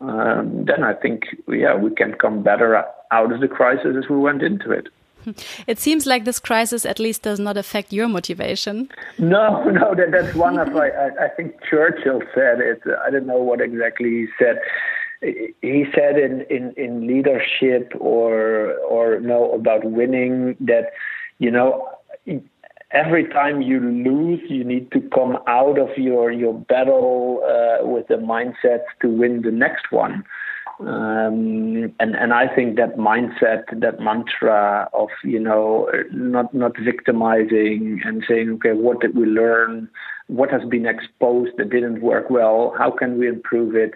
um, 0.02 0.66
then 0.66 0.84
I 0.84 0.94
think, 0.94 1.24
yeah, 1.48 1.76
we 1.76 1.92
can 1.92 2.16
come 2.16 2.42
better 2.42 2.84
out 3.12 3.32
of 3.32 3.40
the 3.40 3.48
crisis 3.48 3.96
as 4.02 4.10
we 4.10 4.18
went 4.18 4.42
into 4.42 4.72
it. 4.72 4.88
It 5.68 5.80
seems 5.80 6.06
like 6.06 6.26
this 6.26 6.40
crisis 6.40 6.86
at 6.86 7.00
least 7.00 7.24
does 7.24 7.40
not 7.40 7.58
affect 7.58 7.94
your 7.94 8.08
motivation. 8.08 8.90
No, 9.18 9.64
no, 9.70 9.96
that, 9.96 10.12
that's 10.12 10.36
one 10.36 10.58
of 10.58 10.76
I, 10.76 11.10
I 11.26 11.28
think 11.30 11.56
Churchill 11.70 12.22
said 12.34 12.60
it. 12.60 12.82
I 13.06 13.10
don't 13.10 13.28
know 13.28 13.42
what 13.42 13.62
exactly 13.62 14.10
he 14.10 14.28
said. 14.40 14.60
He 15.22 15.86
said 15.94 16.18
in, 16.18 16.42
in, 16.50 16.74
in 16.78 17.06
leadership 17.06 17.94
or 18.00 18.74
or 18.80 19.20
no 19.20 19.52
about 19.52 19.84
winning 19.84 20.56
that 20.62 20.92
you 21.38 21.52
know 21.52 21.88
every 22.94 23.28
time 23.28 23.62
you 23.62 23.80
lose, 23.80 24.42
you 24.50 24.64
need 24.64 24.92
to 24.92 25.02
come 25.14 25.38
out 25.48 25.80
of 25.80 25.90
your 25.98 26.32
your 26.32 26.54
battle 26.54 27.42
uh, 27.46 27.86
with 27.86 28.08
the 28.08 28.16
mindset 28.16 28.82
to 29.02 29.10
win 29.10 29.42
the 29.42 29.52
next 29.52 29.92
one. 29.92 30.24
Um, 30.82 31.94
and 32.00 32.16
and 32.16 32.34
I 32.34 32.48
think 32.48 32.76
that 32.78 32.98
mindset, 32.98 33.80
that 33.80 34.00
mantra 34.00 34.90
of 34.94 35.10
you 35.24 35.40
know 35.40 35.88
not 36.12 36.54
not 36.56 36.76
victimizing 36.80 38.02
and 38.04 38.24
saying 38.28 38.50
okay, 38.54 38.74
what 38.74 39.00
did 39.00 39.16
we 39.16 39.26
learn? 39.26 39.90
What 40.26 40.50
has 40.50 40.64
been 40.68 40.88
exposed 40.88 41.52
that 41.58 41.70
didn't 41.70 42.02
work 42.02 42.32
well? 42.32 42.74
How 42.78 42.90
can 42.90 43.20
we 43.20 43.28
improve 43.28 43.76
it? 43.76 43.94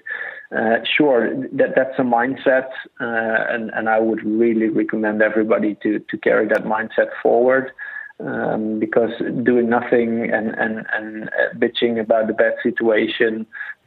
Uh, 0.55 0.77
sure, 0.95 1.33
that 1.53 1.73
that's 1.75 1.97
a 1.97 2.03
mindset, 2.03 2.69
uh, 3.01 3.45
and 3.49 3.71
and 3.71 3.89
I 3.89 3.99
would 3.99 4.23
really 4.23 4.69
recommend 4.69 5.23
everybody 5.23 5.75
to 5.81 5.97
to 5.99 6.17
carry 6.17 6.47
that 6.49 6.65
mindset 6.65 7.09
forward. 7.23 7.71
Um, 8.17 8.79
because 8.79 9.11
doing 9.43 9.67
nothing 9.67 10.31
and, 10.31 10.55
and, 10.55 10.85
and 10.93 11.27
uh, 11.27 11.53
bitching 11.57 11.99
about 11.99 12.27
the 12.27 12.33
bad 12.33 12.53
situation 12.63 13.45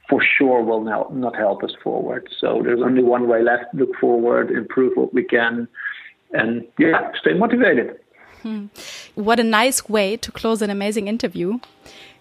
for 0.08 0.22
sure 0.22 0.62
will 0.62 0.82
not, 0.82 1.14
not 1.14 1.36
help 1.36 1.62
us 1.62 1.72
forward. 1.82 2.28
So 2.38 2.62
there's 2.64 2.80
only 2.80 3.02
one 3.02 3.28
way 3.28 3.42
left 3.42 3.74
look 3.74 3.94
forward, 4.00 4.50
improve 4.50 4.96
what 4.96 5.12
we 5.12 5.24
can, 5.24 5.68
and 6.32 6.66
yeah, 6.78 7.12
stay 7.20 7.34
motivated. 7.34 8.00
Hmm. 8.42 8.66
What 9.14 9.40
a 9.40 9.44
nice 9.44 9.88
way 9.88 10.16
to 10.16 10.32
close 10.32 10.62
an 10.62 10.70
amazing 10.70 11.08
interview. 11.08 11.58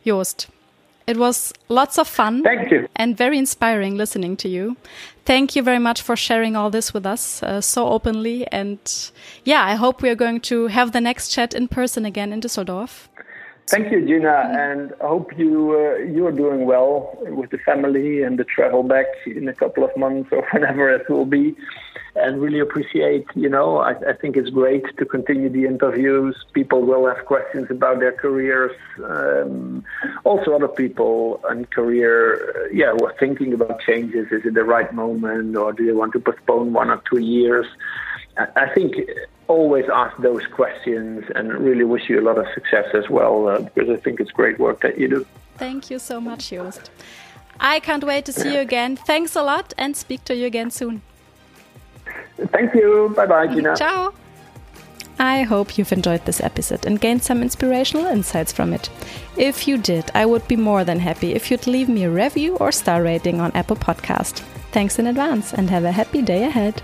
Joost, 0.04 0.48
it 1.06 1.18
was 1.18 1.54
lots 1.70 1.98
of 1.98 2.08
fun. 2.08 2.44
Thank 2.44 2.72
you. 2.72 2.88
And 2.96 3.16
very 3.16 3.38
inspiring 3.38 3.96
listening 3.96 4.36
to 4.38 4.50
you. 4.50 4.76
Thank 5.26 5.56
you 5.56 5.64
very 5.64 5.80
much 5.80 6.02
for 6.02 6.16
sharing 6.16 6.56
all 6.56 6.70
this 6.70 6.94
with 6.94 7.06
us 7.06 7.42
uh, 7.44 7.62
so 7.62 7.88
openly. 7.88 8.48
And 8.52 8.80
yeah, 9.46 9.64
I 9.64 9.76
hope 9.76 10.02
we 10.02 10.10
are 10.10 10.16
going 10.16 10.42
to 10.42 10.68
have 10.68 10.92
the 10.92 11.02
next 11.02 11.30
chat 11.30 11.54
in 11.54 11.68
person 11.68 12.06
again 12.06 12.34
in 12.34 12.42
Düsseldorf. 12.42 13.08
Thank 13.68 13.92
you, 13.92 14.00
Gina, 14.08 14.50
and 14.58 14.94
I 15.02 15.08
hope 15.08 15.38
you 15.38 15.76
uh, 15.76 15.98
you 15.98 16.26
are 16.26 16.32
doing 16.32 16.66
well 16.66 17.18
with 17.24 17.50
the 17.50 17.58
family 17.58 18.24
and 18.24 18.40
the 18.40 18.46
travel 18.46 18.82
back 18.82 19.08
in 19.26 19.50
a 19.50 19.54
couple 19.54 19.84
of 19.84 19.96
months 19.98 20.30
or 20.32 20.48
whenever 20.54 20.90
it 20.90 21.10
will 21.10 21.26
be. 21.26 21.54
And 22.16 22.42
really 22.42 22.60
appreciate, 22.60 23.28
you 23.36 23.50
know, 23.50 23.78
I, 23.80 23.92
I 23.92 24.14
think 24.14 24.38
it's 24.38 24.50
great 24.50 24.86
to 24.98 25.06
continue 25.06 25.50
the 25.50 25.66
interviews. 25.66 26.46
People 26.54 26.82
will 26.84 27.08
have 27.08 27.26
questions 27.26 27.68
about 27.70 28.00
their 28.00 28.14
careers. 28.14 28.76
Um, 29.04 29.84
also, 30.24 30.56
other 30.56 30.70
people 30.70 31.42
and 31.50 31.70
career, 31.70 32.70
yeah, 32.72 32.94
who 32.94 33.06
are 33.06 33.16
thinking 33.20 33.54
about 33.54 33.82
changes. 33.82 34.32
Is 34.32 34.46
it 34.46 34.54
the 34.54 34.64
right 34.64 34.92
moment, 34.94 35.58
or 35.58 35.74
do 35.74 35.86
they 35.86 35.92
want 35.92 36.14
to 36.14 36.22
postpone 36.22 36.72
one 36.72 36.90
or 36.90 37.02
two 37.10 37.20
years? 37.20 37.68
I 38.38 38.70
think 38.74 38.96
always 39.48 39.86
ask 39.90 40.16
those 40.18 40.46
questions 40.48 41.24
and 41.36 41.54
really 41.54 41.84
wish 41.84 42.10
you 42.10 42.20
a 42.20 42.26
lot 42.30 42.38
of 42.38 42.46
success 42.54 42.88
as 42.94 43.10
well 43.10 43.48
uh, 43.48 43.60
because 43.60 43.90
I 43.90 43.98
think 43.98 44.20
it's 44.20 44.32
great 44.32 44.60
work 44.60 44.82
that 44.82 44.98
you 44.98 45.08
do. 45.08 45.26
Thank 45.58 45.90
you 45.90 46.00
so 46.00 46.22
much, 46.22 46.50
Joost. 46.50 46.92
I 47.60 47.80
can't 47.80 48.04
wait 48.04 48.26
to 48.26 48.34
see 48.34 48.54
you 48.54 48.60
again. 48.60 48.96
Thanks 48.96 49.36
a 49.36 49.42
lot 49.42 49.74
and 49.78 49.98
speak 49.98 50.24
to 50.26 50.36
you 50.36 50.46
again 50.46 50.70
soon. 50.70 51.02
Thank 52.38 52.76
you. 52.76 53.14
Bye 53.16 53.26
bye, 53.26 53.48
Gina. 53.48 53.76
Ciao. 53.76 54.14
I 55.20 55.42
hope 55.42 55.78
you've 55.78 55.92
enjoyed 55.92 56.24
this 56.26 56.42
episode 56.42 56.86
and 56.86 57.02
gained 57.02 57.24
some 57.24 57.42
inspirational 57.42 58.06
insights 58.06 58.52
from 58.52 58.72
it. 58.72 58.90
If 59.36 59.68
you 59.68 59.80
did, 59.80 60.12
I 60.14 60.28
would 60.28 60.48
be 60.48 60.56
more 60.56 60.84
than 60.84 61.00
happy 61.00 61.34
if 61.34 61.50
you'd 61.50 61.66
leave 61.66 61.90
me 61.90 62.04
a 62.04 62.10
review 62.12 62.56
or 62.58 62.72
star 62.72 63.02
rating 63.02 63.42
on 63.42 63.52
Apple 63.54 63.78
Podcast. 63.78 64.44
Thanks 64.72 65.00
in 65.00 65.08
advance 65.08 65.54
and 65.54 65.72
have 65.72 65.86
a 65.86 65.92
happy 65.92 66.22
day 66.22 66.44
ahead. 66.44 66.84